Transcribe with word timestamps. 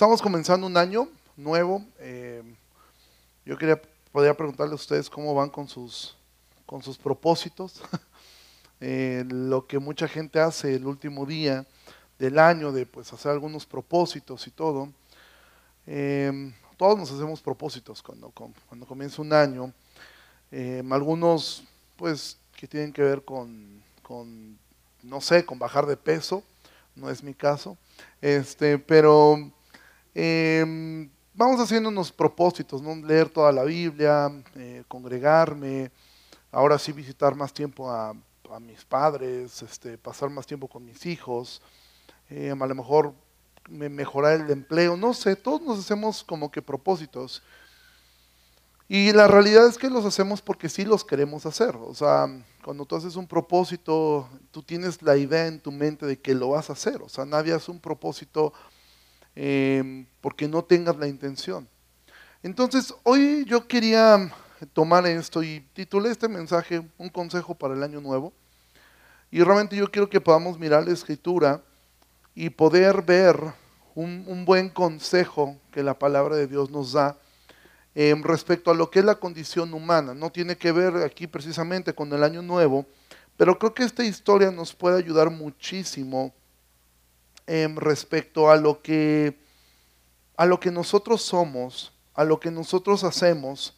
Estamos 0.00 0.22
comenzando 0.22 0.66
un 0.66 0.78
año 0.78 1.08
nuevo. 1.36 1.84
Eh, 1.98 2.42
yo 3.44 3.58
quería 3.58 3.78
podría 4.10 4.34
preguntarle 4.34 4.72
a 4.72 4.76
ustedes 4.76 5.10
cómo 5.10 5.34
van 5.34 5.50
con 5.50 5.68
sus, 5.68 6.16
con 6.64 6.82
sus 6.82 6.96
propósitos. 6.96 7.82
Eh, 8.80 9.26
lo 9.28 9.66
que 9.66 9.78
mucha 9.78 10.08
gente 10.08 10.40
hace 10.40 10.74
el 10.74 10.86
último 10.86 11.26
día 11.26 11.66
del 12.18 12.38
año, 12.38 12.72
de 12.72 12.86
pues 12.86 13.12
hacer 13.12 13.30
algunos 13.30 13.66
propósitos 13.66 14.46
y 14.46 14.50
todo. 14.50 14.88
Eh, 15.86 16.50
todos 16.78 16.98
nos 16.98 17.12
hacemos 17.12 17.42
propósitos 17.42 18.02
cuando, 18.02 18.30
cuando 18.30 18.86
comienza 18.86 19.20
un 19.20 19.34
año. 19.34 19.70
algunos 20.90 21.62
pues 21.96 22.38
que 22.56 22.66
tienen 22.66 22.90
que 22.90 23.02
ver 23.02 23.22
con, 23.22 23.82
con, 24.02 24.58
no 25.02 25.20
sé, 25.20 25.44
con 25.44 25.58
bajar 25.58 25.84
de 25.84 25.98
peso, 25.98 26.42
no 26.96 27.10
es 27.10 27.22
mi 27.22 27.34
caso. 27.34 27.76
Este, 28.22 28.78
pero 28.78 29.52
eh, 30.14 31.08
vamos 31.34 31.60
haciendo 31.60 31.88
unos 31.88 32.12
propósitos, 32.12 32.82
¿no? 32.82 32.94
leer 32.96 33.28
toda 33.28 33.52
la 33.52 33.64
Biblia, 33.64 34.30
eh, 34.56 34.82
congregarme, 34.88 35.90
ahora 36.52 36.78
sí 36.78 36.92
visitar 36.92 37.34
más 37.34 37.52
tiempo 37.52 37.90
a, 37.90 38.14
mis 38.60 38.84
padres, 38.84 39.62
este, 39.62 39.96
pasar 39.96 40.28
más 40.28 40.44
tiempo 40.44 40.66
con 40.66 40.84
mis 40.84 41.06
hijos, 41.06 41.62
eh, 42.28 42.50
a 42.50 42.66
lo 42.66 42.74
mejor 42.74 43.14
mejorar 43.68 44.40
el 44.40 44.50
empleo, 44.50 44.96
no 44.96 45.14
sé, 45.14 45.36
todos 45.36 45.62
nos 45.62 45.78
hacemos 45.78 46.24
como 46.24 46.50
que 46.50 46.60
propósitos. 46.60 47.42
Y 48.88 49.12
la 49.12 49.28
realidad 49.28 49.68
es 49.68 49.78
que 49.78 49.88
los 49.88 50.04
hacemos 50.04 50.42
porque 50.42 50.68
sí 50.68 50.84
los 50.84 51.04
queremos 51.04 51.46
hacer. 51.46 51.76
O 51.76 51.94
sea, 51.94 52.26
cuando 52.64 52.84
tú 52.84 52.96
haces 52.96 53.14
un 53.14 53.28
propósito, 53.28 54.28
tú 54.50 54.64
tienes 54.64 55.00
la 55.00 55.16
idea 55.16 55.46
en 55.46 55.60
tu 55.60 55.70
mente 55.70 56.06
de 56.06 56.18
que 56.18 56.34
lo 56.34 56.48
vas 56.48 56.70
a 56.70 56.72
hacer. 56.72 57.00
O 57.00 57.08
sea, 57.08 57.24
nadie 57.24 57.52
hace 57.52 57.70
un 57.70 57.78
propósito 57.78 58.52
Em, 59.34 60.06
porque 60.20 60.48
no 60.48 60.62
tengas 60.62 60.96
la 60.96 61.06
intención. 61.06 61.68
Entonces, 62.42 62.94
hoy 63.04 63.44
yo 63.46 63.66
quería 63.68 64.32
tomar 64.72 65.06
esto 65.06 65.42
y 65.42 65.60
titulé 65.72 66.10
este 66.10 66.28
mensaje 66.28 66.82
Un 66.98 67.08
consejo 67.08 67.54
para 67.54 67.74
el 67.74 67.82
año 67.82 68.00
nuevo. 68.00 68.32
Y 69.30 69.42
realmente 69.42 69.76
yo 69.76 69.90
quiero 69.90 70.10
que 70.10 70.20
podamos 70.20 70.58
mirar 70.58 70.84
la 70.84 70.92
escritura 70.92 71.62
y 72.34 72.50
poder 72.50 73.02
ver 73.02 73.38
un, 73.94 74.44
buen 74.44 74.68
consejo 74.68 75.56
que 75.70 75.82
la 75.82 75.98
palabra 75.98 76.36
de 76.36 76.46
Dios 76.46 76.70
nos 76.70 76.92
da 76.92 77.18
em, 77.94 78.22
respecto 78.22 78.70
a 78.70 78.74
lo 78.74 78.90
que 78.90 79.00
es 79.00 79.04
la 79.04 79.16
condición 79.16 79.72
humana. 79.74 80.14
No 80.14 80.30
tiene 80.30 80.56
que 80.56 80.72
ver 80.72 80.96
aquí 80.96 81.26
precisamente 81.26 81.94
con 81.94 82.12
el 82.12 82.24
año 82.24 82.42
nuevo, 82.42 82.86
pero 83.36 83.58
creo 83.58 83.74
que 83.74 83.84
esta 83.84 84.04
historia 84.04 84.50
nos 84.50 84.74
puede 84.74 84.98
ayudar 84.98 85.30
muchísimo 85.30 86.32
respecto 87.76 88.50
a 88.50 88.56
lo 88.56 88.80
que 88.80 89.36
a 90.36 90.46
lo 90.46 90.58
que 90.58 90.70
nosotros 90.70 91.20
somos, 91.20 91.92
a 92.14 92.24
lo 92.24 92.40
que 92.40 92.50
nosotros 92.50 93.04
hacemos 93.04 93.74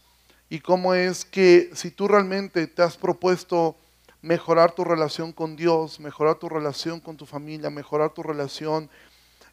y 0.49 0.61
cómo 0.61 0.95
es 0.95 1.25
que 1.25 1.71
si 1.75 1.91
tú 1.91 2.07
realmente 2.07 2.67
te 2.67 2.83
has 2.83 2.97
propuesto 2.97 3.77
mejorar 4.21 4.73
tu 4.73 4.85
relación 4.85 5.33
con 5.33 5.57
Dios, 5.57 5.99
mejorar 5.99 6.37
tu 6.37 6.49
relación 6.49 7.01
con 7.01 7.17
tu 7.17 7.27
familia, 7.27 7.71
mejorar 7.71 8.15
tu 8.15 8.23
relación 8.23 8.89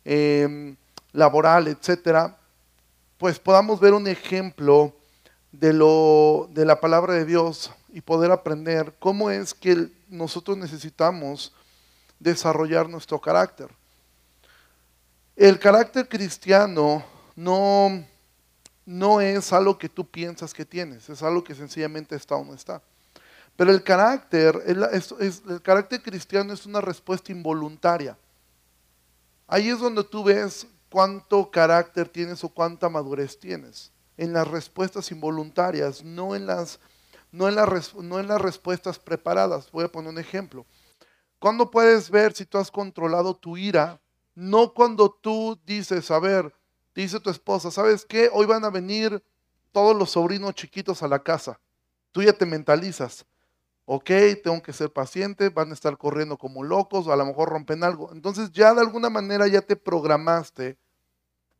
em, 0.05 0.75
laboral, 1.13 1.67
etcétera, 1.67 2.37
pues 3.17 3.39
podamos 3.39 3.79
ver 3.79 3.93
un 3.93 4.07
ejemplo 4.07 4.93
de 5.51 5.73
lo 5.73 6.47
de 6.51 6.65
la 6.65 6.79
palabra 6.79 7.13
de 7.13 7.25
Dios 7.25 7.71
y 7.91 8.01
poder 8.01 8.31
aprender 8.31 8.93
cómo 8.99 9.31
es 9.31 9.53
que 9.53 9.87
nosotros 10.09 10.57
necesitamos 10.57 11.53
desarrollar 12.19 12.87
nuestro 12.87 13.19
carácter. 13.19 13.78
El 15.39 15.57
carácter 15.57 16.09
cristiano 16.09 17.01
no, 17.33 18.05
no 18.85 19.21
es 19.21 19.53
algo 19.53 19.77
que 19.77 19.87
tú 19.87 20.05
piensas 20.05 20.53
que 20.53 20.65
tienes, 20.65 21.07
es 21.07 21.23
algo 21.23 21.45
que 21.45 21.55
sencillamente 21.55 22.13
está 22.13 22.35
o 22.35 22.43
no 22.43 22.53
está. 22.53 22.81
Pero 23.55 23.71
el 23.71 23.81
carácter, 23.81 24.61
el 24.67 25.61
carácter 25.61 26.01
cristiano 26.01 26.51
es 26.51 26.65
una 26.65 26.81
respuesta 26.81 27.31
involuntaria. 27.31 28.17
Ahí 29.47 29.69
es 29.69 29.79
donde 29.79 30.03
tú 30.03 30.25
ves 30.25 30.67
cuánto 30.91 31.49
carácter 31.49 32.09
tienes 32.09 32.43
o 32.43 32.49
cuánta 32.49 32.89
madurez 32.89 33.39
tienes. 33.39 33.93
En 34.17 34.33
las 34.33 34.45
respuestas 34.45 35.09
involuntarias, 35.09 36.03
no 36.03 36.35
en 36.35 36.47
las, 36.47 36.81
no 37.31 37.47
en 37.47 37.55
las, 37.55 37.95
no 37.95 38.19
en 38.19 38.27
las 38.27 38.41
respuestas 38.41 38.99
preparadas. 38.99 39.71
Voy 39.71 39.85
a 39.85 39.89
poner 39.89 40.11
un 40.11 40.19
ejemplo. 40.19 40.65
¿Cuándo 41.39 41.71
puedes 41.71 42.09
ver 42.09 42.33
si 42.33 42.43
tú 42.43 42.57
has 42.57 42.69
controlado 42.69 43.33
tu 43.33 43.55
ira 43.55 44.01
no 44.39 44.73
cuando 44.73 45.09
tú 45.11 45.59
dices, 45.65 46.09
a 46.11 46.19
ver, 46.19 46.55
dice 46.95 47.19
tu 47.19 47.29
esposa, 47.29 47.71
¿sabes 47.71 48.05
qué? 48.05 48.29
Hoy 48.31 48.45
van 48.45 48.63
a 48.63 48.69
venir 48.69 49.21
todos 49.73 49.95
los 49.95 50.11
sobrinos 50.11 50.55
chiquitos 50.55 51.03
a 51.03 51.09
la 51.09 51.19
casa. 51.19 51.59
Tú 52.13 52.23
ya 52.23 52.31
te 52.31 52.45
mentalizas. 52.45 53.25
Ok, 53.83 54.09
tengo 54.41 54.61
que 54.61 54.71
ser 54.71 54.93
paciente, 54.93 55.49
van 55.49 55.71
a 55.71 55.73
estar 55.73 55.97
corriendo 55.97 56.37
como 56.37 56.63
locos, 56.63 57.09
a 57.09 57.17
lo 57.17 57.25
mejor 57.25 57.49
rompen 57.49 57.83
algo. 57.83 58.11
Entonces 58.13 58.51
ya 58.51 58.73
de 58.73 58.79
alguna 58.79 59.09
manera 59.09 59.45
ya 59.47 59.61
te 59.61 59.75
programaste 59.75 60.77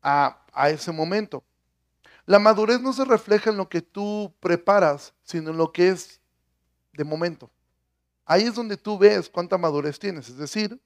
a, 0.00 0.42
a 0.52 0.70
ese 0.70 0.90
momento. 0.90 1.44
La 2.24 2.38
madurez 2.38 2.80
no 2.80 2.94
se 2.94 3.04
refleja 3.04 3.50
en 3.50 3.58
lo 3.58 3.68
que 3.68 3.82
tú 3.82 4.32
preparas, 4.40 5.12
sino 5.22 5.50
en 5.50 5.58
lo 5.58 5.70
que 5.70 5.88
es 5.88 6.20
de 6.94 7.04
momento. 7.04 7.50
Ahí 8.24 8.44
es 8.44 8.54
donde 8.54 8.78
tú 8.78 8.96
ves 8.96 9.28
cuánta 9.28 9.58
madurez 9.58 9.98
tienes. 9.98 10.30
Es 10.30 10.38
decir, 10.38 10.80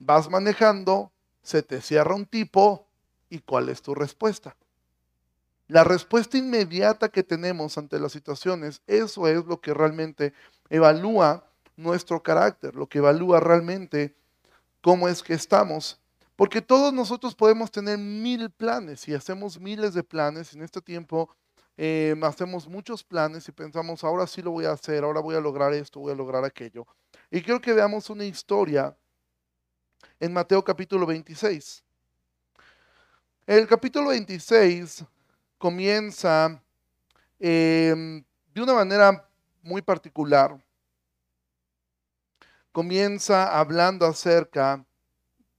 vas 0.00 0.28
manejando, 0.28 1.12
se 1.42 1.62
te 1.62 1.80
cierra 1.80 2.14
un 2.16 2.26
tipo 2.26 2.88
y 3.28 3.38
cuál 3.38 3.68
es 3.68 3.80
tu 3.82 3.94
respuesta. 3.94 4.56
La 5.68 5.84
respuesta 5.84 6.36
inmediata 6.36 7.10
que 7.10 7.22
tenemos 7.22 7.78
ante 7.78 8.00
las 8.00 8.10
situaciones, 8.10 8.82
eso 8.88 9.28
es 9.28 9.44
lo 9.44 9.60
que 9.60 9.72
realmente 9.72 10.32
evalúa 10.68 11.44
nuestro 11.76 12.22
carácter, 12.22 12.74
lo 12.74 12.88
que 12.88 12.98
evalúa 12.98 13.38
realmente 13.38 14.16
cómo 14.80 15.08
es 15.08 15.22
que 15.22 15.34
estamos. 15.34 16.00
Porque 16.34 16.62
todos 16.62 16.92
nosotros 16.92 17.34
podemos 17.34 17.70
tener 17.70 17.98
mil 17.98 18.50
planes 18.50 19.06
y 19.06 19.14
hacemos 19.14 19.60
miles 19.60 19.94
de 19.94 20.02
planes. 20.02 20.54
En 20.54 20.62
este 20.62 20.80
tiempo 20.80 21.28
eh, 21.76 22.16
hacemos 22.22 22.66
muchos 22.66 23.04
planes 23.04 23.46
y 23.46 23.52
pensamos, 23.52 24.02
ahora 24.02 24.26
sí 24.26 24.42
lo 24.42 24.50
voy 24.50 24.64
a 24.64 24.72
hacer, 24.72 25.04
ahora 25.04 25.20
voy 25.20 25.36
a 25.36 25.40
lograr 25.40 25.72
esto, 25.74 26.00
voy 26.00 26.12
a 26.12 26.16
lograr 26.16 26.44
aquello. 26.44 26.86
Y 27.30 27.42
quiero 27.42 27.60
que 27.60 27.74
veamos 27.74 28.10
una 28.10 28.24
historia 28.24 28.96
en 30.18 30.32
Mateo 30.32 30.62
capítulo 30.62 31.06
26. 31.06 31.82
El 33.46 33.66
capítulo 33.66 34.10
26 34.10 35.04
comienza 35.58 36.62
em, 37.38 38.22
de 38.54 38.62
una 38.62 38.74
manera 38.74 39.28
muy 39.62 39.82
particular. 39.82 40.62
Comienza 42.70 43.58
hablando 43.58 44.06
acerca 44.06 44.84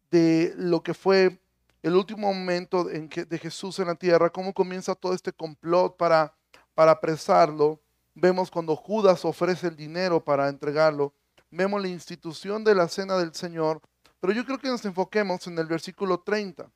de 0.10 0.54
lo 0.56 0.82
que 0.82 0.94
fue 0.94 1.42
el 1.82 1.96
último 1.96 2.34
momento 2.34 2.90
en 2.90 3.10
que, 3.10 3.26
de 3.26 3.38
Jesús 3.38 3.80
en 3.80 3.88
la 3.88 3.96
tierra, 3.96 4.30
cómo 4.30 4.54
comienza 4.54 4.96
todo 4.96 5.14
este 5.14 5.34
complot 5.34 5.98
para, 5.98 6.34
para 6.74 6.92
apresarlo. 6.92 7.82
Vemos 8.14 8.52
cuando 8.52 8.76
Judas 8.76 9.26
ofrece 9.26 9.68
el 9.68 9.76
dinero 9.76 10.24
para 10.24 10.48
entregarlo. 10.48 11.14
Vemos 11.50 11.82
la 11.82 11.88
institución 11.88 12.64
de 12.64 12.76
la 12.76 12.88
cena 12.88 13.18
del 13.18 13.34
Señor 13.34 13.82
pero 14.22 14.34
yo 14.34 14.46
creo 14.46 14.60
que 14.60 14.68
nos 14.68 14.86
enfoquemos 14.86 15.48
en 15.48 15.58
el 15.58 15.66
versículo 15.66 16.20
30. 16.20 16.72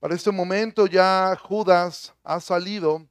Para 0.00 0.14
este 0.14 0.32
momento 0.32 0.86
ya 0.86 1.38
Judas 1.40 2.12
ha 2.24 2.40
salido 2.40 3.06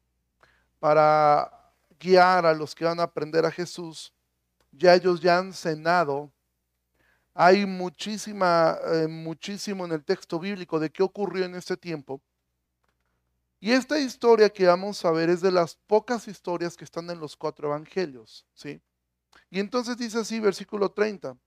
para 0.80 1.50
guiar 1.98 2.46
a 2.46 2.54
los 2.54 2.76
que 2.76 2.84
van 2.84 3.00
a 3.00 3.04
aprender 3.04 3.46
a 3.46 3.52
Jesús. 3.52 4.14
Ya 4.74 4.96
ellos 4.96 5.22
ya 5.22 5.38
han 5.38 5.54
cenado. 5.54 6.30
Hay 7.34 7.66
muchísima, 7.66 8.78
eh, 8.92 9.08
muchísimo 9.08 9.86
en 9.86 9.94
el 9.94 10.04
texto 10.04 10.40
bíblico 10.40 10.78
de 10.78 10.90
qué 10.90 11.02
ocurrió 11.02 11.46
en 11.46 11.56
este 11.56 11.78
tiempo. 11.78 12.22
Y 13.62 13.72
esta 13.72 13.98
historia 13.98 14.50
que 14.50 14.66
vamos 14.66 15.06
a 15.06 15.12
ver 15.12 15.30
es 15.30 15.40
de 15.40 15.52
las 15.52 15.76
pocas 15.88 16.28
historias 16.28 16.76
que 16.76 16.84
están 16.84 17.10
en 17.10 17.20
los 17.20 17.38
cuatro 17.38 17.70
evangelios, 17.70 18.46
¿sí? 18.54 18.82
Y 19.50 19.60
entonces 19.60 19.98
dice 19.98 20.20
así, 20.20 20.40
versículo 20.42 20.92
30. 20.92 21.38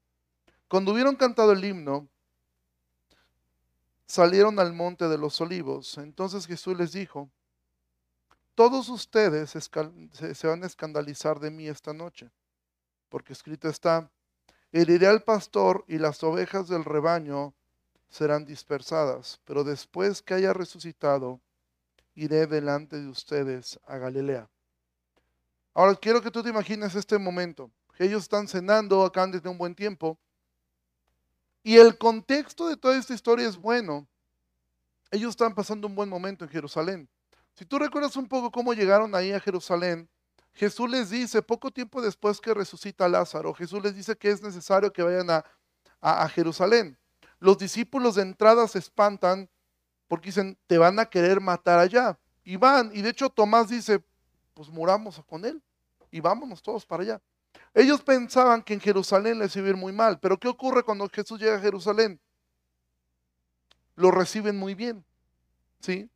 Cuando 0.72 0.92
hubieron 0.92 1.16
cantado 1.16 1.52
el 1.52 1.62
himno, 1.62 2.08
salieron 4.06 4.58
al 4.58 4.72
monte 4.72 5.06
de 5.06 5.18
los 5.18 5.38
olivos. 5.42 5.98
Entonces 5.98 6.46
Jesús 6.46 6.74
les 6.78 6.92
dijo, 6.92 7.30
todos 8.54 8.88
ustedes 8.88 9.50
se 9.50 10.46
van 10.46 10.64
a 10.64 10.66
escandalizar 10.66 11.40
de 11.40 11.50
mí 11.50 11.68
esta 11.68 11.92
noche, 11.92 12.30
porque 13.10 13.34
escrito 13.34 13.68
está, 13.68 14.10
heriré 14.72 15.08
al 15.08 15.22
pastor 15.22 15.84
y 15.88 15.98
las 15.98 16.22
ovejas 16.22 16.68
del 16.68 16.86
rebaño 16.86 17.52
serán 18.08 18.46
dispersadas, 18.46 19.42
pero 19.44 19.64
después 19.64 20.22
que 20.22 20.32
haya 20.32 20.54
resucitado, 20.54 21.42
iré 22.14 22.46
delante 22.46 22.98
de 22.98 23.08
ustedes 23.08 23.78
a 23.84 23.98
Galilea. 23.98 24.48
Ahora 25.74 25.96
quiero 25.96 26.22
que 26.22 26.30
tú 26.30 26.42
te 26.42 26.48
imagines 26.48 26.94
este 26.94 27.18
momento. 27.18 27.70
Ellos 27.98 28.22
están 28.22 28.48
cenando 28.48 29.04
acá 29.04 29.26
desde 29.26 29.50
un 29.50 29.58
buen 29.58 29.74
tiempo 29.74 30.18
y 31.62 31.76
el 31.76 31.96
contexto 31.96 32.68
de 32.68 32.76
toda 32.76 32.96
esta 32.96 33.14
historia 33.14 33.48
es 33.48 33.56
bueno, 33.56 34.06
ellos 35.10 35.30
estaban 35.30 35.54
pasando 35.54 35.86
un 35.86 35.94
buen 35.94 36.08
momento 36.08 36.44
en 36.44 36.50
Jerusalén. 36.50 37.08
Si 37.54 37.66
tú 37.66 37.78
recuerdas 37.78 38.16
un 38.16 38.26
poco 38.26 38.50
cómo 38.50 38.72
llegaron 38.72 39.14
ahí 39.14 39.32
a 39.32 39.40
Jerusalén, 39.40 40.08
Jesús 40.54 40.90
les 40.90 41.10
dice, 41.10 41.42
poco 41.42 41.70
tiempo 41.70 42.00
después 42.00 42.40
que 42.40 42.54
resucita 42.54 43.08
Lázaro, 43.08 43.54
Jesús 43.54 43.82
les 43.82 43.94
dice 43.94 44.16
que 44.16 44.30
es 44.30 44.42
necesario 44.42 44.92
que 44.92 45.02
vayan 45.02 45.30
a, 45.30 45.44
a, 46.00 46.28
Jerusalén. 46.28 46.98
Los 47.38 47.58
discípulos 47.58 48.16
de 48.16 48.22
entrada 48.22 48.66
se 48.68 48.78
espantan 48.78 49.48
porque 50.08 50.26
dicen, 50.26 50.58
te 50.66 50.78
van 50.78 50.98
a 50.98 51.06
querer 51.06 51.40
matar 51.40 51.78
allá. 51.78 52.18
Y 52.44 52.56
van, 52.56 52.90
y 52.94 53.02
de 53.02 53.10
hecho 53.10 53.30
Tomás 53.30 53.68
dice, 53.68 54.02
pues 54.54 54.68
muramos 54.68 55.22
con 55.26 55.44
él 55.44 55.62
y 56.10 56.20
vámonos 56.20 56.62
todos 56.62 56.84
para 56.84 57.02
allá. 57.02 57.22
Ellos 57.74 58.02
pensaban 58.02 58.62
que 58.62 58.74
en 58.74 58.80
Jerusalén 58.80 59.38
les 59.38 59.56
iba 59.56 59.66
a 59.66 59.70
ir 59.70 59.76
muy 59.76 59.92
mal, 59.92 60.20
pero 60.20 60.38
¿qué 60.38 60.48
ocurre 60.48 60.82
cuando 60.82 61.08
Jesús 61.08 61.40
llega 61.40 61.56
a 61.56 61.60
Jerusalén? 61.60 62.20
Lo 63.96 64.10
reciben 64.10 64.58
muy 64.58 64.74
bien, 64.74 65.04
¿sí? 65.80 66.10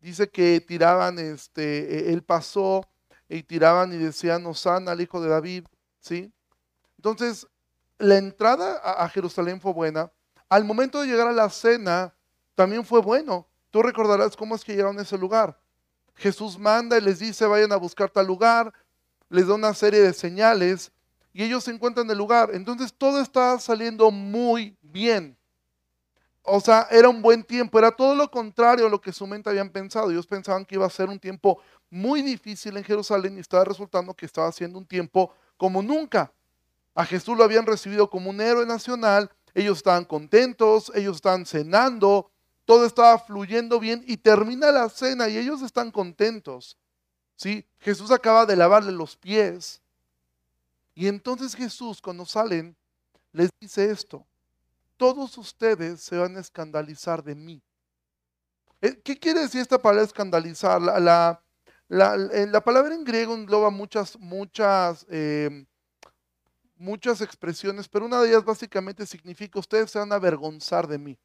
Dice 0.00 0.28
que 0.28 0.60
tiraban, 0.60 1.18
este, 1.18 2.10
e, 2.10 2.12
él 2.12 2.22
pasó 2.22 2.86
y 3.28 3.42
tiraban 3.42 3.92
y 3.92 3.96
decían, 3.96 4.46
Osana 4.46 4.92
al 4.92 5.00
hijo 5.00 5.20
de 5.20 5.28
David, 5.28 5.64
¿sí? 6.00 6.32
Entonces, 6.96 7.46
la 7.98 8.16
entrada 8.16 8.76
a, 8.76 9.08
Jerusalén 9.08 9.60
fue 9.60 9.72
buena. 9.72 10.10
Al 10.48 10.64
momento 10.64 11.00
de 11.00 11.06
llegar 11.06 11.28
a 11.28 11.32
la 11.32 11.48
cena, 11.50 12.14
también 12.54 12.84
fue 12.84 13.00
bueno. 13.00 13.48
Tú 13.70 13.82
recordarás 13.82 14.36
cómo 14.36 14.54
es 14.54 14.64
que 14.64 14.72
llegaron 14.72 14.98
a 14.98 15.02
ese 15.02 15.16
lugar. 15.16 15.58
Jesús 16.14 16.58
manda 16.58 16.98
y 16.98 17.00
les 17.00 17.20
dice, 17.20 17.46
vayan 17.46 17.72
a 17.72 17.76
buscar 17.76 18.10
tal 18.10 18.26
lugar, 18.26 18.72
les 19.32 19.46
da 19.46 19.54
una 19.54 19.72
serie 19.72 20.00
de 20.00 20.12
señales 20.12 20.92
y 21.32 21.42
ellos 21.42 21.64
se 21.64 21.70
encuentran 21.70 22.06
en 22.06 22.10
el 22.10 22.18
lugar. 22.18 22.50
Entonces 22.52 22.92
todo 22.92 23.20
está 23.20 23.58
saliendo 23.58 24.10
muy 24.10 24.76
bien. 24.82 25.38
O 26.42 26.60
sea, 26.60 26.86
era 26.90 27.08
un 27.08 27.22
buen 27.22 27.42
tiempo, 27.42 27.78
era 27.78 27.90
todo 27.90 28.14
lo 28.14 28.30
contrario 28.30 28.86
a 28.86 28.90
lo 28.90 29.00
que 29.00 29.12
su 29.12 29.26
mente 29.26 29.48
habían 29.48 29.70
pensado. 29.70 30.10
Ellos 30.10 30.26
pensaban 30.26 30.66
que 30.66 30.74
iba 30.74 30.84
a 30.84 30.90
ser 30.90 31.08
un 31.08 31.18
tiempo 31.18 31.60
muy 31.88 32.20
difícil 32.20 32.76
en 32.76 32.84
Jerusalén 32.84 33.36
y 33.36 33.40
estaba 33.40 33.64
resultando 33.64 34.12
que 34.12 34.26
estaba 34.26 34.52
siendo 34.52 34.78
un 34.78 34.86
tiempo 34.86 35.32
como 35.56 35.82
nunca. 35.82 36.30
A 36.94 37.06
Jesús 37.06 37.36
lo 37.36 37.44
habían 37.44 37.64
recibido 37.64 38.10
como 38.10 38.28
un 38.28 38.40
héroe 38.40 38.66
nacional, 38.66 39.30
ellos 39.54 39.78
estaban 39.78 40.04
contentos, 40.04 40.92
ellos 40.94 41.16
estaban 41.16 41.46
cenando, 41.46 42.30
todo 42.66 42.84
estaba 42.84 43.18
fluyendo 43.18 43.80
bien 43.80 44.04
y 44.06 44.18
termina 44.18 44.70
la 44.72 44.90
cena 44.90 45.28
y 45.30 45.38
ellos 45.38 45.62
están 45.62 45.90
contentos. 45.90 46.76
¿Sí? 47.42 47.66
Jesús 47.80 48.12
acaba 48.12 48.46
de 48.46 48.54
lavarle 48.54 48.92
los 48.92 49.16
pies. 49.16 49.82
Y 50.94 51.08
entonces 51.08 51.56
Jesús, 51.56 52.00
cuando 52.00 52.24
salen, 52.24 52.76
les 53.32 53.50
dice 53.58 53.90
esto, 53.90 54.24
todos 54.96 55.36
ustedes 55.36 56.02
se 56.02 56.16
van 56.16 56.36
a 56.36 56.40
escandalizar 56.40 57.20
de 57.20 57.34
mí. 57.34 57.60
Eh, 58.80 58.96
¿Qué 59.02 59.18
quiere 59.18 59.40
decir 59.40 59.60
esta 59.60 59.82
palabra 59.82 60.04
escandalizar? 60.04 60.80
La, 60.80 61.42
la, 61.88 62.60
palabra 62.60 62.94
en 62.94 63.02
griego 63.02 63.34
engloba 63.34 63.70
muchas, 63.70 64.16
muchas 64.20 65.04
eh, 65.10 65.66
muchas 66.76 67.22
expresiones, 67.22 67.88
pero 67.88 68.04
una 68.04 68.20
de 68.20 68.28
ellas 68.28 68.44
básicamente 68.44 69.04
significa 69.04 69.58
ustedes 69.58 69.90
se 69.90 69.98
van 69.98 70.12
a 70.12 70.14
avergonzar 70.14 70.86
de 70.86 70.98
mí. 70.98 71.18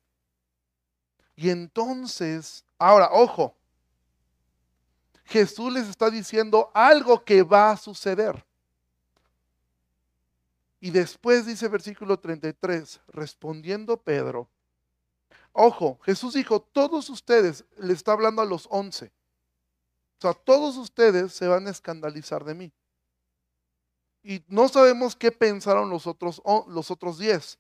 Y 1.36 1.52
entonces, 1.52 2.66
ahora, 2.80 3.10
ojo, 3.12 3.56
Jesús 5.28 5.74
les 5.74 5.88
está 5.88 6.10
diciendo 6.10 6.72
algo 6.74 7.24
que 7.24 7.44
va 7.44 7.72
a 7.72 7.78
suceder. 7.78 8.46
Y 10.80 10.92
después 10.92 11.46
dice 11.46 11.68
versículo 11.68 12.18
33, 12.18 13.02
respondiendo 13.10 13.98
Pedro, 13.98 14.48
ojo, 15.52 16.00
Jesús 16.04 16.36
dijo, 16.36 16.62
todos 16.62 17.10
ustedes, 17.10 17.66
le 17.78 17.94
está 17.94 18.14
hablando 18.14 18.42
a 18.42 18.46
los 18.46 18.68
once, 18.70 19.12
o 20.18 20.22
sea, 20.22 20.34
todos 20.34 20.78
ustedes 20.78 21.34
se 21.34 21.48
van 21.48 21.68
a 21.68 21.72
escandalizar 21.72 22.44
de 22.44 22.54
mí. 22.54 22.72
Y 24.24 24.44
no 24.48 24.68
sabemos 24.68 25.16
qué 25.16 25.32
pensaron 25.32 25.90
los 25.90 26.08
otros, 26.08 26.42
los 26.68 26.90
otros 26.90 27.18
diez. 27.18 27.60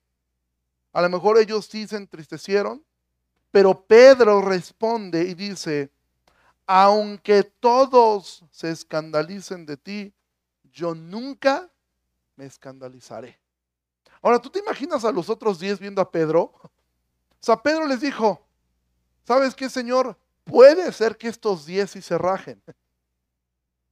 A 0.94 1.02
lo 1.02 1.10
mejor 1.10 1.38
ellos 1.38 1.66
sí 1.66 1.88
se 1.88 1.98
entristecieron, 1.98 2.84
pero 3.52 3.86
Pedro 3.86 4.42
responde 4.42 5.24
y 5.24 5.34
dice, 5.34 5.92
aunque 6.68 7.44
todos 7.44 8.44
se 8.52 8.69
escandalicen 8.69 9.66
de 9.66 9.78
ti, 9.78 10.14
yo 10.66 10.94
nunca 10.94 11.72
me 12.36 12.46
escandalizaré. 12.46 13.40
Ahora, 14.22 14.40
¿tú 14.40 14.50
te 14.50 14.60
imaginas 14.60 15.06
a 15.06 15.12
los 15.12 15.30
otros 15.30 15.60
diez 15.60 15.80
viendo 15.80 16.02
a 16.02 16.12
Pedro? 16.12 16.42
O 16.62 16.69
sea, 17.40 17.56
Pedro 17.56 17.88
les 17.88 18.02
dijo, 18.02 18.46
¿sabes 19.25 19.56
qué, 19.56 19.69
Señor? 19.69 20.18
Puede 20.44 20.92
ser 20.92 21.18
que 21.18 21.30
estos 21.30 21.66
diez 21.66 21.92
sí 21.92 22.02
se 22.02 22.18
rajen. 22.18 22.62
O 22.68 22.74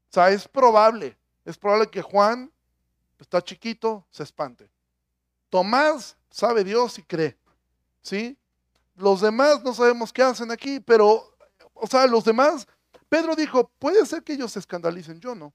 sea, 0.09 0.29
es 0.31 0.47
probable. 0.47 1.17
Es 1.45 1.57
probable 1.57 1.89
que 1.89 2.01
Juan 2.01 2.51
está 3.19 3.41
chiquito, 3.41 4.05
se 4.09 4.23
espante. 4.23 4.69
Tomás 5.49 6.17
sabe 6.29 6.63
Dios 6.63 6.99
y 6.99 7.03
cree. 7.03 7.37
¿Sí? 8.01 8.37
Los 8.95 9.21
demás 9.21 9.63
no 9.63 9.73
sabemos 9.73 10.11
qué 10.11 10.23
hacen 10.23 10.51
aquí, 10.51 10.79
pero, 10.79 11.34
o 11.75 11.85
sea, 11.87 12.07
los 12.07 12.23
demás, 12.23 12.67
Pedro 13.07 13.35
dijo, 13.35 13.69
puede 13.77 14.05
ser 14.05 14.23
que 14.23 14.33
ellos 14.33 14.51
se 14.51 14.59
escandalicen, 14.59 15.19
yo 15.19 15.35
no. 15.35 15.53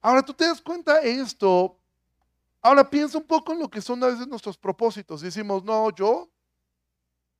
Ahora 0.00 0.22
tú 0.22 0.32
te 0.32 0.46
das 0.46 0.62
cuenta 0.62 1.00
de 1.00 1.20
esto. 1.20 1.76
Ahora 2.62 2.88
piensa 2.88 3.18
un 3.18 3.24
poco 3.24 3.52
en 3.52 3.58
lo 3.58 3.68
que 3.68 3.80
son 3.80 4.02
a 4.02 4.06
veces 4.06 4.26
nuestros 4.26 4.56
propósitos. 4.56 5.20
Decimos, 5.20 5.64
no, 5.64 5.90
yo 5.90 6.30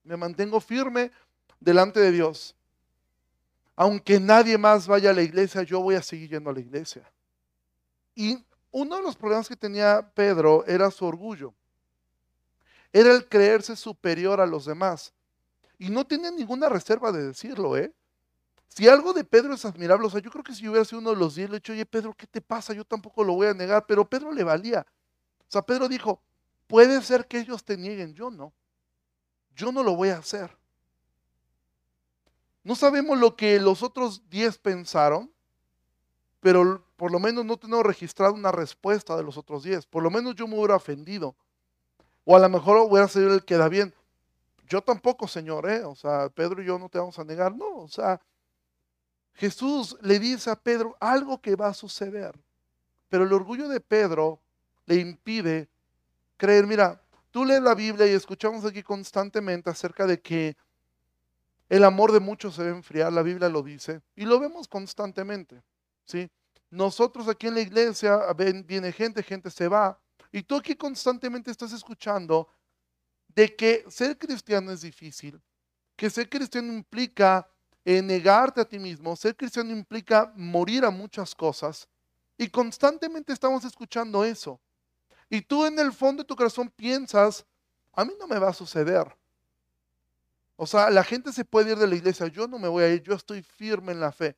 me 0.02 0.16
mantengo 0.16 0.60
firme 0.60 1.10
delante 1.60 2.00
de 2.00 2.10
Dios. 2.10 2.54
Aunque 3.76 4.20
nadie 4.20 4.58
más 4.58 4.86
vaya 4.86 5.10
a 5.10 5.14
la 5.14 5.22
iglesia, 5.22 5.62
yo 5.62 5.80
voy 5.80 5.94
a 5.94 6.02
seguir 6.02 6.30
yendo 6.30 6.50
a 6.50 6.52
la 6.52 6.60
iglesia. 6.60 7.10
Y 8.14 8.44
uno 8.70 8.96
de 8.96 9.02
los 9.02 9.16
problemas 9.16 9.48
que 9.48 9.56
tenía 9.56 10.10
Pedro 10.14 10.64
era 10.66 10.90
su 10.90 11.04
orgullo. 11.04 11.54
Era 12.92 13.12
el 13.12 13.28
creerse 13.28 13.76
superior 13.76 14.40
a 14.40 14.46
los 14.46 14.64
demás. 14.64 15.12
Y 15.78 15.90
no 15.90 16.06
tenía 16.06 16.30
ninguna 16.30 16.68
reserva 16.68 17.12
de 17.12 17.28
decirlo, 17.28 17.76
¿eh? 17.76 17.92
Si 18.68 18.88
algo 18.88 19.12
de 19.12 19.24
Pedro 19.24 19.54
es 19.54 19.64
admirable, 19.64 20.06
o 20.06 20.10
sea, 20.10 20.20
yo 20.20 20.30
creo 20.30 20.42
que 20.42 20.54
si 20.54 20.66
hubiera 20.68 20.84
sido 20.84 21.00
uno 21.00 21.10
de 21.10 21.16
los 21.16 21.36
diez, 21.36 21.48
le 21.48 21.56
he 21.56 21.60
dicho, 21.60 21.72
oye, 21.72 21.86
Pedro, 21.86 22.12
¿qué 22.12 22.26
te 22.26 22.40
pasa? 22.40 22.72
Yo 22.72 22.84
tampoco 22.84 23.22
lo 23.22 23.34
voy 23.34 23.46
a 23.46 23.54
negar, 23.54 23.86
pero 23.86 24.08
Pedro 24.08 24.32
le 24.32 24.42
valía. 24.42 24.84
O 25.40 25.52
sea, 25.52 25.62
Pedro 25.62 25.88
dijo, 25.88 26.20
puede 26.66 27.00
ser 27.02 27.26
que 27.26 27.38
ellos 27.38 27.64
te 27.64 27.76
nieguen, 27.76 28.14
yo 28.14 28.30
no. 28.30 28.52
Yo 29.54 29.70
no 29.70 29.84
lo 29.84 29.94
voy 29.94 30.08
a 30.08 30.18
hacer. 30.18 30.56
No 32.64 32.74
sabemos 32.74 33.18
lo 33.18 33.36
que 33.36 33.60
los 33.60 33.82
otros 33.82 34.28
diez 34.28 34.58
pensaron, 34.58 35.30
pero 36.40 36.84
por 36.96 37.12
lo 37.12 37.20
menos 37.20 37.44
no 37.44 37.56
tengo 37.56 37.82
registrado 37.82 38.34
una 38.34 38.50
respuesta 38.50 39.16
de 39.16 39.22
los 39.22 39.36
otros 39.36 39.62
diez. 39.62 39.86
Por 39.86 40.02
lo 40.02 40.10
menos 40.10 40.34
yo 40.34 40.48
me 40.48 40.56
hubiera 40.56 40.76
ofendido. 40.76 41.36
O 42.24 42.34
a 42.34 42.38
lo 42.40 42.48
mejor 42.48 42.78
hubiera 42.78 43.06
sido 43.06 43.34
el 43.34 43.44
que 43.44 43.56
da 43.56 43.68
bien. 43.68 43.94
Yo 44.66 44.80
tampoco, 44.82 45.28
Señor, 45.28 45.68
¿eh? 45.68 45.84
O 45.84 45.94
sea, 45.94 46.28
Pedro 46.28 46.62
y 46.62 46.66
yo 46.66 46.78
no 46.78 46.88
te 46.88 46.98
vamos 46.98 47.18
a 47.18 47.24
negar. 47.24 47.54
No, 47.54 47.76
o 47.76 47.88
sea, 47.88 48.20
Jesús 49.34 49.96
le 50.00 50.18
dice 50.18 50.50
a 50.50 50.56
Pedro 50.56 50.96
algo 51.00 51.40
que 51.40 51.56
va 51.56 51.68
a 51.68 51.74
suceder. 51.74 52.38
Pero 53.08 53.24
el 53.24 53.32
orgullo 53.32 53.68
de 53.68 53.80
Pedro 53.80 54.40
le 54.86 54.96
impide 54.96 55.68
creer. 56.36 56.66
Mira, 56.66 57.00
tú 57.30 57.44
lees 57.44 57.62
la 57.62 57.74
Biblia 57.74 58.06
y 58.06 58.10
escuchamos 58.10 58.64
aquí 58.64 58.82
constantemente 58.82 59.70
acerca 59.70 60.06
de 60.06 60.20
que 60.20 60.56
el 61.68 61.84
amor 61.84 62.12
de 62.12 62.20
muchos 62.20 62.54
se 62.54 62.62
va 62.62 62.70
enfriar. 62.70 63.12
La 63.12 63.22
Biblia 63.22 63.48
lo 63.48 63.62
dice. 63.62 64.00
Y 64.16 64.24
lo 64.24 64.40
vemos 64.40 64.68
constantemente. 64.68 65.62
¿sí? 66.04 66.30
Nosotros 66.70 67.28
aquí 67.28 67.48
en 67.48 67.54
la 67.54 67.60
iglesia 67.60 68.20
viene 68.66 68.92
gente, 68.92 69.22
gente 69.22 69.50
se 69.50 69.68
va. 69.68 69.98
Y 70.32 70.42
tú 70.42 70.56
aquí 70.56 70.74
constantemente 70.74 71.50
estás 71.50 71.72
escuchando 71.72 72.48
de 73.34 73.54
que 73.54 73.84
ser 73.88 74.16
cristiano 74.16 74.70
es 74.70 74.82
difícil, 74.82 75.40
que 75.96 76.10
ser 76.10 76.28
cristiano 76.28 76.72
implica 76.72 77.48
eh, 77.84 78.00
negarte 78.00 78.60
a 78.60 78.64
ti 78.64 78.78
mismo, 78.78 79.14
ser 79.16 79.36
cristiano 79.36 79.70
implica 79.70 80.32
morir 80.36 80.84
a 80.84 80.90
muchas 80.90 81.34
cosas. 81.34 81.88
Y 82.36 82.48
constantemente 82.48 83.32
estamos 83.32 83.64
escuchando 83.64 84.24
eso. 84.24 84.60
Y 85.28 85.40
tú 85.40 85.64
en 85.66 85.78
el 85.78 85.92
fondo 85.92 86.22
de 86.22 86.26
tu 86.26 86.36
corazón 86.36 86.70
piensas, 86.70 87.44
a 87.92 88.04
mí 88.04 88.12
no 88.18 88.26
me 88.26 88.38
va 88.38 88.48
a 88.48 88.54
suceder. 88.54 89.06
O 90.56 90.66
sea, 90.66 90.90
la 90.90 91.02
gente 91.02 91.32
se 91.32 91.44
puede 91.44 91.72
ir 91.72 91.78
de 91.78 91.86
la 91.86 91.94
iglesia, 91.96 92.26
yo 92.28 92.46
no 92.46 92.58
me 92.58 92.68
voy 92.68 92.84
a 92.84 92.92
ir, 92.92 93.02
yo 93.02 93.14
estoy 93.14 93.42
firme 93.42 93.92
en 93.92 94.00
la 94.00 94.12
fe. 94.12 94.36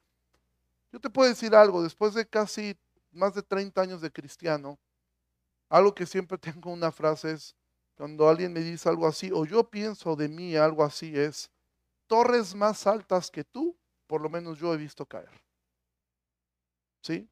Yo 0.93 1.00
te 1.00 1.11
puedo 1.11 1.29
decir 1.29 1.55
algo, 1.55 1.83
después 1.83 2.15
de 2.15 2.26
casi 2.26 2.76
más 3.12 3.35
de 3.35 3.43
30 3.43 3.81
años 3.81 4.00
de 4.00 4.11
cristiano, 4.11 4.79
algo 5.69 5.95
que 5.95 6.07
siempre 6.07 6.38
tengo 6.38 6.73
una 6.73 6.93
frase 6.93 7.33
es, 7.33 7.55
cuando 7.97 8.29
alguien 8.29 8.53
me 8.53 8.61
dice 8.61 8.88
algo 8.88 9.07
así, 9.07 9.31
o 9.33 9.45
yo 9.45 9.69
pienso 9.69 10.17
de 10.17 10.29
mí 10.29 10.57
algo 10.57 10.85
así, 10.85 11.19
es, 11.19 11.50
torres 12.07 12.55
más 12.55 12.87
altas 12.87 13.31
que 13.31 13.45
tú, 13.45 13.76
por 14.07 14.21
lo 14.21 14.29
menos 14.29 14.59
yo 14.59 14.73
he 14.75 14.76
visto 14.76 15.07
caer. 15.07 15.31
¿Sí? 17.03 17.29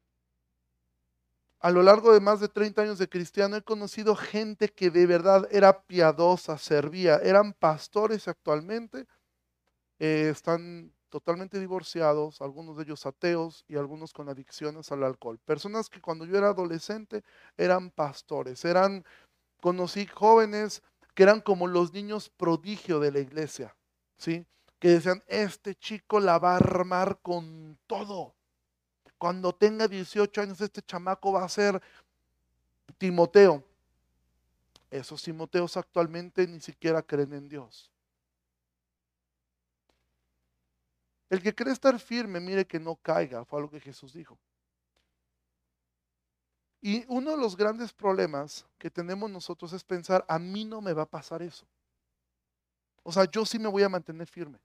A 1.59 1.71
lo 1.71 1.81
largo 1.81 2.13
de 2.13 2.19
más 2.19 2.39
de 2.39 2.47
30 2.47 2.81
años 2.81 2.99
de 2.99 3.09
cristiano 3.09 3.55
he 3.55 3.61
conocido 3.61 4.15
gente 4.15 4.69
que 4.69 4.89
de 4.89 5.05
verdad 5.05 5.47
era 5.51 5.81
piadosa, 5.83 6.57
servía, 6.57 7.15
eran 7.17 7.53
pastores 7.53 8.27
actualmente 8.27 9.07
eh, 9.99 10.29
están 10.29 10.93
totalmente 11.09 11.59
divorciados, 11.59 12.41
algunos 12.41 12.75
de 12.75 12.83
ellos 12.83 13.05
ateos 13.05 13.63
y 13.69 13.77
algunos 13.77 14.11
con 14.11 14.27
adicciones 14.27 14.91
al 14.91 15.03
alcohol. 15.03 15.39
Personas 15.39 15.89
que 15.89 16.01
cuando 16.01 16.25
yo 16.25 16.37
era 16.37 16.49
adolescente 16.49 17.23
eran 17.55 17.89
pastores, 17.91 18.65
eran, 18.65 19.05
conocí 19.65 20.05
jóvenes 20.05 20.83
que 21.15 21.23
eran 21.23 21.41
como 21.41 21.65
los 21.65 21.91
niños 21.91 22.29
prodigio 22.29 22.99
de 22.99 23.11
la 23.11 23.17
iglesia, 23.17 23.75
¿sí? 24.15 24.45
Que 24.77 24.89
decían, 24.89 25.23
este 25.25 25.73
chico 25.73 26.19
la 26.19 26.37
va 26.37 26.53
a 26.53 26.57
armar 26.57 27.17
con 27.23 27.75
todo. 27.87 28.35
Cuando 29.17 29.55
tenga 29.55 29.87
18 29.87 30.39
años, 30.39 30.61
este 30.61 30.83
chamaco 30.83 31.31
va 31.31 31.43
a 31.43 31.49
ser 31.49 31.81
Timoteo. 32.99 33.63
Esos 34.91 35.23
Timoteos 35.23 35.77
actualmente 35.77 36.45
ni 36.45 36.59
siquiera 36.59 37.01
creen 37.01 37.33
en 37.33 37.49
Dios. 37.49 37.89
El 41.27 41.41
que 41.41 41.55
cree 41.55 41.73
estar 41.73 41.99
firme, 41.99 42.39
mire 42.39 42.67
que 42.67 42.79
no 42.79 42.97
caiga, 42.97 43.43
fue 43.45 43.61
lo 43.61 43.71
que 43.71 43.79
Jesús 43.79 44.13
dijo. 44.13 44.37
Y 46.85 47.03
uno 47.07 47.31
de 47.31 47.37
los 47.37 47.57
grandes 47.57 47.91
problemas 47.91 48.63
que 48.77 48.91
tenemos 48.91 49.27
nosotros 49.31 49.73
es 49.73 49.83
pensar, 49.83 50.23
a 50.27 50.37
mí 50.37 50.65
no 50.65 50.81
me 50.81 50.93
va 50.93 51.01
a 51.01 51.09
pasar 51.09 51.41
eso. 51.41 51.65
O 53.01 53.11
sea, 53.11 53.25
yo 53.25 53.43
sí 53.43 53.57
me 53.57 53.69
voy 53.69 53.81
a 53.81 53.89
mantener 53.89 54.27
firme. 54.27 54.59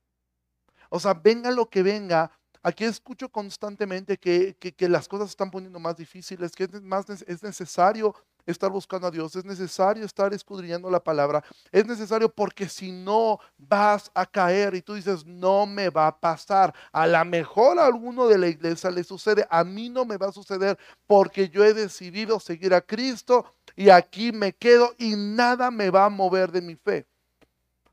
O 0.90 1.00
sea, 1.00 1.14
venga 1.14 1.50
lo 1.50 1.70
que 1.70 1.82
venga. 1.82 2.30
Aquí 2.62 2.84
escucho 2.84 3.30
constantemente 3.30 4.18
que, 4.18 4.54
que, 4.54 4.88
las 4.90 5.08
cosas 5.08 5.28
se 5.28 5.30
están 5.30 5.50
poniendo 5.50 5.78
más 5.78 5.96
difíciles, 5.96 6.52
que 6.52 6.64
es, 6.64 6.82
más, 6.82 7.08
es 7.08 7.42
necesario 7.42 8.14
estar 8.47 8.70
buscando 8.70 9.06
a 9.06 9.11
Dios, 9.11 9.35
es 9.37 9.44
necesario 9.44 10.04
estar 10.04 10.32
escudriñando 10.32 10.90
la 10.90 11.02
palabra, 11.02 11.44
es 11.70 11.87
necesario 11.87 12.28
porque 12.28 12.68
si 12.68 12.92
no 12.92 13.38
vas 13.59 14.11
a 14.14 14.26
caer 14.26 14.75
y 14.75 14.82
tú 14.82 14.94
dices, 14.94 15.25
no 15.25 15.66
me 15.66 15.90
va 15.90 16.09
a 16.09 16.18
pasar, 16.18 16.75
a 16.92 17.06
lo 17.06 17.25
mejor 17.25 17.78
a 17.78 17.87
alguno 17.87 18.26
de 18.26 18.38
la 18.38 18.49
iglesia 18.49 18.90
le 18.90 19.04
sucede, 19.04 19.47
a 19.50 19.64
mí 19.64 19.88
no 19.88 20.04
me 20.04 20.16
va 20.16 20.28
a 20.28 20.32
suceder 20.32 20.78
porque 21.06 21.49
yo 21.49 21.64
he 21.64 21.75
decidido 21.75 22.40
seguir 22.40 22.75
a 22.75 22.80
Cristo 22.80 23.54
y 23.76 23.90
aquí 23.90 24.32
me 24.32 24.52
quedo 24.52 24.94
y 24.99 25.14
nada 25.16 25.70
me 25.70 25.90
va 25.90 26.06
a 26.06 26.11
mover 26.11 26.50
de 26.52 26.61
mi 26.61 26.76
fe. 26.76 27.06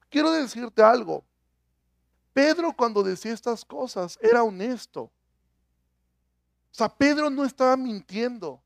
Quiero 0.09 0.31
decirte 0.31 0.81
algo, 0.81 1.23
Pedro 2.33 2.71
cuando 2.71 3.01
decía 3.01 3.33
estas 3.33 3.65
cosas 3.65 4.17
era 4.21 4.43
honesto. 4.43 5.01
O 5.01 5.11
sea, 6.77 6.87
Pedro 6.87 7.31
no 7.31 7.43
estaba 7.43 7.75
mintiendo. 7.75 8.61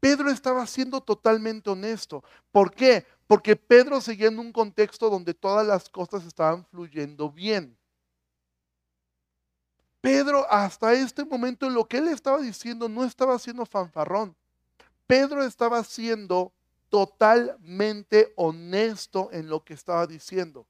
Pedro 0.00 0.30
estaba 0.30 0.66
siendo 0.66 1.00
totalmente 1.00 1.70
honesto. 1.70 2.22
¿Por 2.52 2.72
qué? 2.72 3.04
Porque 3.26 3.56
Pedro 3.56 4.00
seguía 4.00 4.28
en 4.28 4.38
un 4.38 4.52
contexto 4.52 5.10
donde 5.10 5.34
todas 5.34 5.66
las 5.66 5.88
cosas 5.88 6.24
estaban 6.24 6.64
fluyendo 6.66 7.30
bien. 7.30 7.76
Pedro 10.00 10.46
hasta 10.48 10.92
este 10.92 11.24
momento 11.24 11.66
en 11.66 11.74
lo 11.74 11.86
que 11.86 11.98
él 11.98 12.08
estaba 12.08 12.38
diciendo 12.38 12.88
no 12.88 13.04
estaba 13.04 13.38
siendo 13.38 13.66
fanfarrón. 13.66 14.36
Pedro 15.06 15.42
estaba 15.42 15.82
siendo 15.82 16.52
totalmente 16.88 18.32
honesto 18.36 19.30
en 19.32 19.48
lo 19.48 19.64
que 19.64 19.74
estaba 19.74 20.06
diciendo. 20.06 20.66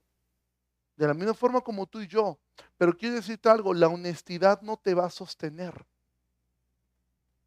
De 0.96 1.06
la 1.06 1.14
misma 1.14 1.34
forma 1.34 1.60
como 1.60 1.86
tú 1.86 2.00
y 2.00 2.08
yo. 2.08 2.38
Pero 2.76 2.96
quiero 2.96 3.16
decirte 3.16 3.48
algo, 3.48 3.74
la 3.74 3.88
honestidad 3.88 4.62
no 4.62 4.78
te 4.78 4.94
va 4.94 5.06
a 5.06 5.10
sostener 5.10 5.86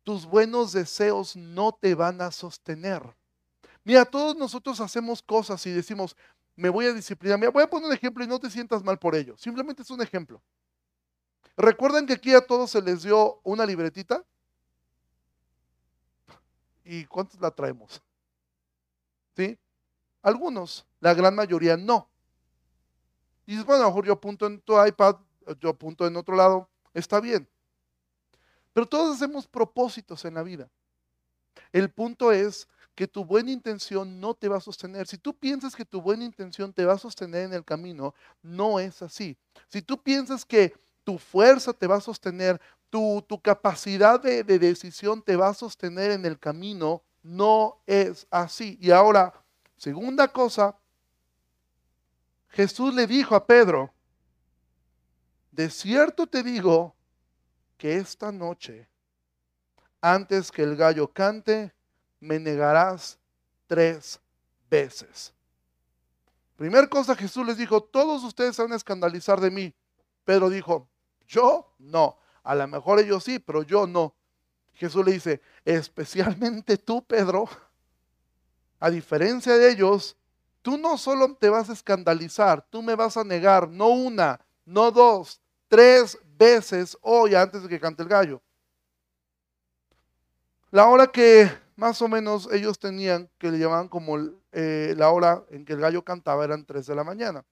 tus 0.04 0.26
buenos 0.26 0.72
deseos 0.72 1.36
no 1.36 1.72
te 1.72 1.96
van 1.96 2.22
a 2.22 2.32
sostener. 2.32 3.02
Mira, 3.84 4.06
todos 4.06 4.36
nosotros 4.36 4.80
hacemos 4.80 5.22
cosas 5.22 5.66
y 5.66 5.72
decimos, 5.72 6.16
me 6.56 6.70
voy 6.70 6.86
a 6.86 6.94
disciplinar. 6.94 7.40
Mira, 7.40 7.52
voy 7.52 7.64
a 7.64 7.70
poner 7.70 7.88
un 7.88 7.94
ejemplo 7.94 8.24
y 8.24 8.28
no 8.28 8.40
te 8.40 8.50
sientas 8.50 8.84
mal 8.84 9.00
por 9.00 9.16
ello. 9.16 9.38
Simplemente 9.38 9.82
es 9.82 9.90
un 9.90 10.02
ejemplo. 10.02 10.42
¿Recuerdan 11.58 12.06
que 12.06 12.14
aquí 12.14 12.34
a 12.34 12.46
todos 12.46 12.72
se 12.72 12.82
les 12.82 13.04
dio 13.04 13.40
una 13.44 13.66
libretita? 13.66 14.24
¿Y 16.84 17.06
cuántos 17.06 17.40
la 17.40 17.52
traemos? 17.52 18.02
¿Sí? 19.36 19.58
Algunos, 20.22 20.86
la 21.00 21.14
gran 21.14 21.36
mayoría 21.36 21.78
no. 21.78 22.10
Y 23.46 23.52
dices, 23.52 23.66
bueno, 23.66 23.84
a 23.84 23.86
lo 23.86 23.90
mejor 23.92 24.06
yo 24.06 24.14
apunto 24.14 24.46
en 24.46 24.62
tu 24.62 24.84
iPad, 24.84 25.16
yo 25.60 25.70
apunto 25.70 26.06
en 26.06 26.16
otro 26.16 26.36
lado, 26.36 26.70
está 26.94 27.20
bien. 27.20 27.48
Pero 28.74 28.86
todos 28.86 29.16
hacemos 29.16 29.48
propósitos 29.48 30.24
en 30.26 30.36
la 30.36 30.44
vida. 30.44 30.70
El 31.72 31.90
punto 31.90 32.32
es 32.32 32.68
que 32.96 33.08
tu 33.08 33.26
buena 33.26 33.52
intención 33.52 34.20
no 34.20 34.34
te 34.34 34.48
va 34.48 34.58
a 34.58 34.62
sostener. 34.62 35.08
Si 35.08 35.18
tú 35.18 35.34
piensas 35.34 35.76
que 35.76 35.86
tu 35.86 36.02
buena 36.02 36.24
intención 36.24 36.74
te 36.74 36.86
va 36.86 36.94
a 36.94 36.98
sostener 36.98 37.44
en 37.46 37.54
el 37.54 37.66
camino, 37.66 38.14
no 38.42 38.80
es 38.80 39.02
así. 39.02 39.38
Si 39.70 39.82
tú 39.82 40.02
piensas 40.02 40.46
que 40.46 40.74
tu 41.04 41.18
fuerza 41.18 41.74
te 41.74 41.88
va 41.88 41.96
a 41.96 42.02
sostener, 42.02 42.60
tu, 42.90 43.26
capacidad 43.42 44.20
de, 44.22 44.44
de 44.44 44.60
decisión 44.60 45.22
te 45.22 45.38
va 45.38 45.50
a 45.50 45.54
sostener 45.54 46.12
en 46.12 46.26
el 46.26 46.38
camino, 46.38 47.02
no 47.24 47.82
es 47.88 48.28
así. 48.30 48.78
Y 48.82 48.92
ahora, 48.92 49.34
segunda 49.78 50.28
cosa, 50.28 50.78
Jesús 52.50 52.94
le 52.94 53.08
dijo 53.08 53.34
a 53.34 53.48
Pedro, 53.48 53.94
de 55.52 55.70
cierto 55.70 56.28
te 56.28 56.44
digo 56.44 56.96
que 57.82 57.96
esta 57.96 58.32
noche, 58.32 58.88
antes 60.02 60.52
que 60.52 60.62
el 60.62 60.76
gallo 60.76 61.12
cante, 61.12 61.74
me 62.20 62.38
negarás 62.38 63.18
tres 63.66 64.22
veces. 64.70 65.34
Primer 66.58 66.90
cosa 66.90 67.16
Jesús 67.16 67.44
les 67.44 67.58
dijo, 67.58 67.82
todos 67.82 68.24
ustedes 68.24 68.56
se 68.56 68.62
van 68.62 68.74
a 68.74 68.76
escandalizar 68.76 69.42
de 69.42 69.50
mí. 69.50 69.74
Pedro 70.24 70.52
dijo, 70.52 70.88
yo 71.28 71.74
no. 71.80 72.20
A 72.44 72.54
lo 72.54 72.68
mejor 72.68 73.00
ellos 73.00 73.24
sí, 73.24 73.40
pero 73.40 73.64
yo 73.64 73.88
no. 73.88 74.14
Jesús 74.76 75.04
le 75.04 75.14
dice, 75.14 75.42
especialmente 75.66 76.78
tú, 76.78 77.04
Pedro, 77.04 77.50
a 78.80 78.92
diferencia 78.92 79.58
de 79.58 79.72
ellos, 79.72 80.16
tú 80.62 80.78
no 80.78 81.00
solo 81.00 81.34
te 81.34 81.50
vas 81.50 81.72
a 81.72 81.74
escandalizar, 81.74 82.64
tú 82.70 82.84
me 82.84 82.94
vas 82.94 83.18
a 83.18 83.24
negar, 83.24 83.68
no 83.70 83.88
una, 83.88 84.40
no 84.66 84.92
dos, 84.92 85.42
tres 85.68 86.20
veces 86.42 86.98
hoy 87.02 87.36
antes 87.36 87.62
de 87.62 87.70
que 87.70 87.80
cante 87.80 88.02
el 88.02 88.10
gallo. 88.10 88.42
La 90.72 90.88
hora 90.88 91.06
que 91.06 91.52
más 91.76 92.02
o 92.02 92.08
menos 92.08 92.50
ellos 92.52 92.80
tenían, 92.80 93.30
que 93.38 93.52
le 93.52 93.60
llamaban 93.60 93.88
como 93.88 94.18
eh, 94.52 94.96
la 94.98 95.12
hora 95.12 95.44
en 95.52 95.66
que 95.66 95.74
el 95.74 95.80
gallo 95.80 96.04
cantaba, 96.04 96.44
eran 96.44 96.66
3 96.66 96.88
de 96.88 96.96
la 96.96 97.04
mañana. 97.04 97.46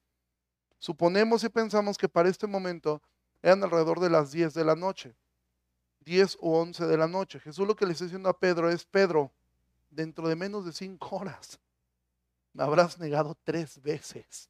Suponemos 0.79 1.43
y 1.43 1.49
pensamos 1.49 1.97
que 1.97 2.09
para 2.09 2.29
este 2.29 2.47
momento 2.47 3.01
eran 3.43 3.63
alrededor 3.63 3.99
de 3.99 4.09
las 4.09 4.31
10 4.31 4.55
de 4.55 4.63
la 4.63 4.75
noche, 4.75 5.15
10 6.05 6.37
o 6.41 6.59
11 6.59 6.87
de 6.87 6.97
la 6.97 7.07
noche. 7.07 7.39
Jesús 7.39 7.67
lo 7.67 7.75
que 7.75 7.85
le 7.85 7.91
está 7.91 8.05
diciendo 8.05 8.29
a 8.29 8.39
Pedro 8.39 8.69
es, 8.69 8.85
Pedro, 8.85 9.31
dentro 9.91 10.27
de 10.27 10.35
menos 10.35 10.65
de 10.65 10.71
5 10.71 11.15
horas 11.15 11.59
me 12.53 12.63
habrás 12.63 12.97
negado 12.99 13.37
tres 13.43 13.81
veces. 13.81 14.49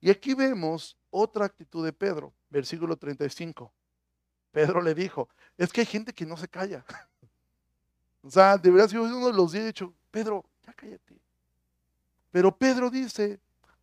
Y 0.00 0.10
aquí 0.10 0.34
vemos 0.34 0.96
otra 1.10 1.46
actitud 1.46 1.84
de 1.84 1.92
Pedro, 1.92 2.32
versículo 2.50 2.96
35. 2.96 3.72
Pedro 4.52 4.80
le 4.80 4.94
dijo, 4.94 5.28
es 5.56 5.72
que 5.72 5.80
hay 5.80 5.86
gente 5.86 6.12
que 6.12 6.26
no 6.26 6.36
se 6.36 6.48
calla. 6.48 6.84
o 8.22 8.30
sea, 8.30 8.56
debería 8.56 8.88
ser 8.88 9.00
uno 9.00 9.26
de 9.26 9.32
los 9.32 9.52
días 9.52 9.66
dicho, 9.66 9.92
Pedro, 10.10 10.44
ya 10.64 10.72
cállate. 10.72 11.20
Pero 12.30 12.56
Pedro 12.56 12.90
dice, 12.90 13.40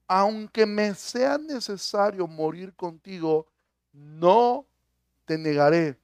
aunque 0.07 0.65
me 0.65 0.93
sea 0.93 1.37
necesario 1.37 2.27
morir 2.27 2.73
contigo, 2.73 3.47
no 3.91 4.65
te 5.25 5.37
negaré. 5.37 5.97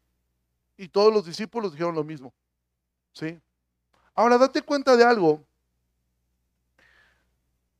Y 0.78 0.88
todos 0.88 1.14
los 1.14 1.26
discípulos 1.26 1.72
dijeron 1.72 1.96
lo 1.96 2.04
mismo. 2.04 2.34
¿Sí? 3.14 3.40
Ahora, 4.16 4.38
date 4.38 4.62
cuenta 4.62 4.96
de 4.96 5.04
algo. 5.04 5.46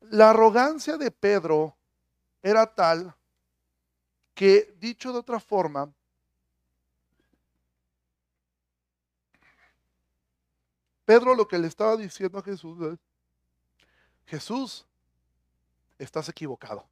La 0.00 0.30
arrogancia 0.30 0.96
de 0.96 1.10
Pedro 1.10 1.76
era 2.42 2.66
tal 2.66 3.14
que, 4.34 4.74
dicho 4.78 5.12
de 5.12 5.18
otra 5.18 5.38
forma, 5.38 5.92
Pedro 11.04 11.34
lo 11.34 11.46
que 11.46 11.58
le 11.58 11.68
estaba 11.68 11.96
diciendo 11.96 12.38
a 12.38 12.42
Jesús 12.42 12.80
es, 12.92 12.98
Jesús, 14.26 14.86
estás 15.98 16.28
equivocado. 16.28 16.88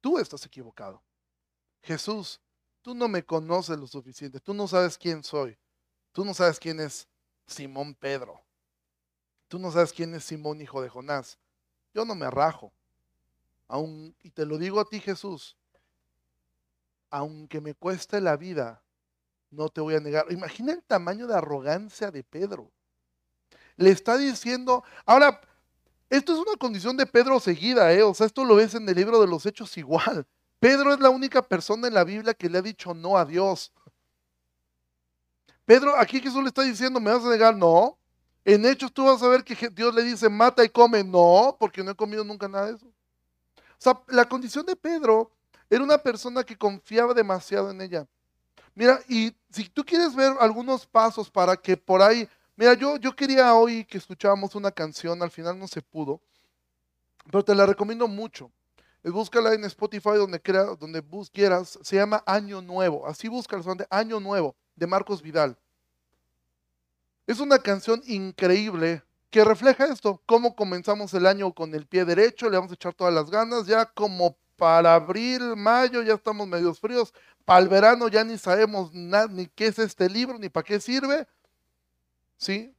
Tú 0.00 0.18
estás 0.18 0.44
equivocado. 0.44 1.02
Jesús, 1.82 2.40
tú 2.82 2.94
no 2.94 3.08
me 3.08 3.24
conoces 3.24 3.78
lo 3.78 3.86
suficiente, 3.86 4.40
tú 4.40 4.54
no 4.54 4.66
sabes 4.66 4.98
quién 4.98 5.22
soy, 5.22 5.56
tú 6.12 6.24
no 6.24 6.34
sabes 6.34 6.58
quién 6.58 6.80
es 6.80 7.06
Simón 7.46 7.94
Pedro, 7.94 8.40
tú 9.48 9.58
no 9.58 9.70
sabes 9.70 9.92
quién 9.92 10.14
es 10.14 10.24
Simón 10.24 10.60
hijo 10.60 10.82
de 10.82 10.88
Jonás. 10.88 11.38
Yo 11.94 12.04
no 12.04 12.14
me 12.14 12.30
rajo 12.30 12.72
y 14.22 14.30
te 14.30 14.46
lo 14.46 14.58
digo 14.58 14.80
a 14.80 14.84
ti 14.84 15.00
Jesús, 15.00 15.56
aunque 17.10 17.60
me 17.60 17.74
cueste 17.74 18.20
la 18.20 18.36
vida, 18.36 18.82
no 19.50 19.68
te 19.68 19.80
voy 19.80 19.94
a 19.94 20.00
negar. 20.00 20.26
Imagina 20.30 20.72
el 20.72 20.82
tamaño 20.82 21.26
de 21.26 21.34
arrogancia 21.34 22.10
de 22.10 22.22
Pedro. 22.22 22.70
Le 23.76 23.90
está 23.90 24.16
diciendo, 24.16 24.84
ahora, 25.04 25.40
Esto 26.08 26.32
es 26.34 26.38
una 26.38 26.56
condición 26.56 26.96
de 26.96 27.06
Pedro 27.06 27.40
seguida, 27.40 27.92
¿eh? 27.92 28.02
O 28.02 28.14
sea, 28.14 28.26
esto 28.26 28.44
lo 28.44 28.54
ves 28.54 28.74
en 28.74 28.88
el 28.88 28.94
libro 28.94 29.20
de 29.20 29.26
los 29.26 29.44
Hechos 29.44 29.76
igual. 29.76 30.26
Pedro 30.60 30.94
es 30.94 31.00
la 31.00 31.10
única 31.10 31.42
persona 31.42 31.88
en 31.88 31.94
la 31.94 32.04
Biblia 32.04 32.32
que 32.32 32.48
le 32.48 32.58
ha 32.58 32.62
dicho 32.62 32.94
no 32.94 33.18
a 33.18 33.24
Dios. 33.24 33.72
Pedro, 35.64 35.96
aquí 35.96 36.20
Jesús 36.20 36.42
le 36.42 36.48
está 36.48 36.62
diciendo, 36.62 37.00
¿me 37.00 37.12
vas 37.12 37.24
a 37.24 37.30
negar? 37.30 37.56
No. 37.56 37.98
En 38.44 38.64
Hechos 38.64 38.92
tú 38.92 39.04
vas 39.06 39.20
a 39.22 39.28
ver 39.28 39.42
que 39.42 39.68
Dios 39.70 39.92
le 39.94 40.04
dice, 40.04 40.28
mata 40.28 40.64
y 40.64 40.68
come. 40.68 41.02
No, 41.02 41.56
porque 41.58 41.82
no 41.82 41.90
he 41.90 41.96
comido 41.96 42.22
nunca 42.22 42.46
nada 42.48 42.66
de 42.66 42.76
eso. 42.76 42.86
O 43.78 43.82
sea, 43.82 44.00
la 44.08 44.24
condición 44.24 44.64
de 44.66 44.76
Pedro 44.76 45.30
era 45.68 45.82
una 45.82 45.98
persona 45.98 46.44
que 46.44 46.56
confiaba 46.56 47.12
demasiado 47.14 47.70
en 47.70 47.80
ella. 47.80 48.06
Mira, 48.74 49.00
y 49.08 49.34
si 49.50 49.68
tú 49.68 49.84
quieres 49.84 50.14
ver 50.14 50.34
algunos 50.38 50.86
pasos 50.86 51.30
para 51.30 51.56
que 51.56 51.76
por 51.76 52.02
ahí, 52.02 52.28
mira, 52.56 52.74
yo, 52.74 52.96
yo 52.96 53.14
quería 53.16 53.54
hoy 53.54 53.84
que 53.84 53.98
escucháramos 53.98 54.54
una 54.54 54.70
canción, 54.70 55.22
al 55.22 55.30
final 55.30 55.58
no 55.58 55.66
se 55.66 55.80
pudo, 55.80 56.20
pero 57.30 57.44
te 57.44 57.54
la 57.54 57.66
recomiendo 57.66 58.06
mucho. 58.06 58.50
Búscala 59.02 59.54
en 59.54 59.64
Spotify 59.64 60.16
donde, 60.16 60.42
crea, 60.42 60.64
donde 60.64 61.02
quieras, 61.32 61.78
se 61.82 61.96
llama 61.96 62.22
Año 62.26 62.60
Nuevo, 62.60 63.06
así 63.06 63.28
búscala, 63.28 63.62
Año 63.88 64.18
Nuevo, 64.20 64.56
de 64.74 64.86
Marcos 64.86 65.22
Vidal. 65.22 65.56
Es 67.26 67.40
una 67.40 67.58
canción 67.58 68.02
increíble 68.06 69.02
que 69.30 69.44
refleja 69.44 69.86
esto, 69.86 70.22
cómo 70.26 70.54
comenzamos 70.54 71.12
el 71.14 71.26
año 71.26 71.52
con 71.52 71.74
el 71.74 71.86
pie 71.86 72.04
derecho, 72.04 72.48
le 72.48 72.56
vamos 72.56 72.70
a 72.72 72.74
echar 72.74 72.94
todas 72.94 73.12
las 73.12 73.30
ganas, 73.30 73.66
ya 73.66 73.86
como 73.86 74.36
para 74.56 74.94
abril, 74.94 75.56
mayo 75.56 76.02
ya 76.02 76.14
estamos 76.14 76.46
medios 76.46 76.80
fríos, 76.80 77.12
para 77.44 77.60
el 77.60 77.68
verano 77.68 78.08
ya 78.08 78.24
ni 78.24 78.38
sabemos 78.38 78.92
ni 78.92 79.46
qué 79.48 79.66
es 79.66 79.78
este 79.78 80.08
libro, 80.08 80.38
ni 80.38 80.48
para 80.48 80.64
qué 80.64 80.80
sirve, 80.80 81.26
¿sí? 82.36 82.74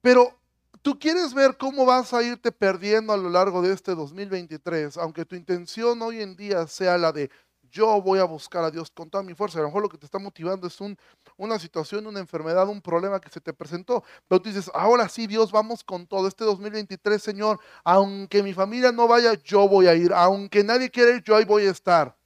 Pero 0.00 0.38
tú 0.82 0.98
quieres 0.98 1.34
ver 1.34 1.56
cómo 1.56 1.84
vas 1.84 2.14
a 2.14 2.22
irte 2.22 2.52
perdiendo 2.52 3.12
a 3.12 3.16
lo 3.16 3.28
largo 3.28 3.60
de 3.62 3.72
este 3.72 3.94
2023, 3.94 4.96
aunque 4.96 5.24
tu 5.24 5.34
intención 5.34 6.00
hoy 6.02 6.22
en 6.22 6.36
día 6.36 6.66
sea 6.66 6.96
la 6.96 7.12
de 7.12 7.30
yo 7.70 8.00
voy 8.02 8.18
a 8.18 8.24
buscar 8.24 8.64
a 8.64 8.70
Dios 8.70 8.90
con 8.90 9.08
toda 9.08 9.22
mi 9.22 9.34
fuerza. 9.34 9.58
A 9.58 9.62
lo 9.62 9.68
mejor 9.68 9.82
lo 9.82 9.88
que 9.88 9.98
te 9.98 10.06
está 10.06 10.18
motivando 10.18 10.66
es 10.66 10.80
un, 10.80 10.96
una 11.36 11.58
situación, 11.58 12.06
una 12.06 12.20
enfermedad, 12.20 12.68
un 12.68 12.80
problema 12.80 13.20
que 13.20 13.28
se 13.30 13.40
te 13.40 13.52
presentó. 13.52 14.04
Pero 14.28 14.42
tú 14.42 14.48
dices, 14.48 14.70
ahora 14.74 15.08
sí, 15.08 15.26
Dios, 15.26 15.52
vamos 15.52 15.84
con 15.84 16.06
todo. 16.06 16.28
Este 16.28 16.44
2023, 16.44 17.22
Señor, 17.22 17.58
aunque 17.84 18.42
mi 18.42 18.52
familia 18.52 18.92
no 18.92 19.08
vaya, 19.08 19.34
yo 19.42 19.68
voy 19.68 19.86
a 19.86 19.94
ir. 19.94 20.12
Aunque 20.12 20.64
nadie 20.64 20.90
quiera 20.90 21.16
ir, 21.16 21.22
yo 21.22 21.36
ahí 21.36 21.44
voy 21.44 21.66
a 21.66 21.70
estar. 21.70 22.16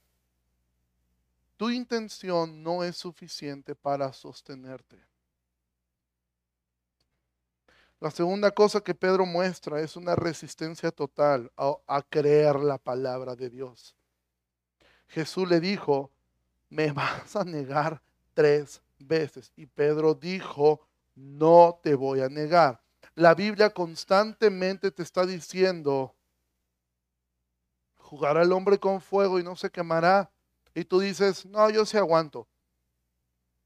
Tu 1.57 1.71
intención 1.71 2.63
no 2.63 2.83
es 2.83 2.97
suficiente 2.97 3.75
para 3.75 4.13
sostenerte. 4.13 5.05
La 8.01 8.11
segunda 8.11 8.51
cosa 8.51 8.83
que 8.83 8.95
Pedro 8.95 9.25
muestra 9.25 9.81
es 9.81 9.97
una 9.97 10.15
resistencia 10.15 10.91
total 10.91 11.51
a 11.57 12.03
creer 12.03 12.57
la 12.57 12.77
palabra 12.77 13.35
de 13.35 13.49
Dios. 13.49 13.97
Jesús 15.09 15.49
le 15.49 15.61
dijo, 15.61 16.11
me 16.69 16.93
vas 16.93 17.37
a 17.37 17.45
negar 17.45 18.03
tres 18.35 18.83
veces. 18.99 19.53
Y 19.57 19.67
Pedro 19.67 20.15
dijo, 20.15 20.87
no 21.15 21.79
te 21.83 21.95
voy 21.95 22.21
a 22.21 22.29
negar. 22.29 22.81
La 23.15 23.35
Biblia 23.35 23.71
constantemente 23.71 24.91
te 24.91 25.03
está 25.03 25.25
diciendo, 25.25 26.15
jugará 27.97 28.43
el 28.43 28.53
hombre 28.53 28.79
con 28.79 29.01
fuego 29.01 29.39
y 29.39 29.45
no 29.45 29.57
se 29.57 29.71
quemará. 29.71 30.31
Y 30.75 30.85
tú 30.85 30.99
dices, 30.99 31.47
no, 31.47 31.71
yo 31.71 31.87
sí 31.87 31.97
aguanto. 31.97 32.49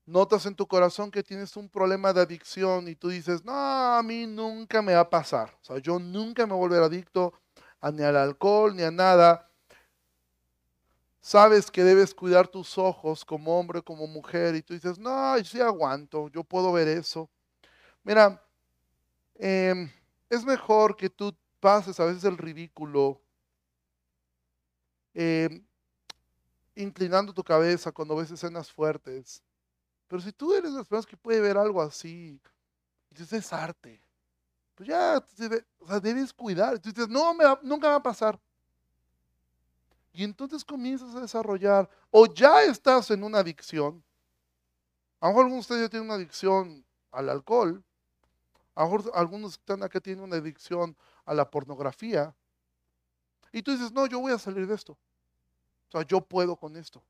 Notas 0.05 0.47
en 0.47 0.55
tu 0.55 0.67
corazón 0.67 1.11
que 1.11 1.23
tienes 1.23 1.57
un 1.57 1.69
problema 1.69 2.13
de 2.13 2.23
adicción 2.23 2.89
y 2.89 2.95
tú 2.95 3.09
dices, 3.09 3.45
no, 3.45 3.53
a 3.53 4.03
mí 4.03 4.27
nunca 4.27 4.81
me 4.81 4.95
va 4.95 5.01
a 5.01 5.11
pasar. 5.11 5.55
O 5.61 5.65
sea, 5.65 5.79
yo 5.79 5.99
nunca 5.99 6.47
me 6.47 6.55
volveré 6.55 6.85
adicto 6.85 7.35
a, 7.81 7.91
ni 7.91 8.03
al 8.03 8.17
alcohol 8.17 8.75
ni 8.75 8.83
a 8.83 8.91
nada. 8.91 9.48
Sabes 11.29 11.71
que 11.71 11.85
debes 11.85 12.15
cuidar 12.15 12.49
tus 12.49 12.79
ojos 12.79 13.23
como 13.23 13.61
hombre, 13.61 13.83
como 13.83 14.07
mujer, 14.07 14.55
y 14.55 14.63
tú 14.63 14.73
dices, 14.73 14.99
no, 14.99 15.37
sí 15.45 15.61
aguanto, 15.61 16.29
yo 16.31 16.43
puedo 16.43 16.73
ver 16.73 16.89
eso. 16.89 17.29
Mira, 18.03 18.43
em, 19.35 19.91
es 20.31 20.45
mejor 20.45 20.97
que 20.97 21.11
tú 21.11 21.37
pases 21.61 22.01
a 22.01 22.07
veces 22.07 22.25
el 22.25 22.39
ridículo, 22.39 23.21
em, 25.13 25.63
inclinando 26.75 27.35
tu 27.35 27.45
cabeza 27.45 27.93
cuando 27.93 28.17
ves 28.17 28.31
escenas 28.31 28.73
fuertes. 28.73 29.43
Pero 30.09 30.23
si 30.23 30.33
tú 30.33 30.55
eres 30.55 30.73
de 30.73 30.79
las 30.79 30.89
personas 30.89 31.07
que 31.07 31.17
puede 31.17 31.41
ver 31.41 31.59
algo 31.59 31.83
así, 31.83 32.41
dices, 33.11 33.33
es 33.35 33.53
arte. 33.53 34.03
Pues 34.75 34.89
ya, 34.89 35.25
o 35.81 35.89
sea, 35.89 36.01
debes 36.01 36.33
cuidar. 36.33 36.79
Tú 36.79 36.91
dices, 36.91 37.09
no, 37.09 37.35
me 37.35 37.45
nunca 37.63 37.89
va 37.89 37.97
a 37.97 38.03
pasar. 38.03 38.41
Y 40.19 40.25
entonces 40.25 40.65
comienzas 40.65 41.15
a 41.15 41.21
desarrollar, 41.21 41.89
o 42.11 42.27
ya 42.27 42.65
estás 42.65 43.09
en 43.13 43.23
una 43.23 43.39
adicción. 43.39 44.03
A 45.21 45.27
lo 45.27 45.31
mejor 45.31 45.45
algunos 45.45 45.55
de 45.55 45.61
ustedes 45.61 45.83
ya 45.83 45.89
tienen 45.91 46.09
una 46.09 46.17
adicción 46.17 46.85
al 47.13 47.29
alcohol. 47.29 47.85
A 48.75 48.83
lo 48.83 48.91
mejor 48.91 49.13
algunos 49.15 49.53
están 49.53 49.81
acá 49.85 50.01
tienen 50.01 50.25
una 50.25 50.35
adicción 50.35 50.97
a 51.25 51.35
la 51.35 51.49
pornografía. 51.49 52.35
Y 53.53 53.63
tú 53.63 53.71
dices, 53.71 53.93
no, 53.93 54.07
yo 54.09 54.19
voy 54.19 54.33
a 54.33 54.41
salir 54.41 54.67
de 54.67 54.75
esto. 54.75 54.95
O 54.95 55.93
sea, 55.93 56.03
yo 56.03 56.21
puedo 56.21 56.57
con 56.57 56.75
esto. 56.77 57.01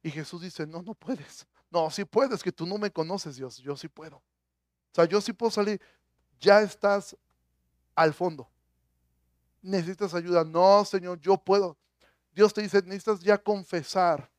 Y 0.00 0.12
Jesús 0.12 0.42
dice, 0.42 0.64
no, 0.64 0.82
no 0.82 0.94
puedes. 0.94 1.44
No, 1.72 1.90
sí 1.90 2.04
puedes, 2.04 2.40
que 2.40 2.52
tú 2.52 2.66
no 2.66 2.78
me 2.78 2.92
conoces, 2.92 3.34
Dios. 3.34 3.56
Yo 3.58 3.76
sí 3.76 3.88
puedo. 3.88 4.18
O 4.18 4.92
sea, 4.92 5.06
yo 5.06 5.20
sí 5.20 5.32
puedo 5.32 5.50
salir. 5.50 5.80
Ya 6.38 6.60
estás 6.60 7.16
al 7.96 8.14
fondo. 8.14 8.48
Necesitas 9.60 10.14
ayuda. 10.14 10.44
No, 10.44 10.84
Señor, 10.84 11.18
yo 11.18 11.36
puedo. 11.36 11.76
Dios 12.36 12.52
te 12.52 12.60
dice, 12.60 12.82
necesitas 12.82 13.20
ya 13.20 13.38
confesar. 13.38 14.30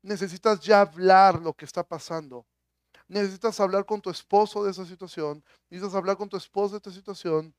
Necesitas 0.00 0.58
ya 0.60 0.80
hablar 0.80 1.38
lo 1.38 1.52
que 1.52 1.66
está 1.66 1.86
pasando. 1.86 2.46
Necesitas 3.06 3.60
hablar 3.60 3.84
con 3.84 4.00
tu 4.00 4.08
esposo 4.08 4.64
de 4.64 4.70
esa 4.70 4.86
situación. 4.86 5.44
Necesitas 5.68 5.94
hablar 5.94 6.16
con 6.16 6.30
tu 6.30 6.38
esposo 6.38 6.70
de 6.70 6.76
esta 6.78 6.90
situación. 6.90 7.54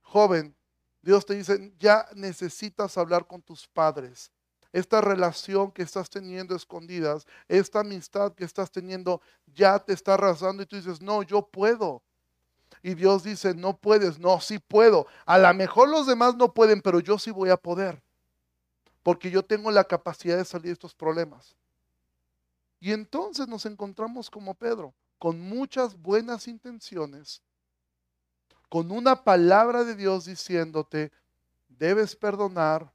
Joven, 0.00 0.56
Dios 1.02 1.26
te 1.26 1.34
dice, 1.34 1.74
ya 1.78 2.08
necesitas 2.14 2.96
hablar 2.96 3.26
con 3.26 3.42
tus 3.42 3.68
padres. 3.68 4.32
Esta 4.72 5.02
relación 5.02 5.70
que 5.70 5.82
estás 5.82 6.08
teniendo 6.08 6.56
escondidas, 6.56 7.26
esta 7.48 7.80
amistad 7.80 8.32
que 8.32 8.44
estás 8.44 8.70
teniendo, 8.70 9.20
ya 9.44 9.78
te 9.78 9.92
está 9.92 10.14
arrasando 10.14 10.62
y 10.62 10.66
tú 10.66 10.76
dices, 10.76 11.02
no, 11.02 11.22
yo 11.22 11.46
puedo. 11.46 12.02
Y 12.82 12.94
Dios 12.94 13.24
dice, 13.24 13.52
no 13.54 13.76
puedes, 13.76 14.18
no, 14.18 14.40
sí 14.40 14.58
puedo. 14.58 15.06
A 15.26 15.36
lo 15.36 15.52
mejor 15.52 15.90
los 15.90 16.06
demás 16.06 16.34
no 16.34 16.54
pueden, 16.54 16.80
pero 16.80 17.00
yo 17.00 17.18
sí 17.18 17.30
voy 17.30 17.50
a 17.50 17.58
poder 17.58 18.02
porque 19.08 19.30
yo 19.30 19.42
tengo 19.42 19.70
la 19.70 19.84
capacidad 19.84 20.36
de 20.36 20.44
salir 20.44 20.66
de 20.66 20.72
estos 20.72 20.94
problemas. 20.94 21.56
Y 22.78 22.92
entonces 22.92 23.48
nos 23.48 23.64
encontramos 23.64 24.28
como 24.28 24.52
Pedro, 24.52 24.92
con 25.18 25.40
muchas 25.40 25.98
buenas 25.98 26.46
intenciones, 26.46 27.40
con 28.68 28.90
una 28.90 29.24
palabra 29.24 29.82
de 29.82 29.96
Dios 29.96 30.26
diciéndote, 30.26 31.10
debes 31.68 32.14
perdonar, 32.14 32.92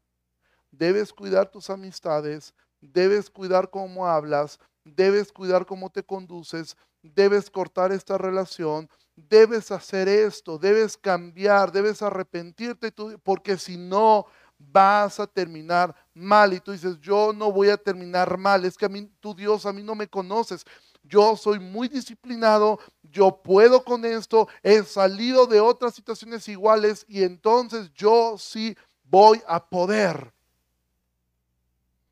debes 0.70 1.12
cuidar 1.12 1.50
tus 1.50 1.72
amistades, 1.72 2.54
debes 2.80 3.28
cuidar 3.32 3.72
cómo 3.72 4.06
hablas, 4.06 4.60
debes 4.84 5.32
cuidar 5.32 5.66
cómo 5.66 5.90
te 5.90 6.04
conduces, 6.04 6.78
debes 7.02 7.50
cortar 7.50 7.92
esta 7.92 8.20
relación, 8.20 8.88
debes 9.16 9.72
hacer 9.72 10.08
esto, 10.08 10.60
debes 10.60 10.96
cambiar, 10.96 11.72
debes 11.72 12.04
arrepentirte, 12.04 12.92
porque 13.24 13.58
si 13.58 13.78
no, 13.78 14.28
vas 14.72 15.20
a 15.20 15.28
terminar 15.28 15.96
mal. 16.14 16.54
Y 16.54 16.60
tú 16.60 16.72
dices, 16.72 17.00
yo 17.00 17.34
no 17.34 17.52
voy 17.52 17.70
a 17.70 17.78
terminar 17.78 18.38
mal. 18.38 18.66
Es 18.66 18.78
que 18.78 18.86
a 18.86 18.90
mí, 18.90 19.10
tú 19.20 19.34
Dios, 19.34 19.66
a 19.66 19.74
mí 19.74 19.84
no 19.84 19.96
me 19.96 20.08
conoces. 20.08 20.66
Yo 21.04 21.36
soy 21.36 21.60
muy 21.60 21.90
disciplinado, 21.90 22.80
yo 23.04 23.42
puedo 23.44 23.84
con 23.84 24.06
esto, 24.06 24.48
he 24.62 24.84
salido 24.84 25.46
de 25.46 25.60
otras 25.60 25.94
situaciones 25.94 26.48
iguales 26.48 27.06
y 27.10 27.24
entonces 27.24 27.92
yo 27.94 28.38
sí 28.38 28.76
voy 29.04 29.42
a 29.46 29.64
poder. 29.66 30.34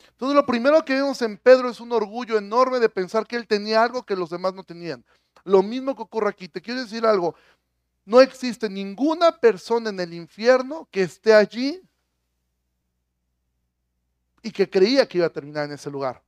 Entonces 0.09 0.35
lo 0.35 0.45
primero 0.45 0.83
que 0.83 0.93
vemos 0.93 1.21
en 1.21 1.37
Pedro 1.37 1.69
es 1.69 1.79
un 1.79 1.93
orgullo 1.93 2.37
enorme 2.37 2.79
de 2.79 2.89
pensar 2.89 3.25
que 3.25 3.37
él 3.37 3.47
tenía 3.47 3.81
algo 3.81 4.03
que 4.03 4.15
los 4.15 4.29
demás 4.29 4.53
no 4.53 4.63
tenían. 4.63 5.03
Lo 5.43 5.63
mismo 5.63 5.95
que 5.95 6.03
ocurre 6.03 6.29
aquí. 6.29 6.47
Te 6.47 6.61
quiero 6.61 6.81
decir 6.81 7.05
algo. 7.05 7.33
No 8.05 8.21
existe 8.21 8.69
ninguna 8.69 9.31
persona 9.31 9.89
en 9.89 9.99
el 9.99 10.13
infierno 10.13 10.87
que 10.91 11.03
esté 11.03 11.33
allí 11.33 11.81
y 14.41 14.51
que 14.51 14.69
creía 14.69 15.07
que 15.07 15.17
iba 15.17 15.27
a 15.27 15.31
terminar 15.31 15.65
en 15.65 15.73
ese 15.73 15.89
lugar. 15.89 16.21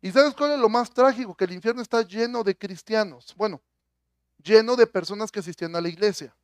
¿Y 0.00 0.10
sabes 0.10 0.34
cuál 0.34 0.52
es 0.52 0.58
lo 0.58 0.68
más 0.68 0.90
trágico? 0.90 1.34
Que 1.34 1.44
el 1.44 1.52
infierno 1.52 1.82
está 1.82 2.02
lleno 2.02 2.44
de 2.44 2.56
cristianos. 2.56 3.34
Bueno, 3.36 3.60
lleno 4.42 4.76
de 4.76 4.86
personas 4.86 5.30
que 5.30 5.40
asistían 5.40 5.74
a 5.74 5.80
la 5.80 5.88
iglesia. 5.88 6.34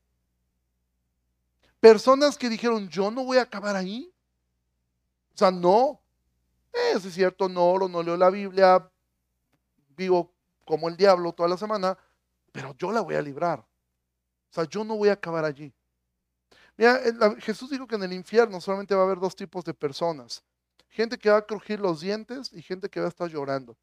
Personas 1.80 2.36
que 2.36 2.48
dijeron, 2.48 2.88
yo 2.88 3.10
no 3.10 3.24
voy 3.24 3.38
a 3.38 3.42
acabar 3.42 3.76
ahí. 3.76 4.12
O 5.34 5.38
sea, 5.38 5.50
no. 5.50 6.00
Eh, 6.72 6.96
es 6.96 7.02
cierto, 7.14 7.48
no 7.48 7.64
oro, 7.64 7.88
no 7.88 8.02
leo 8.02 8.16
la 8.16 8.30
Biblia, 8.30 8.90
vivo 9.96 10.32
como 10.64 10.88
el 10.88 10.96
diablo 10.96 11.32
toda 11.32 11.48
la 11.48 11.56
semana, 11.56 11.96
pero 12.50 12.74
yo 12.76 12.90
la 12.90 13.00
voy 13.00 13.14
a 13.14 13.22
librar. 13.22 13.60
O 13.60 14.54
sea, 14.54 14.64
yo 14.64 14.82
no 14.84 14.96
voy 14.96 15.08
a 15.08 15.12
acabar 15.12 15.44
allí. 15.44 15.72
Mira, 16.76 17.00
Jesús 17.38 17.70
dijo 17.70 17.86
que 17.86 17.94
en 17.94 18.02
el 18.02 18.12
infierno 18.12 18.60
solamente 18.60 18.94
va 18.94 19.02
a 19.02 19.04
haber 19.04 19.18
dos 19.18 19.36
tipos 19.36 19.64
de 19.64 19.74
personas. 19.74 20.42
Gente 20.94 21.18
que 21.18 21.28
va 21.28 21.38
a 21.38 21.42
crujir 21.44 21.80
los 21.80 22.02
dientes 22.02 22.52
y 22.52 22.62
gente 22.62 22.88
que 22.88 23.00
va 23.00 23.06
a 23.06 23.08
estar 23.08 23.28
llorando. 23.28 23.76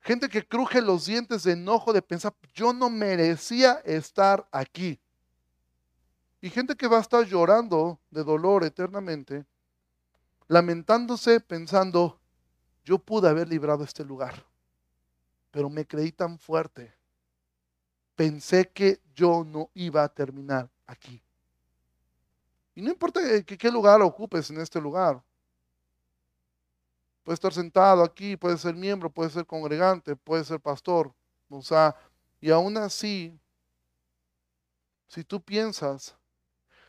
Gente 0.00 0.28
que 0.28 0.44
cruje 0.44 0.82
los 0.82 1.06
dientes 1.06 1.44
de 1.44 1.52
enojo 1.52 1.92
de 1.92 2.02
pensar, 2.02 2.34
yo 2.54 2.72
no 2.72 2.90
merecía 2.90 3.74
estar 3.84 4.48
aquí. 4.50 5.00
Y 6.40 6.50
gente 6.50 6.74
que 6.74 6.88
va 6.88 6.98
a 6.98 7.02
estar 7.02 7.24
llorando 7.24 8.00
de 8.10 8.24
dolor 8.24 8.64
eternamente, 8.64 9.46
lamentándose 10.48 11.38
pensando, 11.38 12.20
yo 12.82 12.98
pude 12.98 13.28
haber 13.28 13.48
librado 13.48 13.84
este 13.84 14.04
lugar, 14.04 14.44
pero 15.52 15.70
me 15.70 15.86
creí 15.86 16.10
tan 16.10 16.36
fuerte. 16.36 16.92
Pensé 18.16 18.68
que 18.70 19.00
yo 19.14 19.44
no 19.44 19.70
iba 19.74 20.02
a 20.02 20.08
terminar 20.08 20.68
aquí. 20.84 21.22
Y 22.78 22.80
no 22.80 22.90
importa 22.90 23.20
que, 23.42 23.58
qué 23.58 23.72
lugar 23.72 24.00
ocupes 24.02 24.50
en 24.50 24.60
este 24.60 24.80
lugar. 24.80 25.20
Puede 27.24 27.34
estar 27.34 27.52
sentado 27.52 28.04
aquí, 28.04 28.36
puede 28.36 28.56
ser 28.56 28.76
miembro, 28.76 29.10
puede 29.10 29.30
ser 29.30 29.44
congregante, 29.44 30.14
puede 30.14 30.44
ser 30.44 30.60
pastor. 30.60 31.12
O 31.48 31.60
sea, 31.60 31.96
y 32.40 32.52
aún 32.52 32.76
así, 32.76 33.36
si 35.08 35.24
tú 35.24 35.42
piensas 35.42 36.14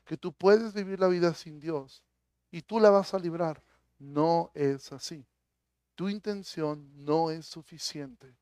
que 0.05 0.15
tú 0.15 0.31
puedes 0.31 0.75
vivir 0.75 0.99
la 0.99 1.07
vida 1.07 1.33
sin 1.33 1.59
Dios 1.59 2.03
y 2.51 2.61
tú 2.61 2.79
la 2.79 2.91
vas 2.91 3.15
a 3.15 3.17
librar, 3.17 3.63
no 3.97 4.51
es 4.53 4.91
así. 4.91 5.25
Tu 5.95 6.07
intención 6.07 6.87
no 7.03 7.31
es 7.31 7.47
suficiente 7.47 8.37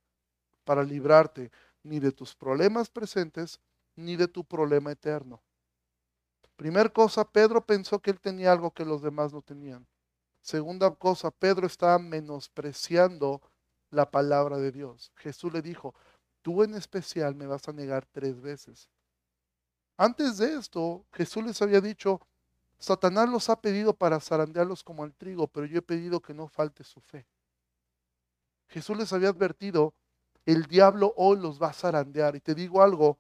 para 0.65 0.83
librarte 0.83 1.49
ni 1.81 2.01
de 2.01 2.11
tus 2.11 2.35
problemas 2.35 2.89
presentes 2.89 3.61
ni 3.95 4.17
de 4.17 4.27
tu 4.27 4.43
problema 4.43 4.91
eterno. 4.91 5.41
Primer 6.57 6.91
cosa, 6.91 7.23
Pedro 7.23 7.65
pensó 7.65 7.99
que 7.99 8.11
él 8.11 8.19
tenía 8.19 8.51
algo 8.51 8.71
que 8.71 8.83
los 8.83 9.01
demás 9.01 9.31
no 9.31 9.41
tenían. 9.41 9.87
Segunda 10.41 10.93
cosa, 10.95 11.29
Pedro 11.31 11.67
estaba 11.67 11.99
menospreciando 11.99 13.41
la 13.91 14.09
palabra 14.09 14.57
de 14.57 14.71
Dios. 14.71 15.11
Jesús 15.15 15.53
le 15.53 15.61
dijo, 15.61 15.93
tú 16.41 16.63
en 16.63 16.73
especial 16.73 17.35
me 17.35 17.45
vas 17.45 17.67
a 17.69 17.73
negar 17.73 18.05
tres 18.11 18.41
veces. 18.41 18.89
Antes 19.97 20.37
de 20.37 20.55
esto, 20.55 21.05
Jesús 21.11 21.43
les 21.45 21.61
había 21.61 21.79
dicho, 21.79 22.21
Satanás 22.79 23.29
los 23.29 23.49
ha 23.49 23.61
pedido 23.61 23.93
para 23.93 24.19
zarandearlos 24.19 24.83
como 24.83 25.03
al 25.03 25.13
trigo, 25.13 25.47
pero 25.47 25.67
yo 25.67 25.79
he 25.79 25.83
pedido 25.83 26.21
que 26.21 26.33
no 26.33 26.47
falte 26.47 26.83
su 26.83 27.01
fe. 27.01 27.27
Jesús 28.67 28.97
les 28.97 29.13
había 29.13 29.29
advertido, 29.29 29.93
el 30.45 30.65
diablo 30.65 31.13
hoy 31.17 31.39
los 31.39 31.61
va 31.61 31.67
a 31.67 31.73
zarandear. 31.73 32.35
Y 32.35 32.39
te 32.39 32.55
digo 32.55 32.81
algo, 32.81 33.17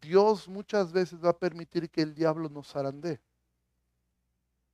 Dios 0.00 0.48
muchas 0.48 0.92
veces 0.92 1.22
va 1.22 1.30
a 1.30 1.38
permitir 1.38 1.90
que 1.90 2.02
el 2.02 2.14
diablo 2.14 2.48
nos 2.48 2.68
zarandee. 2.68 3.20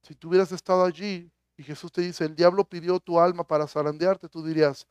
Si 0.03 0.15
tú 0.15 0.29
hubieras 0.29 0.53
estado 0.53 0.85
allí 0.85 1.31
y 1.57 1.63
Jesús 1.63 1.91
te 1.91 2.01
dice, 2.01 2.25
el 2.25 2.37
diablo 2.37 2.65
pidió 2.65 3.01
tu 3.01 3.19
alma 3.19 3.45
para 3.45 3.67
zarandearte, 3.67 4.29
tú 4.29 4.45
dirías, 4.45 4.87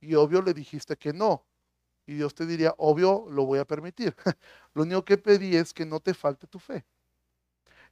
y 0.00 0.14
obvio 0.14 0.42
le 0.42 0.54
dijiste 0.54 0.96
que 0.96 1.12
no. 1.12 1.44
Y 2.06 2.14
Dios 2.14 2.34
te 2.34 2.46
diría, 2.46 2.74
obvio, 2.78 3.26
lo 3.30 3.44
voy 3.44 3.58
a 3.58 3.64
permitir. 3.64 4.14
lo 4.74 4.82
único 4.82 5.04
que 5.04 5.18
pedí 5.18 5.56
es 5.56 5.72
que 5.72 5.86
no 5.86 6.00
te 6.00 6.14
falte 6.14 6.46
tu 6.46 6.58
fe. 6.58 6.84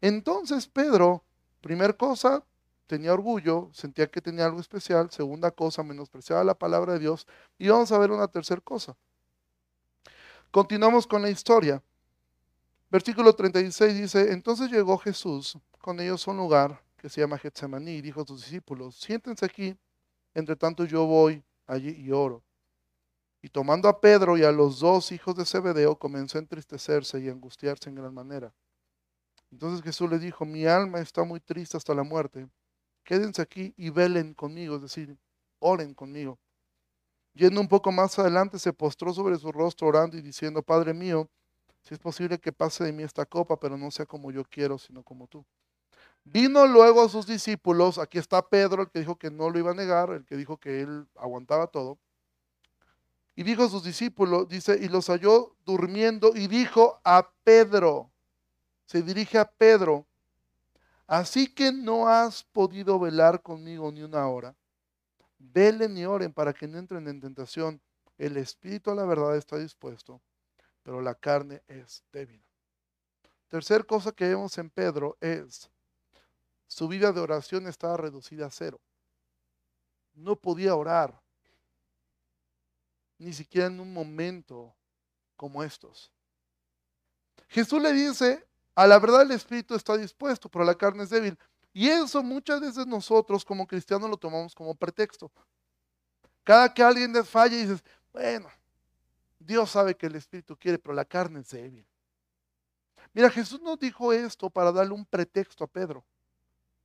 Entonces 0.00 0.66
Pedro, 0.66 1.24
primer 1.61 1.96
cosa, 1.96 2.44
tenía 2.87 3.12
orgullo, 3.12 3.70
sentía 3.72 4.11
que 4.11 4.20
tenía 4.20 4.46
algo 4.46 4.61
especial. 4.61 5.11
Segunda 5.11 5.50
cosa, 5.50 5.83
menospreciaba 5.83 6.42
la 6.42 6.55
palabra 6.55 6.94
de 6.94 7.00
Dios. 7.00 7.26
Y 7.59 7.68
vamos 7.68 7.92
a 7.92 7.98
ver 7.98 8.11
una 8.11 8.29
tercera 8.29 8.61
cosa. 8.61 8.96
Continuamos 10.51 11.07
con 11.07 11.23
la 11.23 11.31
historia. 11.31 11.83
Versículo 12.91 13.33
36 13.35 13.95
dice, 13.95 14.33
entonces 14.33 14.71
llegó 14.71 14.99
Jesús 14.99 15.57
con 15.81 16.01
ellos 16.01 16.27
a 16.27 16.31
un 16.33 16.39
lugar 16.39 16.83
que 16.97 17.09
se 17.09 17.21
llama 17.21 17.39
Getsemaní 17.39 17.93
y 17.93 18.01
dijo 18.01 18.23
a 18.23 18.27
sus 18.27 18.43
discípulos, 18.43 18.97
siéntense 18.97 19.47
aquí, 19.47 19.77
entre 20.35 20.57
tanto 20.57 20.85
yo 20.85 21.07
voy 21.07 21.43
allí 21.67 21.91
y 21.91 22.11
oro. 22.11 22.43
Y 23.43 23.49
tomando 23.49 23.89
a 23.89 24.01
Pedro 24.01 24.37
y 24.37 24.45
a 24.45 24.53
los 24.53 24.81
dos 24.81 25.13
hijos 25.13 25.35
de 25.37 25.47
Zebedeo, 25.47 25.97
comenzó 25.97 26.37
a 26.37 26.41
entristecerse 26.41 27.21
y 27.21 27.29
angustiarse 27.29 27.89
en 27.89 27.95
gran 27.95 28.13
manera. 28.13 28.53
Entonces 29.51 29.83
Jesús 29.83 30.11
le 30.11 30.19
dijo, 30.19 30.45
mi 30.45 30.67
alma 30.67 31.01
está 31.01 31.25
muy 31.25 31.41
triste 31.41 31.77
hasta 31.77 31.95
la 31.95 32.03
muerte 32.03 32.49
quédense 33.11 33.43
aquí 33.43 33.75
y 33.77 33.91
velen 33.91 34.35
conmigo, 34.35 34.77
es 34.77 34.83
decir, 34.83 35.19
oren 35.59 35.95
conmigo. 35.95 36.39
Yendo 37.35 37.61
un 37.61 37.69
poco 37.69 37.93
más 37.93 38.19
adelante, 38.19 38.59
se 38.59 38.73
postró 38.73 39.12
sobre 39.14 39.37
su 39.37 39.53
rostro 39.53 39.88
orando 39.88 40.16
y 40.16 40.23
diciendo, 40.23 40.62
Padre 40.62 40.95
mío, 40.95 41.29
si 41.83 41.95
es 41.95 42.01
posible 42.01 42.38
que 42.38 42.53
pase 42.53 42.85
de 42.85 42.93
mí 42.93 43.03
esta 43.03 43.25
copa, 43.25 43.59
pero 43.59 43.77
no 43.77 43.90
sea 43.90 44.07
como 44.07 44.31
yo 44.31 44.45
quiero, 44.45 44.79
sino 44.79 45.03
como 45.03 45.27
tú. 45.27 45.45
Vino 46.25 46.66
luego 46.66 47.03
a 47.03 47.09
sus 47.09 47.27
discípulos, 47.27 47.99
aquí 47.99 48.19
está 48.19 48.47
Pedro, 48.47 48.83
el 48.83 48.90
que 48.90 48.99
dijo 48.99 49.16
que 49.16 49.31
no 49.31 49.49
lo 49.49 49.59
iba 49.59 49.71
a 49.71 49.75
negar, 49.75 50.11
el 50.11 50.25
que 50.25 50.37
dijo 50.37 50.59
que 50.59 50.83
él 50.83 51.07
aguantaba 51.16 51.66
todo. 51.69 51.99
Y 53.35 53.43
dijo 53.43 53.64
a 53.64 53.69
sus 53.69 53.85
discípulos, 53.85 54.49
dice, 54.49 54.79
y 54.81 54.88
los 54.88 55.09
halló 55.09 55.57
durmiendo 55.64 56.33
y 56.35 56.47
dijo 56.47 57.01
a 57.05 57.31
Pedro, 57.45 58.11
se 58.85 59.03
dirige 59.03 59.38
a 59.38 59.51
Pedro, 59.51 60.07
Así 61.11 61.49
que 61.53 61.73
no 61.73 62.07
has 62.07 62.45
podido 62.45 62.97
velar 62.97 63.43
conmigo 63.43 63.90
ni 63.90 64.01
una 64.01 64.29
hora. 64.29 64.55
Velen 65.42 65.96
y 65.96 66.05
oren 66.05 66.35
para 66.35 66.53
que 66.53 66.68
no 66.68 66.79
entren 66.79 67.09
en 67.09 67.18
tentación. 67.18 67.81
El 68.18 68.37
espíritu 68.37 68.90
a 68.90 68.94
la 68.94 69.07
verdad 69.07 69.37
está 69.37 69.57
dispuesto, 69.57 70.20
pero 70.83 71.00
la 71.00 71.14
carne 71.14 71.62
es 71.66 72.05
débil. 72.12 72.44
Tercer 73.48 73.87
cosa 73.87 74.12
que 74.12 74.29
vemos 74.29 74.57
en 74.59 74.68
Pedro 74.68 75.16
es, 75.20 75.70
su 76.66 76.87
vida 76.87 77.11
de 77.11 77.20
oración 77.20 77.66
estaba 77.66 77.96
reducida 77.96 78.46
a 78.46 78.50
cero. 78.50 78.81
No 80.12 80.37
podía 80.37 80.74
orar, 80.74 81.18
ni 83.16 83.33
siquiera 83.33 83.68
en 83.68 83.81
un 83.81 83.92
momento 83.94 84.76
como 85.37 85.64
estos. 85.64 86.12
Jesús 87.48 87.81
le 87.81 87.92
dice, 87.92 88.46
a 88.74 88.87
la 88.87 88.98
verdad 88.98 89.22
el 89.22 89.31
espíritu 89.31 89.74
está 89.74 89.96
dispuesto, 89.96 90.50
pero 90.50 90.64
la 90.64 90.74
carne 90.74 91.05
es 91.05 91.11
débil. 91.11 91.38
Y 91.72 91.88
eso 91.88 92.22
muchas 92.22 92.61
veces 92.61 92.87
nosotros 92.87 93.44
como 93.44 93.66
cristianos 93.66 94.11
lo 94.11 94.16
tomamos 94.16 94.54
como 94.54 94.74
pretexto. 94.74 95.30
Cada 96.42 96.72
que 96.72 96.83
alguien 96.83 97.12
desfalla 97.12 97.56
y 97.56 97.62
dices, 97.62 97.85
bueno, 98.12 98.48
Dios 99.38 99.70
sabe 99.70 99.96
que 99.96 100.06
el 100.06 100.16
espíritu 100.16 100.56
quiere, 100.56 100.78
pero 100.78 100.94
la 100.94 101.04
carne 101.04 101.40
es 101.40 101.50
débil. 101.50 101.87
Mira, 103.12 103.30
Jesús 103.30 103.61
no 103.61 103.76
dijo 103.76 104.12
esto 104.12 104.50
para 104.50 104.72
darle 104.72 104.94
un 104.94 105.04
pretexto 105.04 105.64
a 105.64 105.66
Pedro, 105.66 106.04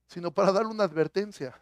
sino 0.07 0.31
para 0.31 0.51
darle 0.51 0.71
una 0.71 0.83
advertencia. 0.83 1.57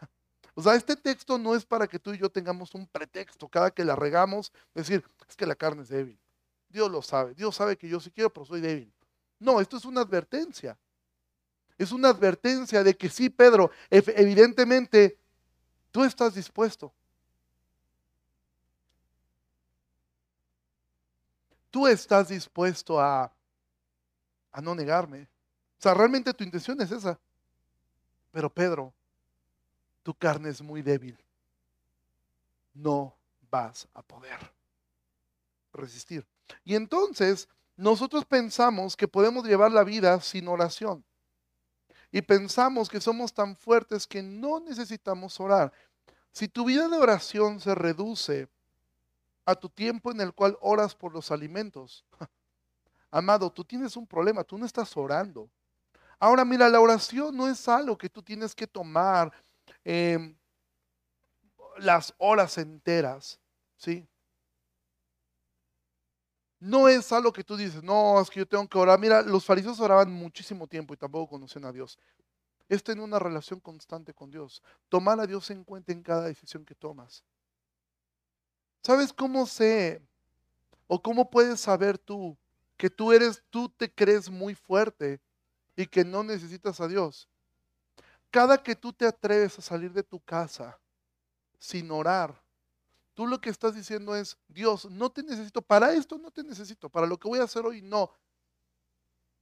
O 0.56 0.62
sea, 0.62 0.76
este 0.76 0.96
texto 0.96 1.38
no 1.38 1.56
es 1.56 1.66
para 1.66 1.88
que 1.88 1.98
tú 1.98 2.14
y 2.14 2.20
yo 2.20 2.30
tengamos 2.30 2.76
un 2.76 2.86
pretexto 2.86 3.48
cada 3.48 3.72
que 3.72 3.84
la 3.84 3.96
regamos, 3.96 4.52
decir, 4.76 5.04
es 5.28 5.36
que 5.36 5.48
la 5.48 5.56
carne 5.56 5.82
es 5.82 5.90
débil. 5.90 6.20
Dios 6.70 6.92
lo 6.92 7.02
sabe, 7.02 7.34
Dios 7.34 7.56
sabe 7.56 7.76
que 7.76 7.90
yo 7.90 8.00
sí 8.00 8.12
quiero, 8.12 8.32
pero 8.32 8.46
soy 8.46 8.62
débil. 8.62 8.94
No, 9.40 9.60
esto 9.60 9.78
es 9.78 9.86
una 9.86 10.02
advertencia. 10.02 10.78
Es 11.78 11.92
una 11.92 12.10
advertencia 12.10 12.84
de 12.84 12.96
que 12.96 13.10
sí, 13.10 13.30
Pedro, 13.30 13.72
evidentemente 13.90 15.18
tú 15.92 16.04
estás 16.04 16.36
dispuesto. 16.36 16.94
Tú 21.72 21.88
estás 21.88 22.30
dispuesto 22.30 23.00
a, 23.00 23.34
a 24.52 24.62
no 24.62 24.76
negarme. 24.76 25.24
O 25.24 25.82
sea, 25.82 25.94
realmente 25.94 26.34
tu 26.34 26.44
intención 26.44 26.80
es 26.82 26.92
esa. 26.92 27.20
Pero 28.32 28.50
Pedro, 28.50 28.94
tu 30.04 30.14
carne 30.14 30.50
es 30.50 30.62
muy 30.62 30.82
débil. 30.82 31.18
No 32.74 33.16
vas 33.50 33.88
a 33.94 34.02
poder 34.02 34.40
resistir. 35.72 36.26
Y 36.64 36.76
entonces 36.76 37.48
nosotros 37.76 38.26
pensamos 38.26 38.96
que 38.96 39.08
podemos 39.08 39.46
llevar 39.46 39.72
la 39.72 39.84
vida 39.84 40.20
sin 40.22 40.48
oración. 40.48 41.04
Y 42.14 42.22
pensamos 42.22 42.90
que 42.90 43.02
somos 43.02 43.34
tan 43.34 43.56
fuertes 43.58 44.06
que 44.06 44.22
no 44.22 44.60
necesitamos 44.60 45.40
orar. 45.40 45.74
Si 46.32 46.48
tu 46.48 46.64
vida 46.64 46.88
de 46.88 46.96
oración 46.96 47.60
se 47.60 47.74
reduce 47.74 48.48
a 49.44 49.56
tu 49.56 49.68
tiempo 49.68 50.12
en 50.12 50.22
el 50.22 50.32
cual 50.32 50.56
oras 50.62 50.94
por 50.94 51.12
los 51.12 51.32
alimentos, 51.32 52.06
amado, 53.10 53.52
tú 53.52 53.66
tienes 53.66 53.98
un 53.98 54.06
problema, 54.06 54.44
tú 54.44 54.60
no 54.60 54.66
estás 54.68 54.96
orando. 54.96 55.50
Ahora 56.20 56.46
mira, 56.46 56.70
la 56.70 56.80
oración 56.80 57.36
no 57.36 57.48
es 57.48 57.68
algo 57.68 57.98
que 57.98 58.10
tú 58.10 58.22
tienes 58.22 58.54
que 58.54 58.68
tomar 58.68 59.34
em, 59.84 60.36
las 61.80 62.14
horas 62.20 62.60
enteras, 62.60 63.40
¿sí? 63.76 64.08
No 66.64 66.88
es 66.88 67.12
algo 67.12 67.34
que 67.34 67.44
tú 67.44 67.58
dices, 67.58 67.84
no, 67.84 68.22
es 68.22 68.30
que 68.30 68.40
yo 68.40 68.48
tengo 68.48 68.66
que 68.70 68.78
orar. 68.78 68.98
Mira, 68.98 69.22
los 69.22 69.44
fariseos 69.44 69.82
oraban 69.82 70.10
muchísimo 70.14 70.66
tiempo 70.66 70.94
y 70.94 70.98
tampoco 70.98 71.32
conocían 71.32 71.66
a 71.66 71.74
Dios. 71.74 72.00
Es 72.70 72.82
tener 72.82 73.04
una 73.04 73.20
relación 73.20 73.60
constante 73.60 74.14
con 74.14 74.32
Dios. 74.32 74.64
Tomar 74.88 75.20
a 75.20 75.28
Dios 75.28 75.50
en 75.50 75.66
cuenta 75.66 75.92
en 75.92 76.02
cada 76.02 76.24
decisión 76.24 76.64
que 76.64 76.74
tomas. 76.74 77.22
¿Sabes 78.82 79.12
cómo 79.12 79.46
se, 79.46 80.02
¿O 80.88 81.02
cómo 81.02 81.30
puedes 81.30 81.60
saber 81.60 81.98
tú 81.98 82.38
que 82.78 82.90
tú 82.90 83.12
eres, 83.12 83.44
tú 83.50 83.68
te 83.68 83.92
crees 83.92 84.30
muy 84.30 84.56
fuerte 84.56 85.20
y 85.76 85.86
que 85.86 86.06
no 86.06 86.24
necesitas 86.24 86.80
a 86.80 86.88
Dios? 86.88 87.28
Cada 88.30 88.62
que 88.62 88.76
tú 88.76 88.94
te 88.94 89.06
atreves 89.06 89.60
a 89.60 89.62
salir 89.62 89.92
de 89.92 90.04
tu 90.04 90.20
casa 90.22 90.80
sin 91.60 91.92
orar, 91.92 92.43
tú 93.14 93.28
lo 93.28 93.40
que 93.40 93.50
estás 93.50 93.76
diciendo 93.76 94.16
es, 94.16 94.38
Dios, 94.48 94.86
no 94.90 95.12
te 95.12 95.24
necesito, 95.24 95.62
para 95.62 95.94
esto 95.94 96.18
no 96.18 96.32
te 96.32 96.44
necesito, 96.44 96.90
para 96.90 97.08
lo 97.08 97.18
que 97.18 97.28
voy 97.28 97.40
a 97.40 97.44
hacer 97.44 97.66
hoy 97.66 97.82
no. 97.82 98.12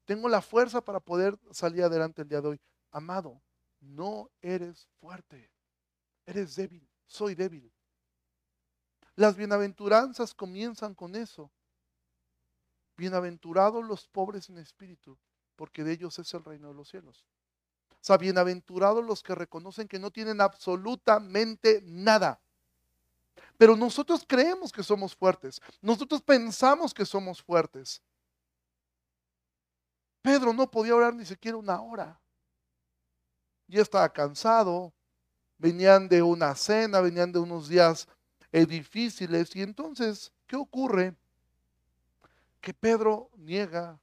Tengo 0.05 0.27
la 0.27 0.41
fuerza 0.41 0.81
para 0.81 0.99
poder 0.99 1.37
salir 1.51 1.83
adelante 1.83 2.21
el 2.21 2.27
día 2.27 2.41
de 2.41 2.49
hoy. 2.49 2.61
Amado, 2.91 3.41
no 3.79 4.29
eres 4.41 4.87
fuerte, 4.99 5.51
eres 6.25 6.55
débil, 6.55 6.87
soy 7.05 7.35
débil. 7.35 7.71
Las 9.15 9.35
bienaventuranzas 9.35 10.33
comienzan 10.33 10.95
con 10.95 11.15
eso. 11.15 11.51
Bienaventurados 12.97 13.83
los 13.85 14.07
pobres 14.07 14.49
en 14.49 14.57
espíritu, 14.57 15.17
porque 15.55 15.83
de 15.83 15.93
ellos 15.93 16.17
es 16.19 16.33
el 16.33 16.43
reino 16.43 16.69
de 16.69 16.73
los 16.75 16.89
cielos. 16.89 17.25
O 17.91 18.03
sea, 18.03 18.17
bienaventurados 18.17 19.05
los 19.05 19.21
que 19.21 19.35
reconocen 19.35 19.87
que 19.87 19.99
no 19.99 20.11
tienen 20.11 20.41
absolutamente 20.41 21.81
nada. 21.83 22.41
Pero 23.57 23.75
nosotros 23.75 24.25
creemos 24.27 24.71
que 24.71 24.83
somos 24.83 25.15
fuertes. 25.15 25.61
Nosotros 25.81 26.21
pensamos 26.21 26.93
que 26.93 27.05
somos 27.05 27.41
fuertes. 27.41 28.01
Pedro 30.21 30.53
no 30.53 30.69
podía 30.69 30.95
orar 30.95 31.13
ni 31.13 31.25
siquiera 31.25 31.57
una 31.57 31.81
hora. 31.81 32.19
Ya 33.67 33.81
estaba 33.81 34.11
cansado. 34.11 34.93
Venían 35.57 36.09
de 36.09 36.21
una 36.23 36.55
cena, 36.55 37.01
venían 37.01 37.31
de 37.31 37.39
unos 37.39 37.67
días 37.67 38.07
difíciles. 38.51 39.55
Y 39.55 39.61
entonces, 39.61 40.31
¿qué 40.47 40.55
ocurre? 40.55 41.15
Que 42.59 42.73
Pedro 42.73 43.29
niega 43.37 43.99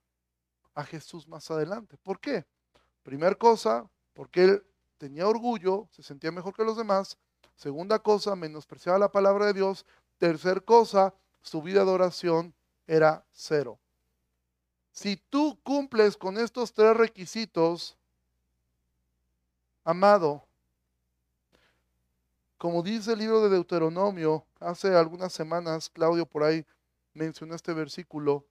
a 0.74 0.84
Jesús 0.84 1.26
más 1.26 1.50
adelante. 1.50 1.96
¿Por 1.98 2.20
qué? 2.20 2.46
Primer 3.02 3.36
cosa, 3.38 3.88
porque 4.14 4.44
él 4.44 4.66
tenía 4.98 5.26
orgullo, 5.26 5.88
se 5.90 6.02
sentía 6.02 6.30
mejor 6.30 6.54
que 6.54 6.64
los 6.64 6.76
demás. 6.76 7.18
Segunda 7.56 7.98
cosa, 7.98 8.36
menospreciaba 8.36 8.98
la 8.98 9.10
palabra 9.10 9.46
de 9.46 9.54
Dios. 9.54 9.84
Tercer 10.18 10.64
cosa, 10.64 11.14
su 11.42 11.62
vida 11.62 11.84
de 11.84 11.90
oración 11.90 12.54
era 12.86 13.24
cero. 13.32 13.78
Si 14.92 15.16
tú 15.16 15.58
cumples 15.62 16.16
con 16.16 16.38
estos 16.38 16.72
tres 16.72 16.96
requisitos, 16.96 17.96
amado, 19.84 20.44
como 22.58 22.82
dice 22.82 23.12
el 23.12 23.20
libro 23.20 23.40
de 23.42 23.50
Deuteronomio, 23.50 24.44
hace 24.58 24.94
algunas 24.96 25.32
semanas 25.32 25.88
Claudio 25.88 26.26
por 26.26 26.42
ahí 26.42 26.66
mencionó 27.14 27.54
este 27.54 27.72
versículo 27.72 28.44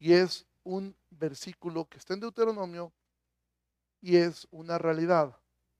y 0.00 0.14
es 0.14 0.46
un 0.64 0.96
versículo 1.10 1.88
que 1.88 1.98
está 1.98 2.14
en 2.14 2.20
Deuteronomio 2.20 2.92
y 4.00 4.16
es 4.16 4.48
una 4.50 4.78
realidad. 4.78 5.36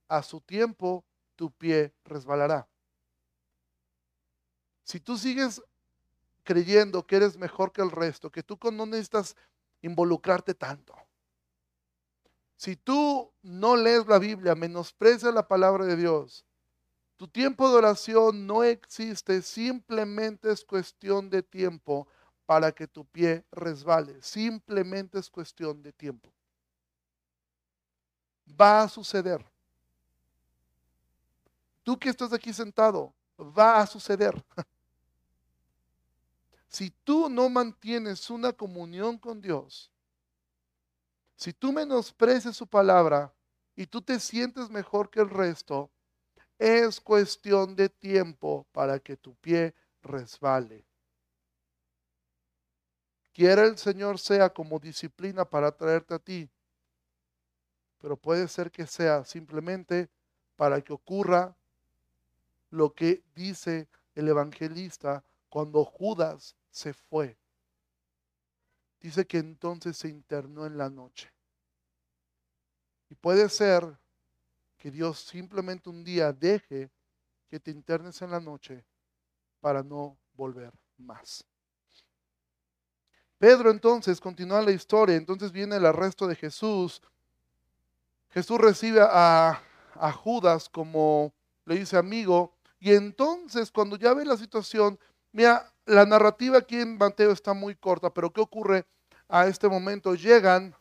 A 0.08 0.22
su 0.22 0.40
tiempo 0.40 1.04
tu 1.40 1.50
pie 1.50 1.94
resbalará. 2.04 2.68
Si 4.84 5.00
tú 5.00 5.16
sigues 5.16 5.62
creyendo 6.44 7.06
que 7.06 7.16
eres 7.16 7.38
mejor 7.38 7.72
que 7.72 7.80
el 7.80 7.90
resto, 7.90 8.30
que 8.30 8.42
tú 8.42 8.58
no 8.70 8.84
necesitas 8.84 9.34
involucrarte 9.80 10.52
tanto. 10.52 10.94
Si 12.56 12.76
tú 12.76 13.32
no 13.40 13.74
lees 13.74 14.06
la 14.06 14.18
Biblia, 14.18 14.54
menosprecias 14.54 15.32
la 15.32 15.48
palabra 15.48 15.86
de 15.86 15.96
Dios, 15.96 16.44
tu 17.16 17.26
tiempo 17.26 17.70
de 17.70 17.76
oración 17.76 18.46
no 18.46 18.62
existe, 18.62 19.40
simplemente 19.40 20.52
es 20.52 20.62
cuestión 20.62 21.30
de 21.30 21.42
tiempo 21.42 22.06
para 22.44 22.70
que 22.70 22.86
tu 22.86 23.06
pie 23.06 23.46
resbale. 23.50 24.20
Simplemente 24.20 25.18
es 25.18 25.30
cuestión 25.30 25.82
de 25.82 25.94
tiempo. 25.94 26.30
Va 28.60 28.82
a 28.82 28.88
suceder. 28.88 29.49
Tú 31.82 31.98
que 31.98 32.08
estás 32.08 32.32
aquí 32.32 32.52
sentado, 32.52 33.14
va 33.38 33.80
a 33.80 33.86
suceder. 33.86 34.34
Si 36.72 36.88
tú 37.02 37.28
no 37.28 37.48
mantienes 37.48 38.30
una 38.30 38.52
comunión 38.52 39.18
con 39.18 39.40
Dios, 39.40 39.90
si 41.34 41.52
tú 41.52 41.72
menosprecias 41.72 42.56
su 42.56 42.64
palabra 42.64 43.34
y 43.74 43.86
tú 43.86 44.00
te 44.00 44.20
sientes 44.20 44.70
mejor 44.70 45.10
que 45.10 45.18
el 45.18 45.30
resto, 45.30 45.90
es 46.60 47.00
cuestión 47.00 47.74
de 47.74 47.88
tiempo 47.88 48.68
para 48.70 49.00
que 49.00 49.16
tu 49.16 49.34
pie 49.34 49.74
resbale. 50.02 50.86
Quiera 53.32 53.64
el 53.64 53.78
Señor 53.78 54.18
sea 54.18 54.48
como 54.48 54.78
disciplina 54.78 55.44
para 55.44 55.72
traerte 55.76 56.14
a 56.14 56.18
ti, 56.18 56.48
pero 57.98 58.16
puede 58.16 58.46
ser 58.46 58.70
que 58.70 58.86
sea 58.86 59.24
simplemente 59.24 60.08
para 60.56 60.80
que 60.82 60.92
ocurra 60.92 61.56
lo 62.70 62.94
que 62.94 63.22
dice 63.34 63.88
el 64.14 64.28
evangelista 64.28 65.24
cuando 65.48 65.84
Judas 65.84 66.56
se 66.70 66.92
fue. 66.92 67.36
Dice 69.00 69.26
que 69.26 69.38
entonces 69.38 69.96
se 69.96 70.08
internó 70.08 70.66
en 70.66 70.76
la 70.76 70.88
noche. 70.88 71.32
Y 73.08 73.14
puede 73.14 73.48
ser 73.48 73.98
que 74.76 74.90
Dios 74.90 75.18
simplemente 75.18 75.90
un 75.90 76.04
día 76.04 76.32
deje 76.32 76.90
que 77.48 77.58
te 77.58 77.70
internes 77.70 78.22
en 78.22 78.30
la 78.30 78.40
noche 78.40 78.84
para 79.60 79.82
no 79.82 80.16
volver 80.34 80.72
más. 80.96 81.44
Pedro 83.38 83.70
entonces 83.70 84.20
continúa 84.20 84.62
la 84.62 84.70
historia, 84.70 85.16
entonces 85.16 85.50
viene 85.50 85.76
el 85.76 85.86
arresto 85.86 86.26
de 86.26 86.36
Jesús. 86.36 87.02
Jesús 88.30 88.58
recibe 88.58 89.00
a, 89.02 89.60
a 89.94 90.12
Judas 90.12 90.68
como 90.68 91.32
le 91.64 91.76
dice 91.76 91.96
amigo, 91.96 92.54
y 92.80 92.94
entonces 92.94 93.70
cuando 93.70 93.96
ya 93.96 94.14
ve 94.14 94.24
la 94.24 94.38
situación, 94.38 94.98
mira, 95.32 95.70
la 95.84 96.06
narrativa 96.06 96.58
aquí 96.58 96.80
en 96.80 96.96
Mateo 96.96 97.30
está 97.30 97.52
muy 97.52 97.76
corta, 97.76 98.12
pero 98.12 98.32
¿qué 98.32 98.40
ocurre 98.40 98.86
a 99.28 99.46
este 99.46 99.68
momento? 99.68 100.14
Llegan 100.14 100.74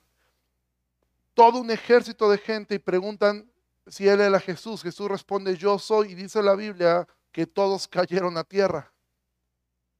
todo 1.33 1.59
un 1.59 1.69
ejército 1.69 2.29
de 2.31 2.37
gente 2.37 2.75
y 2.75 2.79
preguntan 2.79 3.51
si 3.85 4.07
él 4.07 4.21
era 4.21 4.39
Jesús. 4.39 4.81
Jesús 4.81 5.09
responde, 5.09 5.57
yo 5.57 5.77
soy, 5.77 6.11
y 6.11 6.15
dice 6.15 6.41
la 6.41 6.55
Biblia 6.55 7.07
que 7.31 7.45
todos 7.45 7.87
cayeron 7.87 8.37
a 8.37 8.43
tierra. 8.43 8.91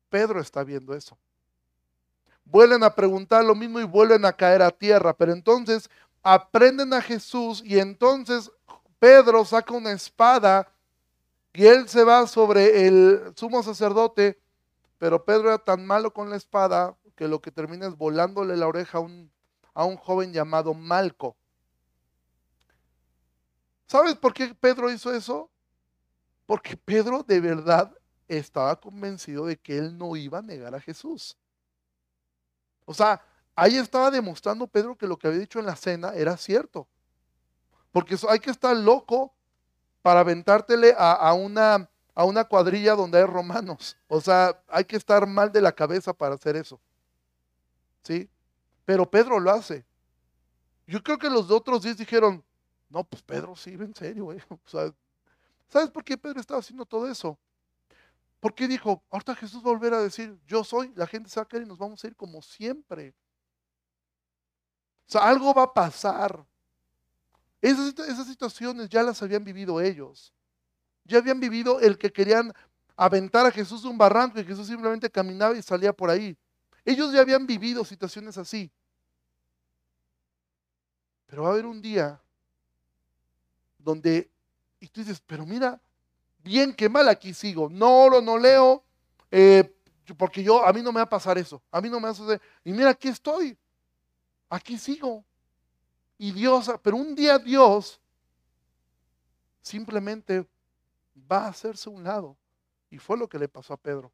Pedro 0.10 0.40
está 0.40 0.64
viendo 0.64 0.94
eso. 0.94 1.18
Vuelven 2.46 2.84
a 2.84 2.96
preguntar 2.96 3.44
lo 3.44 3.56
mismo 3.56 3.80
y 3.80 3.84
vuelven 3.84 4.26
a 4.26 4.34
caer 4.34 4.62
a 4.62 4.72
tierra, 4.72 5.14
pero 5.14 5.34
entonces 5.34 5.90
aprenden 6.24 6.94
a 6.94 7.02
Jesús 7.02 7.62
y 7.64 7.78
entonces 7.78 8.52
Pedro 9.00 9.46
saca 9.46 9.74
una 9.74 9.92
espada 9.92 10.68
y 11.54 11.66
él 11.66 11.90
se 11.90 12.04
va 12.04 12.28
sobre 12.28 12.88
el 12.88 13.34
sumo 13.36 13.64
sacerdote, 13.64 14.40
pero 14.98 15.26
Pedro 15.26 15.50
era 15.50 15.58
tan 15.58 15.86
malo 15.86 16.14
con 16.14 16.30
la 16.30 16.36
espada 16.36 16.96
que 17.16 17.28
lo 17.28 17.42
que 17.42 17.52
termina 17.52 17.88
es 17.88 17.98
volándole 17.98 18.56
la 18.56 18.68
oreja 18.68 19.00
a 19.00 19.02
un, 19.02 19.32
a 19.74 19.86
un 19.86 19.98
joven 19.98 20.32
llamado 20.32 20.74
Malco. 20.74 21.36
¿Sabes 23.88 24.16
por 24.16 24.34
qué 24.34 24.54
Pedro 24.54 24.92
hizo 24.92 25.14
eso? 25.14 25.50
Porque 26.46 26.78
Pedro 26.78 27.24
de 27.24 27.40
verdad 27.40 27.92
estaba 28.28 28.80
convencido 28.80 29.46
de 29.46 29.58
que 29.58 29.78
él 29.78 29.98
no 29.98 30.16
iba 30.16 30.40
a 30.40 30.44
negar 30.44 30.76
a 30.76 30.82
Jesús. 30.82 31.38
O 32.86 32.94
sea, 32.94 33.24
ahí 33.56 33.78
estaba 33.78 34.12
demostrando 34.12 34.68
Pedro 34.68 34.96
que 34.96 35.08
lo 35.08 35.18
que 35.18 35.28
había 35.28 35.40
dicho 35.40 35.60
en 35.60 35.66
la 35.66 35.76
cena 35.76 36.14
era 36.14 36.38
cierto. 36.38 36.88
Porque 37.92 38.16
hay 38.30 38.40
que 38.40 38.52
estar 38.52 38.76
loco 38.76 39.34
para 40.02 40.22
aventártele 40.22 40.96
a, 40.98 41.34
una, 41.34 41.90
a 42.16 42.24
una 42.24 42.44
cuadrilla 42.44 42.96
donde 42.96 43.18
hay 43.18 43.26
romanos. 43.26 43.98
O 44.08 44.22
sea, 44.22 44.62
hay 44.68 44.86
que 44.86 44.96
estar 44.96 45.28
mal 45.28 45.52
de 45.52 45.62
la 45.62 45.72
cabeza 45.72 46.14
para 46.14 46.36
hacer 46.36 46.56
eso. 46.56 46.80
¿Sí? 48.04 48.30
Pero 48.86 49.10
Pedro 49.10 49.40
lo 49.40 49.52
hace. 49.52 49.86
Yo 50.88 51.04
creo 51.04 51.18
que 51.18 51.30
los 51.30 51.52
otros 51.52 51.84
diez 51.84 51.98
dijeron, 51.98 52.44
no, 52.90 53.04
pues 53.04 53.22
Pedro 53.22 53.56
sí, 53.56 53.72
en 53.74 53.94
serio, 53.94 54.26
güey. 54.26 54.40
¿Sabes 55.68 55.92
por 55.92 56.04
qué 56.04 56.18
Pedro 56.18 56.40
estaba 56.40 56.60
haciendo 56.60 56.86
todo 56.86 57.10
eso? 57.10 57.38
Porque 58.40 58.68
dijo, 58.68 59.04
ahorita 59.12 59.36
Jesús 59.36 59.64
va 59.64 59.70
a 59.70 59.74
volver 59.74 59.94
a 59.94 60.02
decir, 60.02 60.40
yo 60.48 60.64
soy, 60.64 60.92
la 60.96 61.06
gente 61.06 61.30
se 61.30 61.40
va 61.40 61.44
a 61.44 61.48
caer 61.48 61.64
y 61.64 61.68
nos 61.68 61.78
vamos 61.78 62.04
a 62.04 62.08
ir 62.08 62.16
como 62.16 62.42
siempre. 62.42 63.14
O 65.08 65.12
sea, 65.12 65.28
algo 65.28 65.54
va 65.54 65.64
a 65.64 65.74
pasar. 65.74 66.46
Esas, 67.62 67.94
esas 68.08 68.28
situaciones 68.28 68.90
ya 68.90 69.04
las 69.04 69.22
habían 69.22 69.44
vivido 69.44 69.82
ellos. 69.82 70.34
Ya 71.06 71.18
habían 71.18 71.40
vivido 71.40 71.80
el 71.80 71.98
que 71.98 72.12
querían 72.12 72.54
aventar 72.96 73.46
a 73.46 73.52
Jesús 73.52 73.84
de 73.84 73.90
un 73.90 73.98
barranco 73.98 74.40
y 74.40 74.46
Jesús 74.46 74.68
simplemente 74.68 75.10
caminaba 75.10 75.58
y 75.58 75.62
salía 75.62 75.94
por 75.94 76.10
ahí. 76.10 76.38
Ellos 76.86 77.14
ya 77.14 77.22
habían 77.22 77.48
vivido 77.48 77.84
situaciones 77.86 78.38
así. 78.38 78.72
Pero 81.28 81.44
va 81.44 81.50
a 81.50 81.52
haber 81.52 81.66
un 81.66 81.82
día 81.82 82.20
donde, 83.78 84.30
y 84.80 84.88
tú 84.88 85.02
dices, 85.02 85.22
pero 85.26 85.46
mira, 85.46 85.80
bien 86.44 86.74
que 86.74 86.90
mal 86.90 87.08
aquí 87.08 87.34
sigo, 87.34 87.70
no 87.70 88.04
oro, 88.04 88.22
no 88.22 88.38
leo, 88.38 88.84
eh, 89.32 89.76
porque 90.18 90.44
yo, 90.44 90.66
a 90.66 90.74
mí 90.74 90.82
no 90.82 90.92
me 90.92 90.98
va 90.98 91.04
a 91.04 91.10
pasar 91.10 91.38
eso, 91.38 91.62
a 91.72 91.80
mí 91.82 91.90
no 91.90 92.00
me 92.00 92.06
va 92.06 92.10
a 92.10 92.16
suceder. 92.16 92.42
Y 92.64 92.72
mira, 92.74 92.90
aquí 92.90 93.08
estoy, 93.08 93.58
aquí 94.50 94.78
sigo. 94.78 95.24
Y 96.20 96.34
Dios, 96.34 96.70
pero 96.84 96.98
un 96.98 97.16
día 97.16 97.40
Dios 97.40 98.00
simplemente 99.62 100.46
va 101.16 101.46
a 101.46 101.48
hacerse 101.48 101.90
un 101.90 102.04
lado. 102.04 102.38
Y 102.92 102.98
fue 102.98 103.18
lo 103.18 103.30
que 103.30 103.40
le 103.40 103.48
pasó 103.48 103.74
a 103.74 103.78
Pedro. 103.78 104.12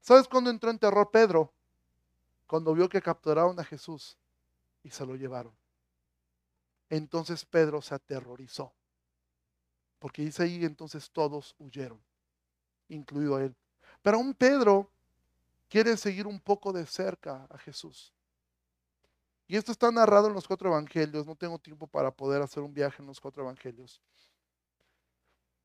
¿Sabes 0.00 0.28
cuándo 0.28 0.50
entró 0.50 0.70
en 0.70 0.78
terror 0.78 1.10
Pedro? 1.10 1.52
Cuando 2.46 2.72
vio 2.74 2.88
que 2.88 3.02
capturaron 3.02 3.58
a 3.58 3.64
Jesús 3.64 4.16
y 4.84 4.90
se 4.90 5.04
lo 5.04 5.16
llevaron. 5.16 5.52
Entonces 6.88 7.44
Pedro 7.44 7.82
se 7.82 7.94
aterrorizó. 7.94 8.72
Porque 9.98 10.22
dice 10.22 10.44
ahí, 10.44 10.64
entonces 10.64 11.10
todos 11.10 11.56
huyeron, 11.58 12.00
incluido 12.88 13.40
él. 13.40 13.56
Pero 14.00 14.18
aún 14.18 14.32
Pedro 14.32 14.88
quiere 15.68 15.96
seguir 15.96 16.28
un 16.28 16.38
poco 16.38 16.72
de 16.72 16.86
cerca 16.86 17.48
a 17.50 17.58
Jesús. 17.58 18.14
Y 19.48 19.56
esto 19.56 19.72
está 19.72 19.90
narrado 19.90 20.28
en 20.28 20.34
los 20.34 20.46
cuatro 20.46 20.68
evangelios. 20.68 21.26
No 21.26 21.34
tengo 21.34 21.58
tiempo 21.58 21.86
para 21.86 22.10
poder 22.10 22.42
hacer 22.42 22.62
un 22.62 22.74
viaje 22.74 23.00
en 23.00 23.06
los 23.06 23.18
cuatro 23.18 23.42
evangelios. 23.42 24.00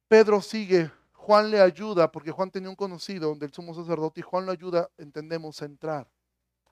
Pedro 0.08 0.42
sigue, 0.42 0.90
Juan 1.12 1.52
le 1.52 1.60
ayuda, 1.60 2.10
porque 2.10 2.32
Juan 2.32 2.50
tenía 2.50 2.70
un 2.70 2.78
conocido 2.78 3.36
del 3.36 3.52
sumo 3.52 3.74
sacerdote, 3.74 4.22
y 4.22 4.24
Juan 4.24 4.46
le 4.46 4.54
ayuda, 4.54 4.90
entendemos, 4.98 5.62
a 5.62 5.66
entrar 5.66 6.10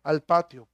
al 0.04 0.24
patio. 0.24 0.70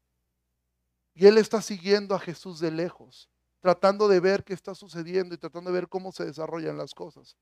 Y 1.16 1.26
él 1.26 1.40
está 1.40 1.60
siguiendo 1.60 2.14
a 2.14 2.20
Jesús 2.20 2.60
de 2.60 2.70
lejos, 2.70 3.28
tratando 3.60 4.08
de 4.08 4.20
ver 4.20 4.44
qué 4.44 4.54
está 4.54 4.76
sucediendo 4.76 5.34
y 5.34 5.40
tratando 5.40 5.72
de 5.72 5.80
ver 5.80 5.90
cómo 5.90 6.12
se 6.12 6.26
desarrollan 6.26 6.78
las 6.78 6.94
cosas. 6.94 7.36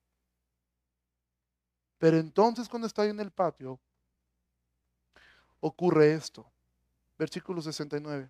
Pero 1.98 2.18
entonces 2.18 2.70
cuando 2.70 2.88
está 2.88 3.02
ahí 3.02 3.10
en 3.10 3.20
el 3.20 3.32
patio, 3.32 3.78
ocurre 5.60 6.14
esto. 6.14 6.50
Versículo 7.18 7.62
69. 7.62 8.30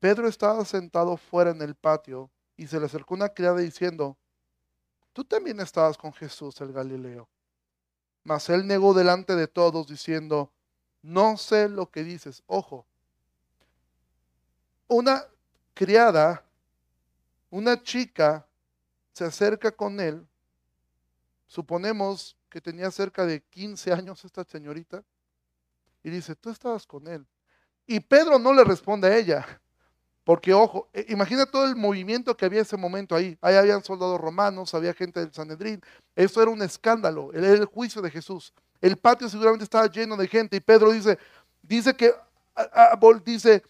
Pedro 0.00 0.28
estaba 0.28 0.64
sentado 0.64 1.16
fuera 1.16 1.50
en 1.50 1.62
el 1.62 1.74
patio 1.74 2.30
y 2.56 2.66
se 2.66 2.78
le 2.78 2.86
acercó 2.86 3.14
una 3.14 3.30
criada 3.30 3.58
diciendo, 3.58 4.16
tú 5.12 5.24
también 5.24 5.60
estabas 5.60 5.96
con 5.96 6.12
Jesús 6.12 6.60
el 6.60 6.72
Galileo. 6.72 7.28
Mas 8.24 8.48
él 8.48 8.66
negó 8.66 8.92
delante 8.92 9.36
de 9.36 9.46
todos 9.46 9.86
diciendo, 9.86 10.52
no 11.02 11.36
sé 11.36 11.68
lo 11.68 11.90
que 11.90 12.02
dices. 12.02 12.42
Ojo, 12.46 12.84
una 14.88 15.24
criada, 15.74 16.44
una 17.50 17.80
chica, 17.82 18.46
se 19.12 19.24
acerca 19.24 19.70
con 19.70 20.00
él. 20.00 20.26
Suponemos 21.46 22.36
que 22.50 22.60
tenía 22.60 22.90
cerca 22.90 23.24
de 23.24 23.40
15 23.42 23.92
años 23.92 24.24
esta 24.24 24.44
señorita. 24.44 25.04
Y 26.02 26.10
dice, 26.10 26.34
tú 26.34 26.50
estabas 26.50 26.86
con 26.86 27.06
él. 27.06 27.26
Y 27.86 28.00
Pedro 28.00 28.38
no 28.38 28.52
le 28.52 28.64
responde 28.64 29.08
a 29.08 29.16
ella. 29.16 29.60
Porque, 30.26 30.52
ojo, 30.52 30.88
eh, 30.92 31.06
imagina 31.10 31.46
todo 31.46 31.66
el 31.66 31.76
movimiento 31.76 32.36
que 32.36 32.44
había 32.46 32.62
ese 32.62 32.76
momento 32.76 33.14
ahí. 33.14 33.38
Ahí 33.40 33.54
habían 33.54 33.84
soldados 33.84 34.20
romanos, 34.20 34.74
había 34.74 34.92
gente 34.92 35.20
del 35.20 35.32
Sanedrín. 35.32 35.80
Eso 36.16 36.42
era 36.42 36.50
un 36.50 36.60
escándalo, 36.62 37.32
era 37.32 37.48
el 37.52 37.64
juicio 37.66 38.02
de 38.02 38.10
Jesús. 38.10 38.52
El 38.80 38.96
patio 38.96 39.28
seguramente 39.28 39.62
estaba 39.62 39.86
lleno 39.86 40.16
de 40.16 40.26
gente. 40.26 40.56
Y 40.56 40.60
Pedro 40.60 40.90
dice, 40.90 41.16
dice 41.62 41.94
que, 41.94 42.12
dice, 43.24 43.62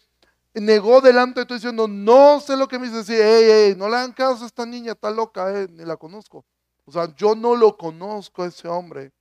negó 0.55 1.03
delante 1.03 1.41
de 1.41 1.45
todo 1.45 1.57
diciendo, 1.57 1.87
no 1.87 2.41
sé 2.41 2.57
lo 2.57 2.67
que 2.67 2.79
me 2.79 2.89
dice. 2.89 3.13
Ey, 3.13 3.51
ey, 3.51 3.77
no 3.77 3.87
le 3.91 3.97
hagan 3.97 4.13
caso 4.13 4.45
a 4.45 4.47
esta 4.47 4.65
niña, 4.65 4.93
está 4.93 5.11
loca, 5.11 5.53
eh, 5.61 5.69
ni 5.71 5.85
la 5.85 5.99
conozco. 5.99 6.47
O 6.87 6.91
sea, 6.91 7.15
yo 7.17 7.35
no 7.35 7.55
lo 7.55 7.77
conozco 7.77 8.45
a 8.45 8.47
ese 8.47 8.67
hombre. 8.67 9.13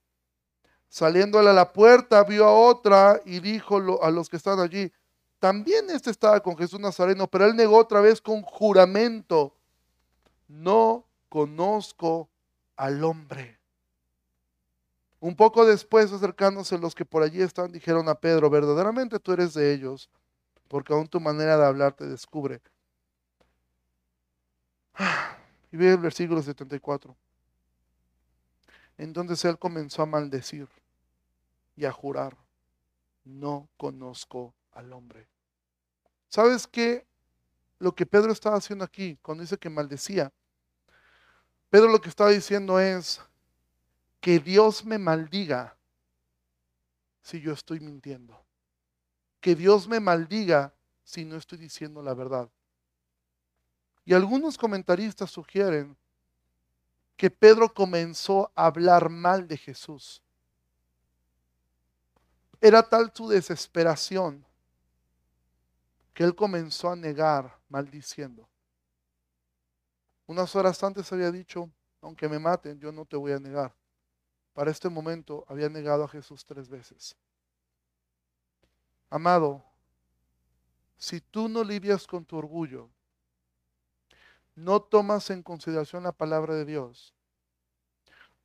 Saliendo 0.87 1.37
a 1.37 1.43
la 1.43 1.73
puerta, 1.73 2.23
vio 2.23 2.45
a 2.45 2.53
otra 2.53 3.19
y 3.25 3.41
dijo 3.41 4.01
a 4.01 4.09
los 4.09 4.29
que 4.29 4.37
están 4.37 4.61
allí, 4.61 4.89
también 5.45 5.91
este 5.91 6.09
estaba 6.09 6.39
con 6.39 6.57
Jesús 6.57 6.79
Nazareno, 6.79 7.27
pero 7.27 7.45
él 7.45 7.55
negó 7.55 7.77
otra 7.77 8.01
vez 8.01 8.19
con 8.19 8.41
juramento, 8.41 9.55
no 10.47 11.05
conozco 11.29 12.27
al 12.75 13.03
hombre. 13.03 13.59
Un 15.19 15.35
poco 15.35 15.63
después, 15.63 16.11
acercándose 16.11 16.79
los 16.79 16.95
que 16.95 17.05
por 17.05 17.21
allí 17.21 17.43
estaban, 17.43 17.71
dijeron 17.71 18.09
a 18.09 18.15
Pedro, 18.15 18.49
verdaderamente 18.49 19.19
tú 19.19 19.33
eres 19.33 19.53
de 19.53 19.71
ellos, 19.71 20.09
porque 20.67 20.93
aún 20.93 21.07
tu 21.07 21.19
manera 21.19 21.59
de 21.59 21.65
hablar 21.67 21.93
te 21.93 22.07
descubre. 22.07 22.59
Y 25.71 25.77
ve 25.77 25.91
el 25.91 25.99
versículo 25.99 26.41
74. 26.41 27.15
Entonces 28.97 29.45
él 29.45 29.59
comenzó 29.59 30.01
a 30.01 30.07
maldecir 30.07 30.67
y 31.75 31.85
a 31.85 31.91
jurar, 31.91 32.35
no 33.25 33.69
conozco 33.77 34.55
al 34.71 34.91
hombre. 34.91 35.27
¿Sabes 36.35 36.67
qué? 36.67 37.07
Lo 37.79 37.95
que 37.95 38.05
Pedro 38.05 38.33
estaba 38.33 38.57
haciendo 38.57 38.83
aquí, 38.83 39.17
cuando 39.21 39.41
dice 39.41 39.57
que 39.57 39.69
maldecía, 39.69 40.33
Pedro 41.69 41.87
lo 41.87 42.01
que 42.01 42.09
estaba 42.09 42.29
diciendo 42.29 42.77
es 42.77 43.21
que 44.19 44.39
Dios 44.39 44.83
me 44.83 44.97
maldiga 44.97 45.77
si 47.21 47.39
yo 47.39 47.53
estoy 47.53 47.79
mintiendo. 47.79 48.37
Que 49.39 49.55
Dios 49.55 49.87
me 49.87 50.01
maldiga 50.01 50.73
si 51.05 51.23
no 51.23 51.37
estoy 51.37 51.57
diciendo 51.57 52.03
la 52.03 52.13
verdad. 52.13 52.49
Y 54.03 54.13
algunos 54.13 54.57
comentaristas 54.57 55.31
sugieren 55.31 55.95
que 57.15 57.31
Pedro 57.31 57.73
comenzó 57.73 58.51
a 58.55 58.65
hablar 58.65 59.07
mal 59.09 59.47
de 59.47 59.55
Jesús. 59.55 60.21
Era 62.59 62.83
tal 62.83 63.13
su 63.15 63.29
desesperación 63.29 64.45
que 66.15 66.23
él 66.23 66.33
comenzó 66.33 66.89
a 66.89 66.95
negar, 66.95 67.59
maldiciendo. 67.67 68.49
Unas 70.25 70.55
horas 70.55 70.81
antes 70.81 71.11
había 71.11 71.29
dicho, 71.29 71.69
aunque 72.01 72.29
me 72.29 72.39
maten, 72.39 72.79
yo 72.79 72.93
no 72.93 73.05
te 73.05 73.17
voy 73.17 73.33
a 73.33 73.39
negar. 73.39 73.75
Para 74.53 74.71
este 74.71 74.87
momento 74.87 75.45
había 75.49 75.67
negado 75.67 76.05
a 76.05 76.07
Jesús 76.07 76.45
tres 76.45 76.69
veces. 76.69 77.17
Amado, 79.09 79.65
si 80.97 81.19
tú 81.19 81.49
no 81.49 81.65
lidias 81.65 82.07
con 82.07 82.23
tu 82.23 82.37
orgullo, 82.37 82.89
no 84.55 84.81
tomas 84.81 85.29
en 85.31 85.43
consideración 85.43 86.03
la 86.03 86.13
palabra 86.13 86.55
de 86.55 86.63
Dios, 86.63 87.13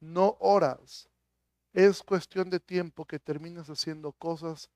no 0.01 0.37
oras, 0.41 1.09
es 1.73 2.03
cuestión 2.03 2.51
de 2.51 2.59
tiempo 2.59 3.05
que 3.05 3.21
termines 3.21 3.71
haciendo 3.71 4.11
cosas 4.11 4.69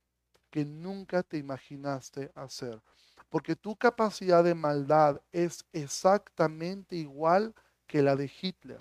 que 0.54 0.64
nunca 0.64 1.24
te 1.24 1.36
imaginaste 1.36 2.30
hacer. 2.36 2.80
Porque 3.28 3.56
tu 3.56 3.74
capacidad 3.74 4.44
de 4.44 4.54
maldad 4.54 5.20
es 5.32 5.64
exactamente 5.72 6.94
igual 6.94 7.52
que 7.88 8.02
la 8.02 8.14
de 8.14 8.30
Hitler. 8.40 8.78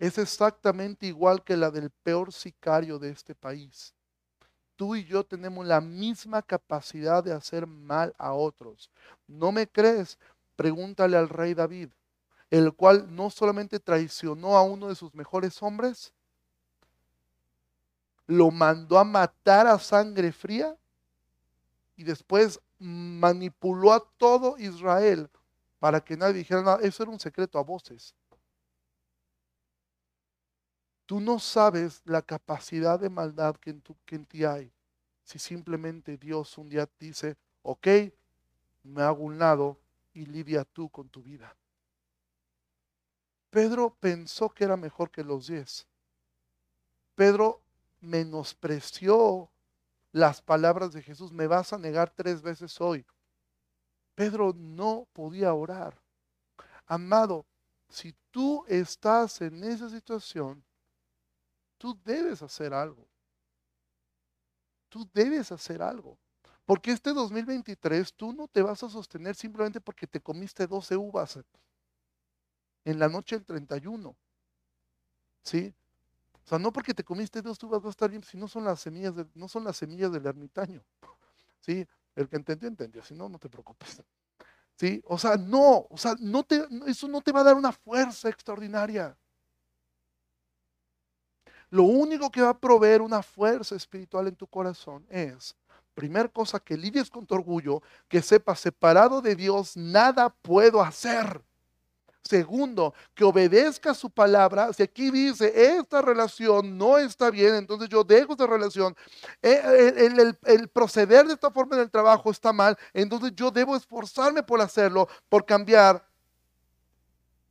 Es 0.00 0.18
exactamente 0.18 1.06
igual 1.06 1.44
que 1.44 1.56
la 1.56 1.70
del 1.70 1.90
peor 1.90 2.32
sicario 2.32 2.98
de 2.98 3.10
este 3.10 3.36
país. 3.36 3.94
Tú 4.74 4.96
y 4.96 5.04
yo 5.04 5.22
tenemos 5.22 5.64
la 5.64 5.80
misma 5.80 6.42
capacidad 6.42 7.22
de 7.22 7.32
hacer 7.32 7.68
mal 7.68 8.12
a 8.18 8.32
otros. 8.32 8.90
¿No 9.28 9.52
me 9.52 9.68
crees? 9.68 10.18
Pregúntale 10.56 11.16
al 11.16 11.28
rey 11.28 11.54
David, 11.54 11.90
el 12.50 12.72
cual 12.72 13.06
no 13.14 13.30
solamente 13.30 13.78
traicionó 13.78 14.56
a 14.56 14.64
uno 14.64 14.88
de 14.88 14.96
sus 14.96 15.14
mejores 15.14 15.62
hombres, 15.62 16.12
lo 18.26 18.50
mandó 18.50 18.98
a 18.98 19.04
matar 19.04 19.66
a 19.66 19.78
sangre 19.78 20.32
fría 20.32 20.76
y 21.96 22.04
después 22.04 22.60
manipuló 22.78 23.92
a 23.92 24.04
todo 24.16 24.58
Israel 24.58 25.28
para 25.78 26.00
que 26.00 26.16
nadie 26.16 26.34
dijera 26.34 26.62
nada. 26.62 26.78
Eso 26.82 27.02
era 27.02 27.12
un 27.12 27.20
secreto 27.20 27.58
a 27.58 27.62
voces. 27.62 28.14
Tú 31.06 31.20
no 31.20 31.38
sabes 31.38 32.00
la 32.04 32.22
capacidad 32.22 32.98
de 32.98 33.10
maldad 33.10 33.56
que 33.56 33.70
en, 33.70 34.24
ti 34.24 34.44
hay. 34.44 34.72
Si 35.24 35.38
simplemente 35.38 36.16
Dios 36.16 36.56
un 36.58 36.68
día 36.68 36.88
dice, 36.98 37.36
ok, 37.62 37.86
me 38.82 39.02
hago 39.02 39.22
un 39.22 39.38
lado 39.38 39.78
y 40.14 40.26
lidia 40.26 40.64
tú 40.64 40.88
con 40.88 41.08
tu 41.08 41.22
vida. 41.22 41.54
Pedro 43.50 43.94
pensó 44.00 44.48
que 44.48 44.64
era 44.64 44.76
mejor 44.76 45.10
que 45.10 45.22
los 45.22 45.46
diez. 45.46 45.86
Pedro 47.14 47.61
menospreció 48.02 49.50
las 50.12 50.42
palabras 50.42 50.92
de 50.92 51.02
Jesús, 51.02 51.32
me 51.32 51.46
vas 51.46 51.72
a 51.72 51.78
negar 51.78 52.10
tres 52.10 52.42
veces 52.42 52.80
hoy. 52.80 53.06
Pedro 54.14 54.52
no 54.54 55.08
podía 55.12 55.54
orar. 55.54 55.98
Amado, 56.86 57.46
si 57.88 58.14
tú 58.30 58.64
estás 58.68 59.40
en 59.40 59.64
esa 59.64 59.88
situación, 59.88 60.62
tú 61.78 61.98
debes 62.04 62.42
hacer 62.42 62.74
algo. 62.74 63.08
Tú 64.88 65.08
debes 65.14 65.50
hacer 65.50 65.80
algo. 65.80 66.18
Porque 66.66 66.90
este 66.90 67.12
2023 67.12 68.12
tú 68.14 68.32
no 68.32 68.46
te 68.48 68.62
vas 68.62 68.82
a 68.82 68.90
sostener 68.90 69.34
simplemente 69.34 69.80
porque 69.80 70.06
te 70.06 70.20
comiste 70.20 70.66
12 70.66 70.96
uvas 70.96 71.38
en 72.84 72.98
la 72.98 73.08
noche 73.08 73.36
del 73.36 73.46
31. 73.46 74.14
¿Sí? 75.42 75.74
Sea, 76.52 76.58
no 76.58 76.70
porque 76.70 76.92
te 76.92 77.02
comiste 77.02 77.40
dos 77.40 77.58
tú 77.58 77.66
vas 77.66 77.82
a 77.82 77.88
estar 77.88 78.10
bien, 78.10 78.22
si 78.22 78.36
no 78.36 78.46
son 78.46 78.64
las 78.64 78.80
semillas, 78.80 79.14
no 79.34 79.48
son 79.48 79.64
las 79.64 79.74
semillas 79.74 80.12
del 80.12 80.26
ermitaño. 80.26 80.82
¿Sí? 81.60 81.86
El 82.14 82.28
que 82.28 82.36
entendió, 82.36 82.68
entendió. 82.68 83.02
Si 83.02 83.14
no, 83.14 83.26
no 83.26 83.38
te 83.38 83.48
preocupes. 83.48 84.02
¿Sí? 84.76 85.02
O 85.06 85.16
sea, 85.16 85.36
no, 85.36 85.86
o 85.88 85.96
sea, 85.96 86.14
no 86.20 86.42
te, 86.42 86.62
eso 86.86 87.08
no 87.08 87.22
te 87.22 87.32
va 87.32 87.40
a 87.40 87.44
dar 87.44 87.54
una 87.54 87.72
fuerza 87.72 88.28
extraordinaria. 88.28 89.16
Lo 91.70 91.84
único 91.84 92.30
que 92.30 92.42
va 92.42 92.50
a 92.50 92.58
proveer 92.58 93.00
una 93.00 93.22
fuerza 93.22 93.74
espiritual 93.74 94.28
en 94.28 94.36
tu 94.36 94.46
corazón 94.46 95.06
es, 95.08 95.56
primer 95.94 96.30
cosa, 96.30 96.60
que 96.60 96.76
lidies 96.76 97.08
con 97.08 97.24
tu 97.24 97.34
orgullo, 97.34 97.82
que 98.08 98.20
sepas, 98.20 98.60
separado 98.60 99.22
de 99.22 99.34
Dios, 99.34 99.74
nada 99.74 100.28
puedo 100.28 100.82
hacer. 100.82 101.42
Segundo, 102.24 102.94
que 103.14 103.24
obedezca 103.24 103.94
su 103.94 104.08
palabra. 104.08 104.72
Si 104.72 104.82
aquí 104.82 105.10
dice, 105.10 105.52
esta 105.76 106.00
relación 106.00 106.78
no 106.78 106.96
está 106.96 107.30
bien, 107.30 107.56
entonces 107.56 107.88
yo 107.88 108.04
dejo 108.04 108.32
esta 108.32 108.46
relación. 108.46 108.96
Eh, 109.42 109.92
el, 109.96 110.38
el, 110.44 110.68
proceder 110.68 111.26
de 111.26 111.34
esta 111.34 111.50
forma 111.50 111.76
en 111.76 111.82
el 111.82 111.90
trabajo 111.90 112.30
está 112.30 112.52
mal, 112.52 112.78
entonces 112.94 113.32
yo 113.34 113.50
debo 113.50 113.74
esforzarme 113.74 114.42
por 114.42 114.60
hacerlo, 114.60 115.08
por 115.28 115.44
cambiar. 115.44 116.06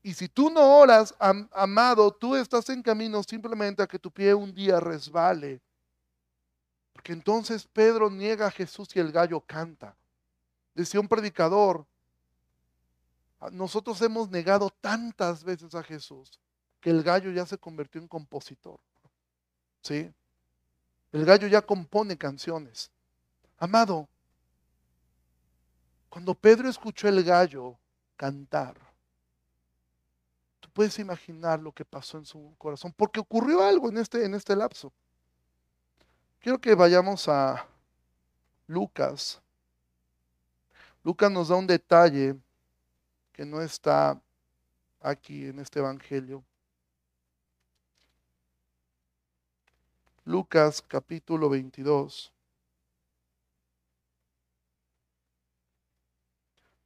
Y 0.03 0.13
si 0.13 0.29
tú 0.29 0.49
no 0.49 0.79
oras, 0.79 1.13
amado, 1.19 2.11
tú 2.11 2.35
estás 2.35 2.69
en 2.69 2.81
camino 2.81 3.21
simplemente 3.23 3.83
a 3.83 3.87
que 3.87 3.99
tu 3.99 4.09
pie 4.09 4.33
un 4.33 4.53
día 4.53 4.79
resbale. 4.79 5.61
Porque 6.93 7.13
entonces 7.13 7.67
Pedro 7.67 8.09
niega 8.09 8.47
a 8.47 8.51
Jesús 8.51 8.89
y 8.95 8.99
el 8.99 9.11
gallo 9.11 9.41
canta. 9.41 9.95
Decía 10.73 10.99
un 10.99 11.07
predicador, 11.07 11.85
nosotros 13.49 14.01
hemos 14.01 14.29
negado 14.29 14.69
tantas 14.69 15.43
veces 15.43 15.73
a 15.73 15.81
Jesús 15.81 16.39
que 16.79 16.91
el 16.91 17.01
gallo 17.01 17.31
ya 17.31 17.45
se 17.45 17.57
convirtió 17.57 17.99
en 17.99 18.07
compositor. 18.07 18.79
¿Sí? 19.81 20.13
El 21.11 21.25
gallo 21.25 21.47
ya 21.47 21.61
compone 21.61 22.17
canciones. 22.17 22.91
Amado, 23.57 24.07
cuando 26.09 26.33
Pedro 26.35 26.69
escuchó 26.69 27.07
el 27.07 27.23
gallo 27.23 27.77
cantar, 28.15 28.75
tú 30.59 30.69
puedes 30.71 30.99
imaginar 30.99 31.59
lo 31.59 31.71
que 31.71 31.85
pasó 31.85 32.17
en 32.17 32.25
su 32.25 32.53
corazón, 32.57 32.93
porque 32.95 33.19
ocurrió 33.19 33.63
algo 33.63 33.89
en 33.89 33.97
este, 33.97 34.23
en 34.25 34.35
este 34.35 34.55
lapso. 34.55 34.91
Quiero 36.39 36.59
que 36.59 36.75
vayamos 36.75 37.27
a 37.27 37.67
Lucas. 38.67 39.41
Lucas 41.03 41.31
nos 41.31 41.49
da 41.49 41.55
un 41.55 41.67
detalle 41.67 42.35
que 43.41 43.45
no 43.47 43.59
está 43.59 44.21
aquí 44.99 45.47
en 45.47 45.57
este 45.57 45.79
Evangelio. 45.79 46.45
Lucas 50.25 50.83
capítulo 50.87 51.49
22. 51.49 52.31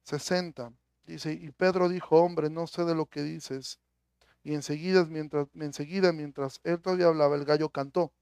60. 0.04 0.72
Dice, 1.04 1.34
y 1.34 1.50
Pedro 1.50 1.90
dijo, 1.90 2.16
hombre, 2.22 2.48
no 2.48 2.66
sé 2.66 2.86
de 2.86 2.94
lo 2.94 3.04
que 3.04 3.22
dices. 3.22 3.78
Y 4.42 4.54
enseguida 4.54 5.04
mientras, 5.04 5.48
enseguida, 5.56 6.10
mientras 6.14 6.62
él 6.64 6.80
todavía 6.80 7.08
hablaba, 7.08 7.36
el 7.36 7.44
gallo 7.44 7.68
cantó. 7.68 8.14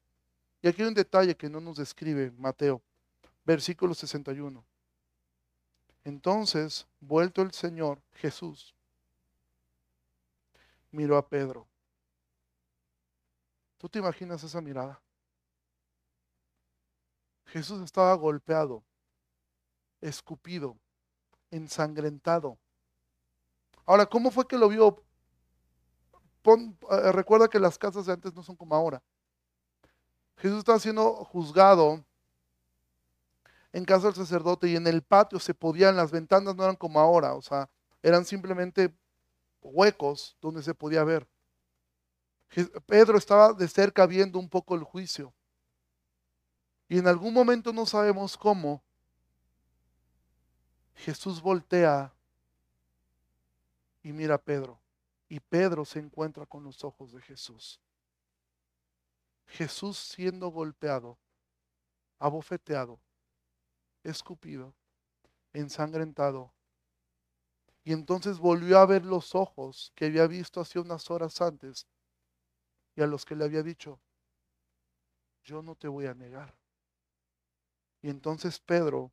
Y 0.61 0.67
aquí 0.67 0.83
hay 0.83 0.89
un 0.89 0.95
detalle 0.95 1.37
que 1.37 1.49
no 1.49 1.61
nos 1.61 1.77
describe 1.77 2.33
Mateo, 2.33 2.83
versículo 3.45 3.95
61. 3.95 4.65
Entonces, 6.05 6.87
vuelto 7.01 7.43
el 7.43 7.53
Señor 7.53 8.01
Jesús, 8.13 8.75
miró 10.91 11.17
a 11.17 11.27
Pedro. 11.27 11.67
¿Tú 13.79 13.89
te 13.89 13.99
imaginas 13.99 14.43
esa 14.45 14.61
mirada? 14.61 15.01
Jesús 17.47 17.81
estaba 17.83 18.15
golpeado, 18.15 18.83
escupido, 20.01 20.77
ensangrentado. 21.51 22.59
Ahora, 23.87 24.07
¿cómo 24.07 24.31
fue 24.31 24.47
que 24.47 24.59
lo 24.59 24.69
vio? 24.69 25.03
Eh, 26.45 27.13
recuerda 27.13 27.49
que 27.49 27.59
las 27.59 27.79
casas 27.79 28.07
de 28.07 28.13
antes 28.13 28.35
no 28.35 28.43
son 28.43 28.57
como 28.57 28.75
ahora. 28.75 29.03
Jesús 30.37 30.59
estaba 30.59 30.79
siendo 30.79 31.25
juzgado 31.25 32.05
en 33.75 33.85
casa 33.85 34.07
del 34.07 34.15
sacerdote 34.15 34.69
y 34.69 34.77
en 34.77 34.87
el 34.87 35.03
patio 35.03 35.41
se 35.41 35.53
podían, 35.53 35.97
las 35.97 36.13
ventanas 36.13 36.55
no 36.55 36.63
eran 36.63 36.77
como 36.77 37.01
ahora, 37.01 37.35
o 37.35 37.43
sea, 37.43 37.69
eran 38.05 38.25
simplemente 38.25 38.95
huecos 39.61 40.37
donde 40.41 40.63
se 40.63 40.75
podía 40.75 41.03
ver. 41.03 41.27
Pedro 42.87 43.19
estaba 43.19 43.53
de 43.53 43.67
cerca 43.67 44.07
viendo 44.07 44.39
un 44.39 44.49
poco 44.49 44.77
el 44.77 44.85
juicio. 44.85 45.35
Y 46.89 46.99
en 46.99 47.09
algún 47.09 47.35
momento 47.35 47.73
no 47.73 47.85
sabemos 47.85 48.37
cómo, 48.37 48.81
Jesús 50.95 51.43
voltea 51.43 52.15
y 54.05 54.13
mira 54.13 54.37
a 54.37 54.41
Pedro. 54.41 54.79
Y 55.29 55.41
Pedro 55.41 55.85
se 55.85 55.99
encuentra 55.99 56.47
con 56.47 56.63
los 56.63 56.85
ojos 56.85 57.13
de 57.13 57.21
Jesús. 57.23 57.81
Jesús 59.47 59.99
siendo 59.99 60.47
golpeado, 60.51 61.19
abofeteado, 62.21 63.01
escupido, 64.05 64.75
ensangrentado. 65.53 66.53
Y 67.83 67.93
entonces 67.93 68.39
volvió 68.39 68.79
a 68.79 68.87
ver 68.87 69.05
los 69.05 69.35
ojos 69.35 69.93
que 69.95 70.07
había 70.07 70.27
visto 70.27 70.61
hace 70.61 70.79
unas 70.79 71.11
horas 71.11 71.41
antes 71.41 71.87
y 72.97 73.03
a 73.03 73.07
los 73.07 73.25
que 73.25 73.35
le 73.35 73.45
había 73.45 73.63
dicho, 73.63 74.01
yo 75.43 75.63
no 75.63 75.75
te 75.75 75.89
voy 75.89 76.07
a 76.07 76.15
negar. 76.15 76.55
Y 78.01 78.09
entonces 78.09 78.59
Pedro, 78.61 79.11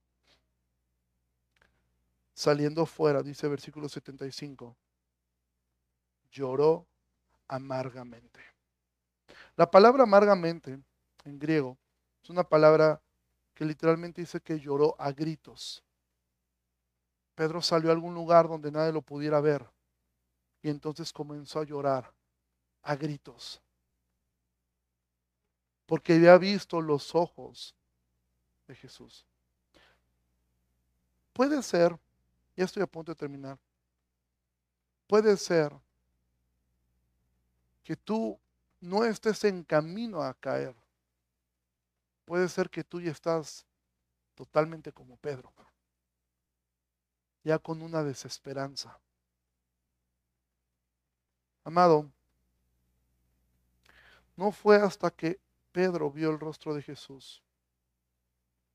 saliendo 2.34 2.86
fuera, 2.86 3.24
dice 3.24 3.48
versículo 3.48 3.90
75, 3.90 4.78
lloró 6.32 6.88
amargamente. 7.48 8.40
La 9.56 9.70
palabra 9.70 10.04
amargamente 10.04 10.82
en 11.26 11.40
griego 11.40 11.78
es 12.24 12.30
una 12.30 12.44
palabra 12.44 13.02
que 13.62 13.66
literalmente 13.66 14.22
dice 14.22 14.42
que 14.42 14.60
lloró 14.60 14.96
a 14.98 15.12
gritos. 15.12 15.84
Pedro 17.36 17.62
salió 17.62 17.92
a 17.92 17.94
algún 17.94 18.16
lugar 18.16 18.48
donde 18.48 18.72
nadie 18.72 18.92
lo 18.92 19.04
pudiera 19.04 19.40
ver 19.40 19.64
y 20.64 20.70
entonces 20.72 21.14
comenzó 21.14 21.60
a 21.60 21.64
llorar 21.64 22.12
a 22.82 22.96
gritos. 22.96 23.62
Porque 25.86 26.14
había 26.14 26.40
visto 26.40 26.82
los 26.82 27.14
ojos 27.14 27.76
de 28.66 28.74
Jesús. 28.74 29.28
Puede 31.32 31.62
ser, 31.62 31.96
ya 32.56 32.66
estoy 32.66 32.82
a 32.82 32.88
punto 32.88 33.12
de 33.12 33.16
terminar, 33.16 33.60
puede 35.06 35.38
ser 35.38 35.72
que 37.84 37.96
tú 37.96 38.40
no 38.80 39.06
estés 39.06 39.44
en 39.44 39.64
camino 39.64 40.24
a 40.24 40.34
caer, 40.34 40.74
Puede 42.26 42.48
ser 42.50 42.70
que 42.70 42.84
tú 42.84 43.02
ya 43.02 43.12
estás 43.12 43.66
totalmente 44.36 44.92
como 44.92 45.18
Pedro, 45.18 45.52
ya 47.44 47.60
con 47.60 47.82
una 47.82 48.04
desesperanza. 48.04 49.00
Amado, 51.64 52.10
no 54.36 54.52
fue 54.52 54.78
hasta 54.78 55.12
que 55.12 55.40
Pedro 55.72 56.12
vio 56.12 56.32
el 56.32 56.40
rostro 56.40 56.74
de 56.74 56.82
Jesús 56.82 57.42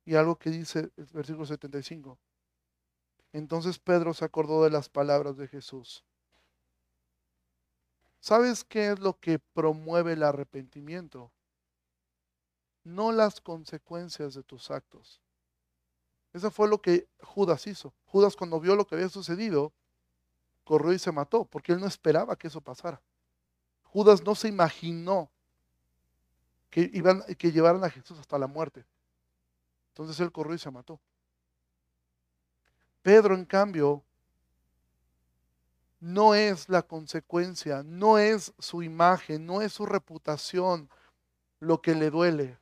y 0.05 0.15
algo 0.15 0.37
que 0.37 0.51
dice 0.51 0.91
el 0.97 1.07
versículo 1.07 1.47
75. 1.47 2.17
Entonces 3.33 3.79
Pedro 3.79 4.15
se 4.15 4.25
acordó 4.25 4.65
de 4.65 4.71
las 4.71 4.89
palabras 4.89 5.37
de 5.37 5.49
Jesús. 5.49 6.05
¿Sabes 8.21 8.65
qué 8.65 8.93
es 8.93 9.01
lo 9.01 9.19
que 9.19 9.39
promueve 9.39 10.15
el 10.15 10.23
arrepentimiento? 10.23 11.31
No 12.87 13.11
las 13.11 13.41
consecuencias 13.41 14.35
de 14.35 14.45
tus 14.45 14.71
actos. 14.71 15.21
Eso 16.33 16.51
fue 16.53 16.69
lo 16.69 16.81
que 16.81 17.09
Judas 17.21 17.67
hizo. 17.67 17.93
Judas 18.05 18.37
cuando 18.37 18.61
vio 18.61 18.77
lo 18.77 18.87
que 18.87 18.95
había 18.95 19.09
sucedido, 19.09 19.73
corrió 20.63 20.93
y 20.93 20.99
se 20.99 21.11
mató, 21.11 21.45
porque 21.45 21.73
él 21.73 21.81
no 21.81 21.89
esperaba 21.89 22.37
que 22.37 22.47
eso 22.47 22.61
pasara. 22.61 23.03
Judas 23.83 24.23
no 24.23 24.37
se 24.37 24.47
imaginó 24.47 25.29
que, 26.71 26.89
iban, 26.93 27.23
que 27.37 27.51
llevaran 27.51 27.83
a 27.83 27.91
Jesús 27.91 28.19
hasta 28.21 28.39
la 28.39 28.47
muerte. 28.47 28.85
Entonces 29.89 30.21
él 30.21 30.31
corrió 30.31 30.55
y 30.55 30.59
se 30.59 30.71
mató. 30.71 31.01
Pedro, 33.03 33.35
en 33.35 33.45
cambio, 33.45 34.05
no 35.99 36.37
es 36.37 36.69
la 36.69 36.83
consecuencia, 36.83 37.83
no 37.83 38.19
es 38.19 38.53
su 38.61 38.83
imagen, 38.83 39.45
no 39.45 39.61
es 39.61 39.73
su 39.73 39.87
reputación 39.87 40.89
lo 41.59 41.83
que 41.83 41.95
le 41.97 42.11
duele. 42.11 42.59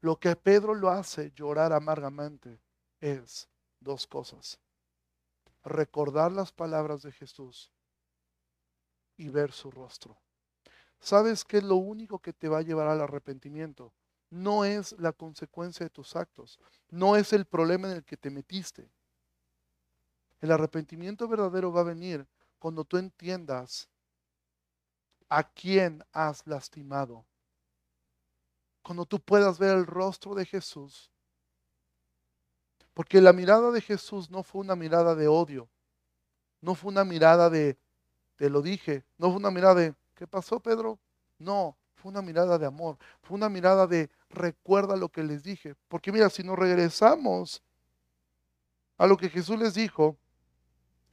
Lo 0.00 0.16
que 0.16 0.36
Pedro 0.36 0.74
lo 0.74 0.90
hace 0.90 1.32
llorar 1.34 1.72
amargamente 1.72 2.60
es 3.00 3.48
dos 3.80 4.06
cosas. 4.06 4.58
Recordar 5.64 6.32
las 6.32 6.52
palabras 6.52 7.02
de 7.02 7.12
Jesús 7.12 7.72
y 9.16 9.28
ver 9.28 9.52
su 9.52 9.70
rostro. 9.70 10.16
¿sabes 11.00 11.44
qué 11.44 11.58
es 11.58 11.64
lo 11.64 11.76
único 11.76 12.18
que 12.18 12.32
te 12.32 12.48
va 12.48 12.58
a 12.58 12.62
llevar 12.62 12.88
al 12.88 13.00
arrepentimiento? 13.00 13.92
No 14.30 14.64
es 14.64 14.92
la 14.98 15.12
consecuencia 15.12 15.84
de 15.84 15.90
tus 15.90 16.16
actos, 16.16 16.58
no 16.90 17.16
es 17.16 17.32
el 17.32 17.46
problema 17.46 17.88
en 17.90 17.96
el 17.96 18.04
que 18.04 18.16
te 18.16 18.30
metiste. 18.30 18.90
El 20.40 20.52
arrepentimiento 20.52 21.26
verdadero 21.26 21.72
va 21.72 21.80
a 21.80 21.84
venir 21.84 22.26
cuando 22.58 22.84
tú 22.84 22.98
entiendas 22.98 23.88
a 25.28 25.42
quién 25.42 26.04
has 26.12 26.46
lastimado. 26.46 27.24
Cuando 28.88 29.04
tú 29.04 29.20
puedas 29.20 29.58
ver 29.58 29.76
el 29.76 29.84
rostro 29.84 30.34
de 30.34 30.46
Jesús. 30.46 31.10
Porque 32.94 33.20
la 33.20 33.34
mirada 33.34 33.70
de 33.70 33.82
Jesús 33.82 34.30
no 34.30 34.42
fue 34.42 34.62
una 34.62 34.76
mirada 34.76 35.14
de 35.14 35.28
odio, 35.28 35.68
no 36.62 36.74
fue 36.74 36.90
una 36.90 37.04
mirada 37.04 37.50
de, 37.50 37.76
te 38.36 38.48
lo 38.48 38.62
dije, 38.62 39.04
no 39.18 39.28
fue 39.28 39.36
una 39.36 39.50
mirada 39.50 39.74
de, 39.74 39.94
¿qué 40.14 40.26
pasó 40.26 40.58
Pedro? 40.58 40.98
No, 41.38 41.76
fue 41.96 42.10
una 42.10 42.22
mirada 42.22 42.56
de 42.56 42.64
amor, 42.64 42.96
fue 43.20 43.36
una 43.36 43.50
mirada 43.50 43.86
de, 43.86 44.08
recuerda 44.30 44.96
lo 44.96 45.10
que 45.10 45.22
les 45.22 45.42
dije. 45.42 45.74
Porque 45.88 46.10
mira, 46.10 46.30
si 46.30 46.42
nos 46.42 46.58
regresamos 46.58 47.62
a 48.96 49.06
lo 49.06 49.18
que 49.18 49.28
Jesús 49.28 49.58
les 49.58 49.74
dijo, 49.74 50.16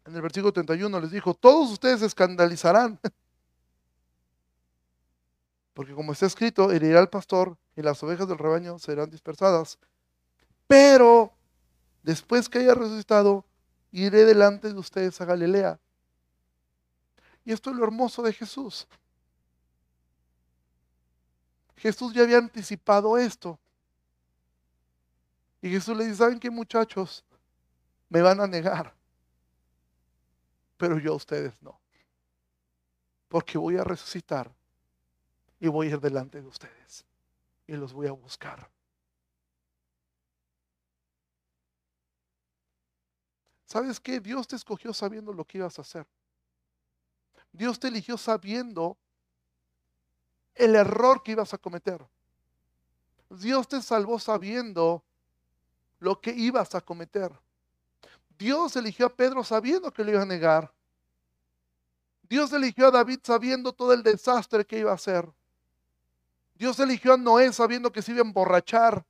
en 0.06 0.16
el 0.16 0.22
versículo 0.22 0.54
31 0.54 0.98
les 1.02 1.12
dijo, 1.12 1.34
todos 1.34 1.74
ustedes 1.74 2.00
se 2.00 2.06
escandalizarán. 2.06 2.98
Porque 5.74 5.94
como 5.94 6.14
está 6.14 6.26
escrito, 6.26 6.72
herirá 6.72 7.02
al 7.02 7.10
pastor 7.10 7.58
y 7.76 7.82
las 7.82 8.02
ovejas 8.04 8.28
del 8.28 8.38
rebaño 8.38 8.78
serán 8.80 9.10
dispersadas. 9.10 9.78
Pero 10.68 11.34
después 12.04 12.50
que 12.50 12.60
haya 12.60 12.74
resucitado, 12.74 13.46
iré 13.92 14.26
delante 14.26 14.72
de 14.72 14.80
ustedes 14.80 15.20
a 15.22 15.26
Galilea. 15.26 15.80
Y 17.44 17.52
esto 17.52 17.70
es 17.70 17.76
lo 17.76 17.84
hermoso 17.84 18.22
de 18.24 18.34
Jesús. 18.34 18.88
Jesús 21.78 22.14
ya 22.14 22.24
había 22.24 22.38
anticipado 22.38 23.18
esto. 23.18 23.60
Y 25.62 25.70
Jesús 25.70 25.98
le 25.98 26.06
dice, 26.06 26.18
¿saben 26.18 26.40
qué 26.40 26.50
muchachos? 26.50 27.24
Me 28.10 28.22
van 28.22 28.40
a 28.40 28.48
negar 28.48 28.96
pero 30.78 31.00
yo 31.00 31.14
a 31.14 31.16
ustedes 31.16 31.54
no. 31.62 31.80
Porque 33.28 33.58
voy 33.58 33.78
a 33.78 33.84
resucitar 33.84 34.52
y 35.60 35.68
voy 35.68 35.88
a 35.88 35.92
ir 35.92 36.00
delante 36.00 36.42
de 36.42 36.48
ustedes 36.48 37.06
y 37.68 37.74
los 37.74 37.94
voy 37.94 38.08
a 38.08 38.12
buscar. 38.12 38.70
¿Sabes 43.66 44.00
qué? 44.00 44.20
Dios 44.20 44.48
te 44.48 44.56
escogió 44.56 44.94
sabiendo 44.94 45.34
lo 45.34 45.46
que 45.46 45.58
ibas 45.58 45.78
a 45.80 45.82
hacer. 45.82 46.08
Dios 47.52 47.80
te 47.80 47.88
eligió 47.88 48.18
sabiendo 48.18 48.98
el 50.54 50.76
error 50.76 51.24
que 51.24 51.32
ibas 51.32 51.54
a 51.54 51.58
cometer. 51.58 52.06
Dios 53.30 53.68
te 53.68 53.82
salvó 53.82 54.20
sabiendo 54.20 55.04
lo 56.00 56.22
que 56.22 56.32
ibas 56.32 56.76
a 56.76 56.82
cometer. 56.82 57.32
Dios 58.38 58.76
eligió 58.76 59.08
a 59.08 59.16
Pedro 59.16 59.44
sabiendo 59.44 59.92
que 59.92 60.04
lo 60.04 60.12
iba 60.12 60.22
a 60.22 60.26
negar. 60.26 60.74
Dios 62.24 62.52
eligió 62.54 62.88
a 62.88 62.92
David 62.92 63.20
sabiendo 63.24 63.74
todo 63.74 63.94
el 63.94 64.04
desastre 64.04 64.66
que 64.66 64.80
iba 64.80 64.92
a 64.92 64.96
hacer. 64.96 65.32
Dios 66.56 66.80
eligió 66.80 67.14
a 67.14 67.18
Noé 67.18 67.52
sabiendo 67.52 67.92
que 67.92 68.02
se 68.02 68.12
iba 68.12 68.22
a 68.22 68.26
emborrachar. 68.26 69.06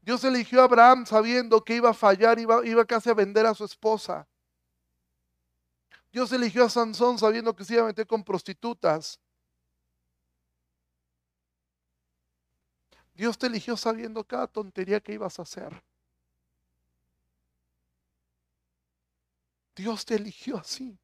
Dios 0.00 0.24
eligió 0.24 0.60
a 0.60 0.64
Abraham 0.64 1.06
sabiendo 1.06 1.62
que 1.64 1.76
iba 1.76 1.90
a 1.90 1.94
fallar, 1.94 2.38
iba, 2.38 2.66
iba 2.66 2.84
casi 2.84 3.10
a 3.10 3.14
vender 3.14 3.46
a 3.46 3.54
su 3.54 3.64
esposa. 3.64 4.26
Dios 6.12 6.32
eligió 6.32 6.64
a 6.64 6.70
Sansón 6.70 7.18
sabiendo 7.18 7.54
que 7.54 7.64
se 7.64 7.74
iba 7.74 7.82
a 7.82 7.86
meter 7.86 8.06
con 8.06 8.22
prostitutas. 8.22 9.18
Dios 13.14 13.38
te 13.38 13.46
eligió 13.46 13.76
sabiendo 13.76 14.24
cada 14.24 14.46
tontería 14.46 15.00
que 15.00 15.12
ibas 15.12 15.38
a 15.38 15.42
hacer. 15.42 15.82
Dios 19.74 20.04
te 20.04 20.14
eligió 20.14 20.56
así. 20.58 20.98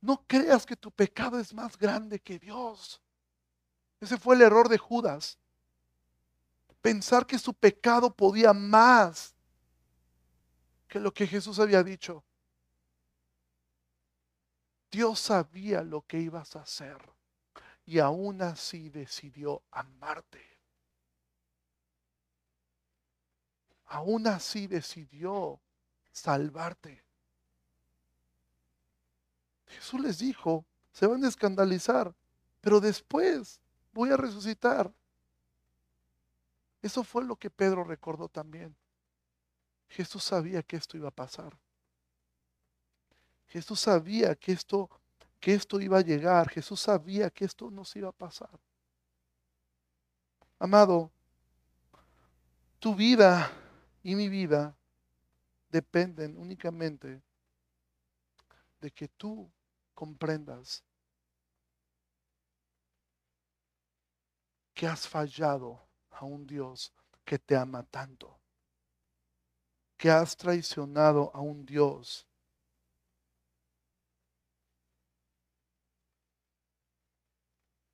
No 0.00 0.24
creas 0.26 0.64
que 0.64 0.76
tu 0.76 0.90
pecado 0.90 1.38
es 1.38 1.52
más 1.52 1.76
grande 1.76 2.20
que 2.20 2.38
Dios. 2.38 3.00
Ese 4.00 4.16
fue 4.16 4.34
el 4.34 4.42
error 4.42 4.68
de 4.68 4.78
Judas. 4.78 5.38
Pensar 6.80 7.26
que 7.26 7.38
su 7.38 7.52
pecado 7.52 8.14
podía 8.14 8.52
más 8.52 9.34
que 10.88 10.98
lo 10.98 11.12
que 11.12 11.26
Jesús 11.26 11.58
había 11.58 11.82
dicho. 11.82 12.24
Dios 14.90 15.20
sabía 15.20 15.82
lo 15.82 16.02
que 16.02 16.18
ibas 16.18 16.56
a 16.56 16.62
hacer 16.62 16.98
y 17.84 17.98
aún 17.98 18.42
así 18.42 18.88
decidió 18.88 19.62
amarte. 19.70 20.50
aún 23.90 24.26
así 24.28 24.66
decidió 24.66 25.60
salvarte. 26.12 27.04
Jesús 29.70 30.00
les 30.00 30.18
dijo, 30.18 30.64
se 30.92 31.06
van 31.06 31.24
a 31.24 31.28
escandalizar, 31.28 32.14
pero 32.60 32.80
después 32.80 33.60
voy 33.92 34.10
a 34.10 34.16
resucitar. 34.16 34.92
Eso 36.82 37.04
fue 37.04 37.24
lo 37.24 37.36
que 37.36 37.50
Pedro 37.50 37.84
recordó 37.84 38.28
también. 38.28 38.74
Jesús 39.88 40.24
sabía 40.24 40.62
que 40.62 40.76
esto 40.76 40.96
iba 40.96 41.08
a 41.08 41.12
pasar. 41.12 41.56
Jesús 43.48 43.80
sabía 43.80 44.34
que 44.34 44.52
esto, 44.52 44.88
que 45.40 45.54
esto 45.54 45.80
iba 45.80 45.98
a 45.98 46.02
llegar. 46.02 46.48
Jesús 46.48 46.80
sabía 46.80 47.30
que 47.30 47.44
esto 47.44 47.70
nos 47.70 47.94
iba 47.96 48.08
a 48.08 48.12
pasar. 48.12 48.58
Amado, 50.58 51.10
tu 52.78 52.94
vida 52.94 53.50
y 54.02 54.14
mi 54.14 54.28
vida 54.28 54.76
dependen 55.70 56.36
únicamente 56.36 57.22
de 58.80 58.90
que 58.90 59.08
tú 59.08 59.50
comprendas 60.00 60.82
que 64.74 64.86
has 64.86 65.06
fallado 65.06 65.70
a 66.10 66.24
un 66.24 66.46
Dios 66.46 66.90
que 67.22 67.38
te 67.38 67.54
ama 67.54 67.82
tanto, 67.82 68.40
que 69.98 70.10
has 70.10 70.34
traicionado 70.38 71.30
a 71.34 71.40
un 71.40 71.66
Dios 71.66 72.26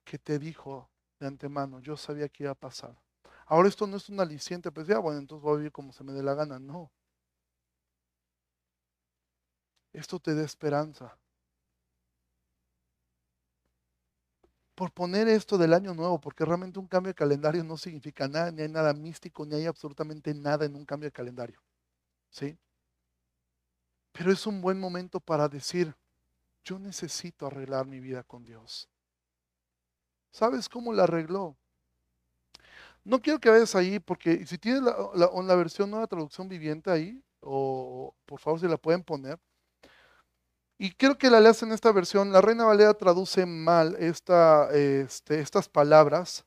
que 0.04 0.16
te 0.16 0.38
dijo 0.38 0.88
de 1.18 1.26
antemano, 1.26 1.80
yo 1.80 1.96
sabía 1.96 2.28
que 2.28 2.44
iba 2.44 2.52
a 2.52 2.54
pasar. 2.54 2.96
Ahora 3.46 3.68
esto 3.68 3.88
no 3.88 3.96
es 3.96 4.08
un 4.08 4.20
aliciente, 4.20 4.70
pues 4.70 4.86
ya, 4.86 5.00
bueno, 5.00 5.18
entonces 5.18 5.42
voy 5.42 5.54
a 5.54 5.56
vivir 5.56 5.72
como 5.72 5.92
se 5.92 6.04
me 6.04 6.12
dé 6.12 6.22
la 6.22 6.34
gana. 6.34 6.60
No. 6.60 6.92
Esto 9.92 10.20
te 10.20 10.34
da 10.36 10.44
esperanza. 10.44 11.18
Por 14.76 14.92
poner 14.92 15.26
esto 15.26 15.58
del 15.58 15.72
año 15.72 15.94
nuevo, 15.94 16.20
porque 16.20 16.44
realmente 16.44 16.78
un 16.78 16.86
cambio 16.86 17.10
de 17.10 17.14
calendario 17.14 17.64
no 17.64 17.76
significa 17.78 18.28
nada, 18.28 18.52
ni 18.52 18.62
hay 18.62 18.68
nada 18.68 18.92
místico, 18.92 19.44
ni 19.46 19.56
hay 19.56 19.66
absolutamente 19.66 20.32
nada 20.34 20.66
en 20.66 20.76
un 20.76 20.84
cambio 20.84 21.08
de 21.08 21.12
calendario. 21.12 21.60
¿Sí? 22.30 22.56
Pero 24.12 24.30
es 24.30 24.46
un 24.46 24.60
buen 24.60 24.78
momento 24.78 25.18
para 25.18 25.48
decir, 25.48 25.94
yo 26.62 26.78
necesito 26.78 27.46
arreglar 27.46 27.86
mi 27.86 28.00
vida 28.00 28.22
con 28.22 28.44
Dios. 28.44 28.88
¿Sabes 30.30 30.68
cómo 30.68 30.92
la 30.92 31.04
arregló? 31.04 31.56
No 33.02 33.22
quiero 33.22 33.38
que 33.38 33.48
vayas 33.48 33.74
ahí 33.74 33.98
porque 33.98 34.44
si 34.44 34.58
tienes 34.58 34.82
la, 34.82 34.94
la, 35.14 35.54
versión 35.54 35.90
nueva 35.90 36.06
traducción 36.06 36.48
viviente 36.48 36.90
ahí, 36.90 37.22
o 37.40 38.14
por 38.26 38.40
favor 38.40 38.60
si 38.60 38.68
la 38.68 38.76
pueden 38.76 39.02
poner. 39.02 39.38
Y 40.78 40.90
quiero 40.92 41.16
que 41.16 41.30
la 41.30 41.40
leas 41.40 41.62
en 41.62 41.72
esta 41.72 41.90
versión. 41.90 42.32
La 42.32 42.42
Reina 42.42 42.64
Valera 42.64 42.94
traduce 42.94 43.46
mal 43.46 43.96
este, 43.96 45.40
estas 45.40 45.68
palabras. 45.68 46.44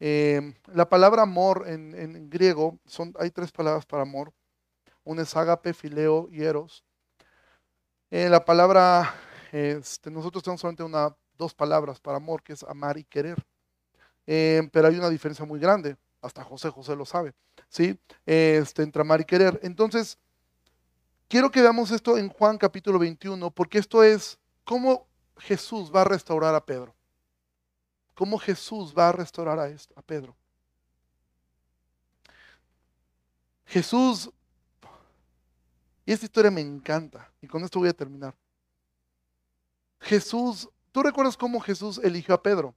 Em, 0.00 0.54
la 0.72 0.88
palabra 0.88 1.22
amor 1.22 1.64
en, 1.68 2.28
griego, 2.28 2.78
son, 2.84 3.14
hay 3.18 3.30
tres 3.30 3.52
palabras 3.52 3.86
para 3.86 4.02
amor. 4.02 4.32
Una 5.04 5.22
es 5.22 5.36
agape, 5.36 5.72
fileo 5.72 6.28
y 6.32 6.42
eros. 6.42 6.84
Eh, 8.10 8.28
la 8.28 8.44
palabra, 8.44 9.14
este, 9.52 10.10
nosotros 10.10 10.42
tenemos 10.42 10.60
solamente 10.60 10.82
una, 10.82 11.14
dos 11.38 11.54
palabras 11.54 12.00
para 12.00 12.16
amor, 12.16 12.42
que 12.42 12.54
es 12.54 12.62
amar 12.64 12.98
y 12.98 13.04
querer. 13.04 13.38
Eh, 14.26 14.68
pero 14.72 14.88
hay 14.88 14.98
una 14.98 15.10
diferencia 15.10 15.44
muy 15.44 15.60
grande, 15.60 15.96
hasta 16.22 16.42
José 16.42 16.70
José 16.70 16.96
lo 16.96 17.04
sabe, 17.04 17.34
¿sí? 17.68 17.98
Este, 18.24 18.82
entre 18.82 19.02
amar 19.02 19.20
y 19.20 19.24
querer. 19.24 19.60
Entonces, 19.62 20.18
quiero 21.28 21.50
que 21.50 21.60
veamos 21.60 21.90
esto 21.90 22.16
en 22.18 22.28
Juan 22.28 22.58
capítulo 22.58 22.98
21, 22.98 23.50
porque 23.50 23.78
esto 23.78 24.02
es 24.02 24.38
cómo 24.64 25.06
Jesús 25.38 25.90
va 25.94 26.02
a 26.02 26.04
restaurar 26.04 26.54
a 26.54 26.64
Pedro. 26.64 26.94
Cómo 28.14 28.38
Jesús 28.38 28.94
va 28.96 29.08
a 29.08 29.12
restaurar 29.12 29.58
a, 29.58 29.64
a 29.64 30.02
Pedro. 30.02 30.36
Jesús, 33.66 34.30
y 36.06 36.12
esta 36.12 36.26
historia 36.26 36.50
me 36.50 36.60
encanta, 36.60 37.30
y 37.40 37.46
con 37.46 37.64
esto 37.64 37.78
voy 37.78 37.88
a 37.88 37.94
terminar. 37.94 38.34
Jesús, 40.00 40.68
¿tú 40.92 41.02
recuerdas 41.02 41.36
cómo 41.36 41.60
Jesús 41.60 41.98
eligió 42.02 42.34
a 42.34 42.42
Pedro? 42.42 42.74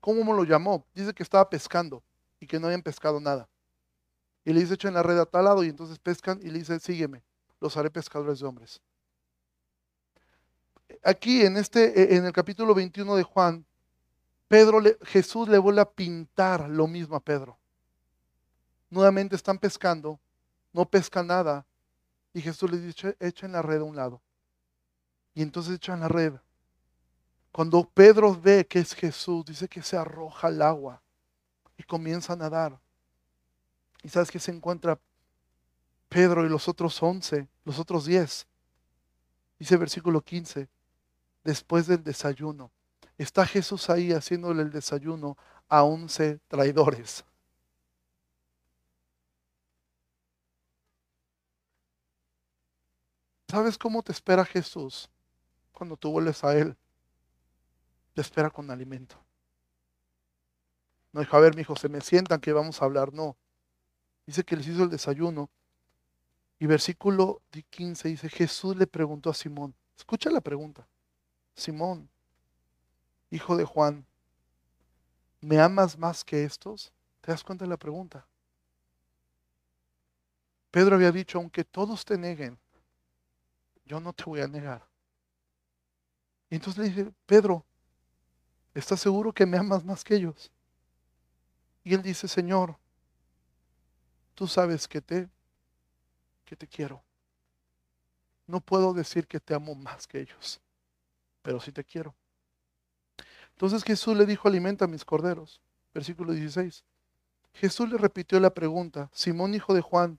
¿Cómo 0.00 0.32
lo 0.32 0.44
llamó? 0.44 0.86
Dice 0.94 1.12
que 1.12 1.24
estaba 1.24 1.50
pescando 1.50 2.02
y 2.38 2.46
que 2.46 2.60
no 2.60 2.66
habían 2.66 2.82
pescado 2.82 3.20
nada. 3.20 3.48
Y 4.44 4.52
le 4.52 4.60
dice, 4.60 4.74
echen 4.74 4.94
la 4.94 5.02
red 5.02 5.18
a 5.18 5.26
tal 5.26 5.44
lado 5.44 5.64
y 5.64 5.68
entonces 5.68 5.98
pescan 5.98 6.38
y 6.40 6.50
le 6.50 6.60
dice, 6.60 6.78
sígueme, 6.78 7.24
los 7.66 7.76
haré 7.76 7.90
pescadores 7.90 8.38
de 8.38 8.46
hombres. 8.46 8.80
Aquí 11.02 11.44
en, 11.44 11.56
este, 11.56 12.16
en 12.16 12.24
el 12.24 12.32
capítulo 12.32 12.74
21 12.74 13.16
de 13.16 13.22
Juan, 13.24 13.66
Pedro 14.46 14.80
Jesús 15.02 15.48
le 15.48 15.58
vuelve 15.58 15.80
a 15.80 15.90
pintar 15.90 16.68
lo 16.68 16.86
mismo 16.86 17.16
a 17.16 17.20
Pedro. 17.20 17.58
Nuevamente 18.88 19.34
están 19.34 19.58
pescando, 19.58 20.20
no 20.72 20.88
pesca 20.88 21.24
nada. 21.24 21.66
Y 22.32 22.40
Jesús 22.40 22.70
le 22.70 22.78
dice, 22.78 23.16
echen 23.18 23.50
la 23.50 23.62
red 23.62 23.80
a 23.80 23.84
un 23.84 23.96
lado. 23.96 24.22
Y 25.34 25.42
entonces 25.42 25.74
echan 25.74 25.98
la 26.00 26.08
red. 26.08 26.34
Cuando 27.50 27.82
Pedro 27.82 28.32
ve 28.40 28.64
que 28.64 28.78
es 28.78 28.94
Jesús, 28.94 29.44
dice 29.44 29.66
que 29.66 29.82
se 29.82 29.96
arroja 29.96 30.46
al 30.46 30.62
agua 30.62 31.02
y 31.76 31.82
comienza 31.82 32.34
a 32.34 32.36
nadar. 32.36 32.78
¿Y 34.04 34.08
sabes 34.08 34.30
que 34.30 34.38
se 34.38 34.52
encuentra 34.52 35.00
Pedro 36.08 36.44
y 36.46 36.48
los 36.48 36.68
otros 36.68 37.02
once, 37.02 37.48
los 37.64 37.78
otros 37.78 38.06
diez? 38.06 38.46
Dice 39.58 39.76
versículo 39.76 40.20
15, 40.20 40.68
después 41.44 41.86
del 41.86 42.02
desayuno. 42.02 42.70
Está 43.18 43.46
Jesús 43.46 43.88
ahí 43.88 44.12
haciéndole 44.12 44.62
el 44.62 44.70
desayuno 44.70 45.36
a 45.68 45.82
once 45.82 46.38
traidores. 46.48 47.24
¿Sabes 53.48 53.78
cómo 53.78 54.02
te 54.02 54.12
espera 54.12 54.44
Jesús 54.44 55.08
cuando 55.72 55.96
tú 55.96 56.10
vuelves 56.10 56.42
a 56.44 56.56
Él? 56.56 56.76
Te 58.12 58.20
espera 58.20 58.50
con 58.50 58.70
alimento. 58.70 59.16
No 61.12 61.20
dijo, 61.20 61.36
a 61.36 61.40
ver, 61.40 61.54
mi 61.54 61.62
hijo, 61.62 61.76
se 61.76 61.88
me 61.88 62.00
sientan 62.00 62.40
que 62.40 62.52
vamos 62.52 62.82
a 62.82 62.84
hablar. 62.84 63.12
No. 63.12 63.36
Dice 64.26 64.44
que 64.44 64.56
les 64.56 64.66
hizo 64.66 64.82
el 64.82 64.90
desayuno. 64.90 65.48
Y 66.58 66.66
versículo 66.66 67.42
15 67.70 68.08
dice, 68.08 68.28
Jesús 68.28 68.76
le 68.76 68.86
preguntó 68.86 69.30
a 69.30 69.34
Simón. 69.34 69.74
Escucha 69.96 70.30
la 70.30 70.40
pregunta. 70.40 70.86
Simón, 71.54 72.08
hijo 73.30 73.56
de 73.56 73.64
Juan, 73.64 74.06
¿me 75.40 75.58
amas 75.60 75.98
más 75.98 76.24
que 76.24 76.44
estos? 76.44 76.92
¿Te 77.20 77.32
das 77.32 77.42
cuenta 77.42 77.64
de 77.64 77.70
la 77.70 77.76
pregunta? 77.76 78.26
Pedro 80.70 80.96
había 80.96 81.12
dicho, 81.12 81.38
aunque 81.38 81.64
todos 81.64 82.04
te 82.04 82.18
neguen, 82.18 82.58
yo 83.86 84.00
no 84.00 84.12
te 84.12 84.24
voy 84.24 84.40
a 84.40 84.48
negar. 84.48 84.86
Y 86.50 86.56
entonces 86.56 86.82
le 86.82 86.90
dice, 86.90 87.12
Pedro, 87.24 87.64
¿estás 88.74 89.00
seguro 89.00 89.32
que 89.32 89.46
me 89.46 89.56
amas 89.56 89.84
más 89.84 90.04
que 90.04 90.16
ellos? 90.16 90.50
Y 91.82 91.94
él 91.94 92.02
dice, 92.02 92.28
Señor, 92.28 92.76
tú 94.34 94.46
sabes 94.46 94.86
que 94.86 95.00
te, 95.00 95.28
que 96.46 96.56
te 96.56 96.66
quiero. 96.66 97.02
No 98.46 98.60
puedo 98.60 98.94
decir 98.94 99.26
que 99.26 99.40
te 99.40 99.52
amo 99.52 99.74
más 99.74 100.06
que 100.06 100.20
ellos, 100.20 100.60
pero 101.42 101.60
sí 101.60 101.72
te 101.72 101.84
quiero. 101.84 102.14
Entonces 103.50 103.82
Jesús 103.84 104.16
le 104.16 104.24
dijo, 104.24 104.48
alimenta 104.48 104.86
a 104.86 104.88
mis 104.88 105.04
corderos. 105.04 105.60
Versículo 105.92 106.32
16. 106.32 106.84
Jesús 107.54 107.88
le 107.90 107.98
repitió 107.98 108.38
la 108.38 108.50
pregunta, 108.50 109.10
Simón 109.12 109.54
hijo 109.54 109.72
de 109.74 109.80
Juan, 109.80 110.18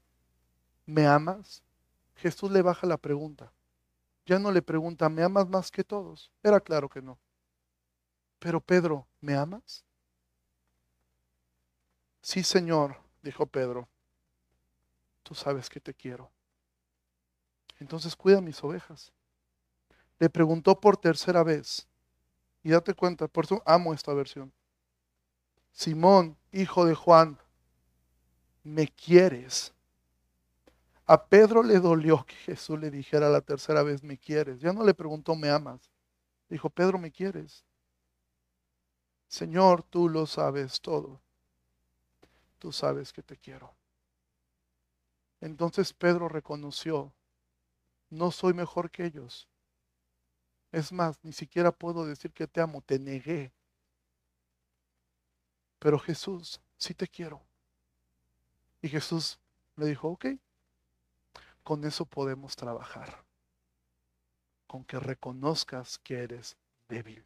¿me 0.85 1.05
amas? 1.05 1.61
Jesús 2.15 2.51
le 2.51 2.63
baja 2.63 2.87
la 2.87 2.97
pregunta. 2.97 3.51
Ya 4.25 4.39
no 4.39 4.51
le 4.51 4.61
pregunta, 4.61 5.07
¿me 5.07 5.23
amas 5.23 5.47
más 5.47 5.71
que 5.71 5.83
todos? 5.83 6.31
Era 6.43 6.59
claro 6.59 6.89
que 6.89 7.01
no. 7.01 7.17
Pero 8.39 8.59
Pedro, 8.59 9.07
¿me 9.21 9.35
amas? 9.35 9.85
Sí, 12.21 12.43
Señor, 12.43 12.97
dijo 13.21 13.45
Pedro, 13.45 13.87
tú 15.27 15.35
sabes 15.35 15.69
que 15.69 15.79
te 15.79 15.93
quiero. 15.93 16.31
Entonces 17.79 18.15
cuida 18.15 18.39
mis 18.39 18.63
ovejas. 18.63 19.11
Le 20.19 20.29
preguntó 20.29 20.79
por 20.79 20.95
tercera 20.95 21.43
vez. 21.43 21.87
Y 22.63 22.71
date 22.71 22.93
cuenta, 22.93 23.27
por 23.27 23.45
eso 23.45 23.61
amo 23.65 23.93
esta 23.93 24.13
versión. 24.13 24.53
Simón, 25.71 26.37
hijo 26.51 26.85
de 26.85 26.95
Juan, 26.95 27.37
¿me 28.63 28.87
quieres? 28.87 29.73
A 31.05 31.25
Pedro 31.25 31.63
le 31.63 31.79
dolió 31.79 32.25
que 32.25 32.35
Jesús 32.35 32.79
le 32.79 32.89
dijera 32.89 33.29
la 33.29 33.41
tercera 33.41 33.83
vez, 33.83 34.03
¿me 34.03 34.17
quieres? 34.17 34.59
Ya 34.59 34.73
no 34.73 34.83
le 34.83 34.93
preguntó, 34.93 35.35
¿me 35.35 35.49
amas? 35.49 35.89
Dijo, 36.49 36.69
Pedro, 36.69 36.97
¿me 36.97 37.11
quieres? 37.11 37.63
Señor, 39.27 39.83
tú 39.83 40.09
lo 40.09 40.25
sabes 40.25 40.81
todo 40.81 41.21
tú 42.57 42.71
sabes 42.71 43.13
que 43.13 43.23
te 43.23 43.37
quiero. 43.37 43.73
Entonces 45.41 45.93
Pedro 45.93 46.29
reconoció, 46.29 47.13
no 48.09 48.31
soy 48.31 48.53
mejor 48.53 48.89
que 48.89 49.05
ellos. 49.05 49.47
Es 50.71 50.91
más, 50.91 51.19
ni 51.23 51.33
siquiera 51.33 51.71
puedo 51.71 52.05
decir 52.05 52.31
que 52.33 52.47
te 52.47 52.61
amo, 52.61 52.81
te 52.81 52.99
negué. 52.99 53.53
Pero 55.79 55.99
Jesús, 55.99 56.61
sí 56.77 56.93
te 56.93 57.07
quiero. 57.07 57.41
Y 58.81 58.89
Jesús 58.89 59.39
le 59.75 59.87
dijo, 59.87 60.09
ok, 60.09 60.25
con 61.63 61.83
eso 61.85 62.05
podemos 62.05 62.55
trabajar. 62.55 63.23
Con 64.65 64.83
que 64.83 64.99
reconozcas 64.99 65.97
que 65.99 66.23
eres 66.23 66.57
débil. 66.89 67.25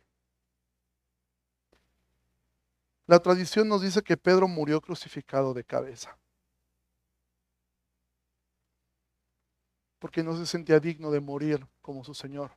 La 3.07 3.19
tradición 3.19 3.67
nos 3.67 3.81
dice 3.81 4.01
que 4.01 4.17
Pedro 4.17 4.47
murió 4.47 4.79
crucificado 4.79 5.53
de 5.53 5.63
cabeza. 5.63 6.17
Porque 10.01 10.23
no 10.23 10.35
se 10.35 10.47
sentía 10.47 10.79
digno 10.79 11.11
de 11.11 11.19
morir 11.19 11.63
como 11.83 12.03
su 12.03 12.15
Señor. 12.15 12.49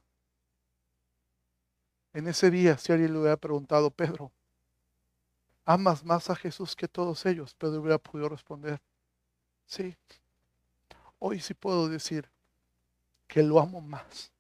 En 2.14 2.26
ese 2.26 2.51
día, 2.51 2.78
si 2.78 2.90
alguien 2.90 3.12
le 3.12 3.18
hubiera 3.18 3.36
preguntado, 3.36 3.90
Pedro, 3.90 4.32
¿amas 5.66 6.03
más 6.07 6.30
a 6.30 6.36
Jesús 6.36 6.74
que 6.74 6.88
todos 6.88 7.26
ellos? 7.26 7.55
Pedro 7.55 7.82
hubiera 7.82 7.99
podido 7.99 8.30
responder, 8.30 8.80
sí. 9.66 9.95
Hoy 11.18 11.38
sí 11.38 11.53
puedo 11.53 11.86
decir 11.86 12.30
que 13.28 13.42
lo 13.42 13.61
amo 13.61 13.82
más. 13.82 14.32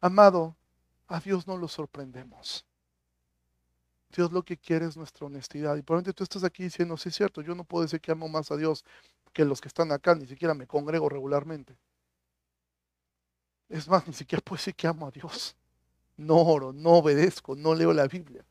Amado, 0.00 0.56
a 1.06 1.20
Dios 1.20 1.46
no 1.46 1.56
lo 1.56 1.68
sorprendemos. 1.68 2.66
Dios 4.10 4.32
lo 4.32 4.42
que 4.42 4.56
quiere 4.56 4.86
es 4.86 4.96
nuestra 4.96 5.26
honestidad. 5.26 5.76
Y 5.76 5.82
probablemente 5.82 6.14
tú 6.14 6.24
estás 6.24 6.42
aquí 6.42 6.64
diciendo, 6.64 6.96
sí 6.96 7.10
es 7.10 7.14
cierto, 7.14 7.42
yo 7.42 7.54
no 7.54 7.62
puedo 7.62 7.82
decir 7.84 8.00
que 8.00 8.10
amo 8.10 8.28
más 8.28 8.50
a 8.50 8.56
Dios 8.56 8.84
que 9.32 9.44
los 9.44 9.60
que 9.60 9.68
están 9.68 9.92
acá, 9.92 10.14
ni 10.14 10.26
siquiera 10.26 10.54
me 10.54 10.66
congrego 10.66 11.08
regularmente. 11.08 11.76
Es 13.68 13.88
más, 13.88 14.06
ni 14.06 14.12
siquiera 14.12 14.42
puedo 14.44 14.58
decir 14.58 14.74
que 14.74 14.86
amo 14.86 15.06
a 15.06 15.10
Dios. 15.10 15.56
No 16.16 16.36
oro, 16.36 16.72
no 16.72 16.90
obedezco, 16.90 17.56
no 17.56 17.74
leo 17.74 17.92
la 17.92 18.06
Biblia. 18.06 18.44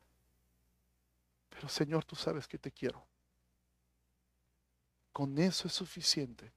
Pero 1.50 1.70
Señor, 1.70 2.04
tú 2.06 2.16
sabes 2.16 2.48
que 2.48 2.58
te 2.58 2.72
quiero. 2.72 3.06
Con 5.14 5.38
eso 5.38 5.68
es 5.68 5.74
suficiente 5.74 6.52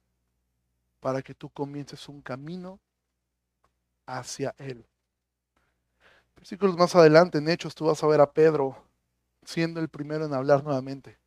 para 0.99 1.21
que 1.21 1.35
tú 1.35 1.49
comiences 1.49 2.09
un 2.09 2.21
camino 2.21 2.79
hacia 4.07 4.55
Él. 4.57 4.85
Versículos 6.35 6.75
más 6.75 6.95
adelante, 6.95 7.37
en 7.37 7.49
Hechos, 7.49 7.75
tú 7.75 7.85
vas 7.85 8.03
a 8.03 8.07
ver 8.07 8.21
a 8.21 8.31
Pedro 8.31 8.75
siendo 9.43 9.79
el 9.79 9.89
primero 9.89 10.25
en 10.25 10.33
hablar 10.33 10.63
nuevamente, 10.63 11.19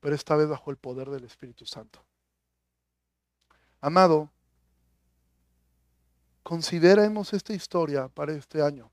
pero 0.00 0.14
esta 0.14 0.34
vez 0.36 0.48
bajo 0.48 0.70
el 0.70 0.78
poder 0.78 1.10
del 1.10 1.24
Espíritu 1.24 1.66
Santo. 1.66 2.02
Amado, 3.86 4.28
consideremos 6.42 7.32
esta 7.32 7.52
historia 7.54 8.08
para 8.08 8.32
este 8.32 8.60
año. 8.60 8.90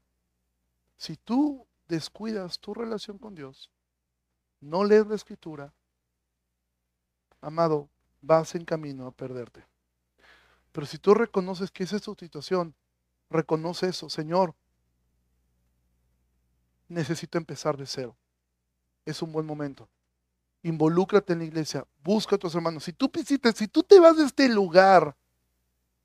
Si 0.98 1.18
tú 1.18 1.66
descuidas 1.88 2.60
tu 2.60 2.76
relación 2.76 3.18
con 3.18 3.34
Dios, 3.34 3.72
no 4.60 4.84
lees 4.84 5.08
la 5.08 5.16
escritura, 5.16 5.74
amado, 7.41 7.89
vas 8.22 8.54
en 8.54 8.66
camino 8.66 9.08
a 9.08 9.12
perderte. 9.12 9.66
Pero 10.72 10.86
si 10.86 11.00
tú 11.00 11.16
reconoces 11.16 11.72
que 11.72 11.86
esa 11.86 11.96
es 11.96 12.04
tu 12.04 12.14
situación, 12.14 12.76
reconoce 13.32 13.88
eso, 13.88 14.12
Señor, 14.12 14.54
necesito 16.88 17.39
empezar 17.39 17.78
de 17.78 17.88
cero 17.88 18.16
es 19.06 19.24
un 19.24 19.32
buen 19.32 19.48
momento. 19.48 19.89
Involúcrate 20.64 21.34
en 21.34 21.39
la 21.39 21.45
iglesia, 21.45 21.86
busca 22.03 22.38
a 22.38 22.39
tus 22.39 22.55
hermanos. 22.55 22.86
Si 22.86 22.93
tú, 22.93 23.11
si 23.26 23.68
tú 23.68 23.84
te 23.84 23.99
vas 23.99 24.18
de 24.18 24.24
este 24.24 24.47
lugar 24.49 25.16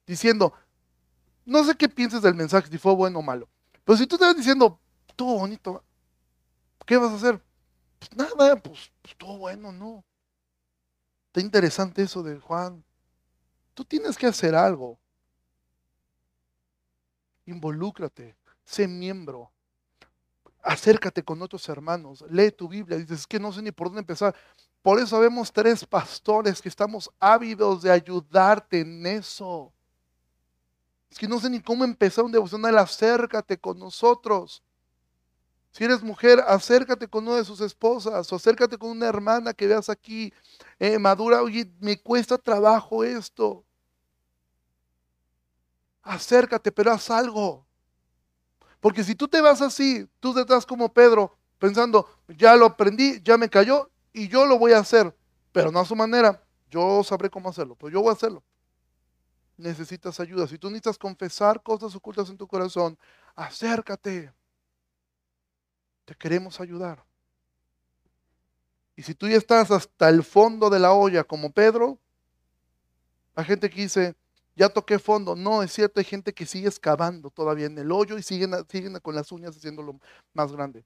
diciendo, 0.07 0.53
no 1.45 1.65
sé 1.65 1.77
qué 1.77 1.89
piensas 1.89 2.23
del 2.23 2.35
mensaje, 2.35 2.69
si 2.69 2.77
fue 2.77 2.95
bueno 2.95 3.21
o 3.21 3.23
malo, 3.23 3.49
pero 3.85 3.97
si 3.97 4.07
tú 4.07 4.19
te 4.19 4.25
vas 4.25 4.37
diciendo, 4.37 4.81
estuvo 5.09 5.39
bonito, 5.39 5.83
¿qué 6.85 6.97
vas 6.97 7.13
a 7.13 7.17
hacer? 7.17 7.43
Pues 8.01 8.17
nada, 8.17 8.57
pues, 8.57 8.91
pues 9.01 9.13
estuvo 9.13 9.39
bueno, 9.39 9.73
no. 9.73 10.05
Está 11.29 11.41
interesante 11.41 12.03
eso 12.03 12.23
de 12.23 12.41
Juan. 12.41 12.85
Tú 13.75 13.85
tienes 13.85 14.17
que 14.17 14.27
hacer 14.27 14.55
algo. 14.55 14.99
Involúcrate, 17.47 18.37
sé 18.65 18.89
miembro. 18.89 19.53
Acércate 20.69 21.23
con 21.23 21.41
otros 21.41 21.67
hermanos, 21.71 22.23
lee 22.29 22.51
tu 22.51 22.69
Biblia. 22.69 22.99
Dices, 22.99 23.21
es 23.21 23.27
que 23.27 23.41
no 23.41 23.51
sé 23.51 23.63
ni 23.63 23.73
por 23.73 23.87
dónde 23.87 24.01
empezar. 24.01 24.35
Por 24.83 24.99
eso 24.99 25.19
vemos 25.19 25.51
tres 25.51 25.87
pastores 25.87 26.61
que 26.61 26.69
estamos 26.69 27.11
ávidos 27.19 27.81
de 27.81 27.91
ayudarte 27.91 28.81
en 28.81 29.07
eso. 29.07 29.73
Es 31.11 31.17
que 31.19 31.27
no 31.27 31.41
sé 31.41 31.49
ni 31.49 31.63
cómo 31.63 31.85
empezar 31.85 32.23
un 32.23 32.33
devocional. 32.33 32.77
Acércate 32.77 33.57
con 33.57 33.79
nosotros. 33.79 34.63
Si 35.71 35.85
eres 35.85 36.03
mujer, 36.03 36.45
acércate 36.47 37.09
con 37.09 37.27
una 37.27 37.39
de 37.39 37.47
sus 37.47 37.63
esposas 37.63 38.31
o 38.31 38.37
acércate 38.37 38.77
con 38.77 38.91
una 38.91 39.07
hermana 39.07 39.55
que 39.55 39.67
veas 39.67 39.89
aquí 39.89 40.35
eh, 40.79 40.99
madura. 40.99 41.41
Oye, 41.41 41.73
me 41.81 41.99
cuesta 41.99 42.37
trabajo 42.37 43.05
esto. 43.05 43.65
Acércate, 46.03 46.71
pero 46.71 46.93
haz 46.93 47.11
algo. 47.11 47.68
Porque 48.81 49.03
si 49.03 49.15
tú 49.15 49.29
te 49.29 49.41
vas 49.41 49.61
así, 49.61 50.09
tú 50.21 50.35
te 50.35 50.41
estás 50.41 50.65
como 50.65 50.93
Pedro, 50.93 51.37
pensando, 51.59 52.09
ya 52.29 52.55
lo 52.57 52.67
aprendí, 52.67 53.21
ya 53.23 53.37
me 53.37 53.49
cayó 53.49 53.91
y 54.13 54.29
yo 54.29 54.47
lo 54.47 54.59
voy 54.59 54.73
a 54.73 54.79
hacer, 54.79 55.15
pero 55.53 55.73
no 55.73 55.81
a 55.81 55.85
su 55.85 55.97
manera. 55.97 56.43
Yo 56.71 57.03
sabré 57.03 57.31
cómo 57.31 57.49
hacerlo, 57.49 57.75
pero 57.77 57.91
yo 57.91 58.01
voy 58.01 58.11
a 58.11 58.13
hacerlo. 58.13 58.43
Necesitas 59.57 60.21
ayuda. 60.21 60.47
Si 60.47 60.59
tú 60.59 60.69
necesitas 60.69 60.99
confesar 60.99 61.63
cosas 61.63 61.95
ocultas 61.95 62.31
en 62.31 62.37
tu 62.37 62.47
corazón, 62.47 62.97
acércate. 63.35 64.33
Te 66.05 66.15
queremos 66.15 66.61
ayudar. 66.61 67.05
Y 68.95 69.03
si 69.03 69.15
tú 69.15 69.29
ya 69.29 69.37
estás 69.37 69.71
hasta 69.71 70.09
el 70.09 70.23
fondo 70.23 70.71
de 70.71 70.79
la 70.79 70.93
olla 70.93 71.25
como 71.25 71.53
Pedro, 71.53 71.99
hay 73.35 73.45
gente 73.45 73.71
que 73.71 73.83
dice, 73.83 74.17
ya 74.59 74.69
toqué 74.69 74.99
fondo. 74.99 75.37
No, 75.37 75.63
es 75.63 75.73
cierto, 75.73 76.01
hay 76.01 76.05
gente 76.05 76.35
que 76.35 76.45
sigue 76.45 76.67
excavando 76.67 77.31
todavía 77.31 77.67
en 77.67 77.79
el 77.79 77.93
hoyo 77.93 78.19
y 78.19 78.23
siguen, 78.23 78.53
siguen 78.69 78.99
con 78.99 79.15
las 79.15 79.31
uñas 79.31 79.57
haciéndolo 79.57 79.99
más 80.35 80.51
grande. 80.51 80.85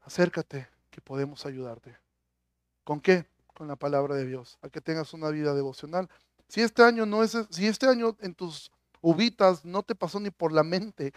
Acércate, 0.00 0.68
que 0.90 1.00
podemos 1.00 1.46
ayudarte. 1.46 1.96
¿Con 2.82 3.00
qué? 3.00 3.26
Con 3.54 3.68
la 3.68 3.76
palabra 3.76 4.16
de 4.16 4.26
Dios, 4.26 4.58
a 4.60 4.68
que 4.68 4.80
tengas 4.80 5.14
una 5.14 5.30
vida 5.30 5.54
devocional. 5.54 6.10
Si 6.48 6.60
este 6.60 6.82
año 6.82 7.06
no 7.06 7.22
es, 7.22 7.38
si 7.50 7.68
este 7.68 7.86
año 7.86 8.16
en 8.20 8.34
tus 8.34 8.72
ubitas 9.00 9.64
no 9.64 9.84
te 9.84 9.94
pasó 9.94 10.18
ni 10.18 10.30
por 10.30 10.52
la 10.52 10.64
mente 10.64 11.12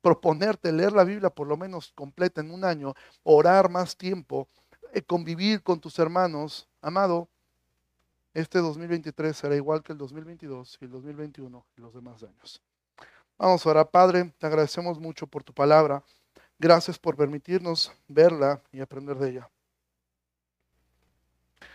proponerte 0.00 0.70
leer 0.70 0.92
la 0.92 1.02
Biblia 1.02 1.30
por 1.30 1.48
lo 1.48 1.56
menos 1.56 1.92
completa 1.96 2.40
en 2.40 2.52
un 2.52 2.64
año, 2.64 2.94
orar 3.24 3.68
más 3.68 3.96
tiempo, 3.96 4.48
eh, 4.92 5.02
convivir 5.02 5.60
con 5.64 5.80
tus 5.80 5.98
hermanos, 5.98 6.68
amado, 6.80 7.28
este 8.40 8.58
2023 8.60 9.36
será 9.36 9.56
igual 9.56 9.82
que 9.82 9.92
el 9.92 9.98
2022 9.98 10.78
y 10.80 10.84
el 10.84 10.90
2021 10.90 11.66
y 11.76 11.80
los 11.80 11.92
demás 11.92 12.22
años. 12.22 12.62
Vamos 13.36 13.64
a 13.64 13.70
orar, 13.70 13.90
Padre, 13.90 14.32
te 14.38 14.46
agradecemos 14.46 14.98
mucho 14.98 15.26
por 15.26 15.42
tu 15.42 15.52
palabra. 15.52 16.04
Gracias 16.58 16.98
por 16.98 17.16
permitirnos 17.16 17.92
verla 18.06 18.62
y 18.72 18.80
aprender 18.80 19.16
de 19.18 19.30
ella. 19.30 19.50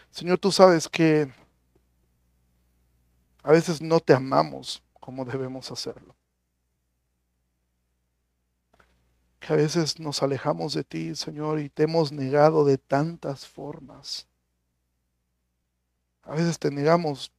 Señor, 0.09 0.38
tú 0.38 0.51
sabes 0.51 0.88
que 0.88 1.32
a 3.41 3.51
veces 3.51 3.82
no 3.82 3.99
te 3.99 4.14
amamos 4.14 4.84
como 4.99 5.26
debemos 5.26 5.72
hacerlo. 5.72 6.16
Que 9.39 9.51
a 9.51 9.55
veces 9.57 9.99
nos 9.99 10.24
alejamos 10.24 10.74
de 10.74 10.84
ti, 10.84 11.16
Señor, 11.16 11.59
y 11.59 11.70
te 11.70 11.84
hemos 11.84 12.11
negado 12.14 12.64
de 12.64 12.78
tantas 12.78 13.47
formas. 13.47 14.28
A 16.24 16.36
veces 16.36 16.57
te 16.57 16.71
negamos 16.71 17.32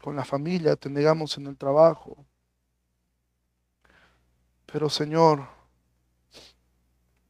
con 0.00 0.16
la 0.16 0.24
familia, 0.24 0.76
te 0.76 0.88
negamos 0.88 1.36
en 1.38 1.46
el 1.46 1.56
trabajo. 1.56 2.24
Pero 4.66 4.88
Señor, 4.88 5.48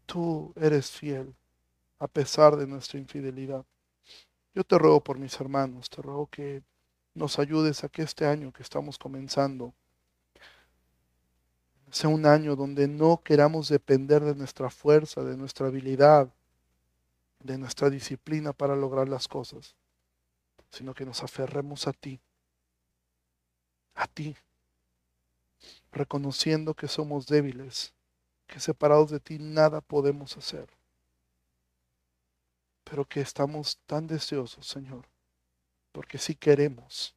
tú 0.07 0.53
eres 0.57 0.91
fiel 0.91 1.35
a 1.99 2.09
pesar 2.09 2.57
de 2.57 2.67
nuestra 2.67 2.99
infidelidad. 2.99 3.65
Yo 4.55 4.65
te 4.65 4.79
ruego 4.79 5.03
por 5.03 5.19
mis 5.19 5.39
hermanos, 5.41 5.89
te 5.91 6.03
ruego 6.03 6.27
que 6.27 6.63
nos 7.15 7.39
ayudes 7.39 7.85
a 7.85 7.89
que 7.89 8.03
este 8.03 8.27
año 8.27 8.53
que 8.53 8.63
estamos 8.63 8.99
comenzando 8.99 9.73
sea 11.91 12.11
un 12.11 12.27
año 12.27 12.57
donde 12.57 12.89
no 12.89 13.21
queramos 13.23 13.69
depender 13.69 14.23
de 14.25 14.35
nuestra 14.35 14.69
fuerza, 14.69 15.23
de 15.23 15.37
nuestra 15.37 15.69
habilidad, 15.69 16.29
de 17.41 17.57
nuestra 17.57 17.89
disciplina 17.89 18.53
para 18.53 18.75
lograr 18.75 19.09
las 19.09 19.29
cosas, 19.29 19.77
sino 20.75 20.93
que 20.93 21.05
nos 21.05 21.23
aferremos 21.23 21.87
a 21.87 21.93
ti, 21.93 22.21
a 23.95 24.09
ti, 24.09 24.37
reconociendo 25.93 26.75
que 26.75 26.89
somos 26.89 27.27
débiles, 27.27 27.95
que 28.49 28.59
separados 28.59 29.11
de 29.11 29.21
ti 29.21 29.39
nada 29.39 29.81
podemos 29.81 30.37
hacer, 30.37 30.69
pero 32.83 33.05
que 33.05 33.21
estamos 33.21 33.79
tan 33.87 34.09
deseosos, 34.09 34.67
Señor, 34.67 35.07
porque 35.93 36.19
si 36.19 36.35
queremos, 36.35 37.15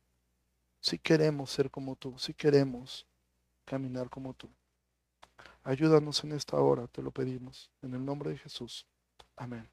si 0.79 0.99
queremos 0.99 1.49
ser 1.49 1.71
como 1.71 1.95
tú, 1.95 2.17
si 2.19 2.35
queremos 2.35 3.07
caminar 3.65 4.07
como 4.09 4.35
tú. 4.35 4.49
Ayúdanos 5.63 6.23
en 6.23 6.33
esta 6.33 6.57
hora, 6.57 6.85
te 6.87 7.01
lo 7.01 7.09
pedimos, 7.09 7.71
en 7.81 7.95
el 7.95 8.05
nombre 8.05 8.29
de 8.29 8.37
Jesús. 8.37 8.85
Amén. 9.35 9.67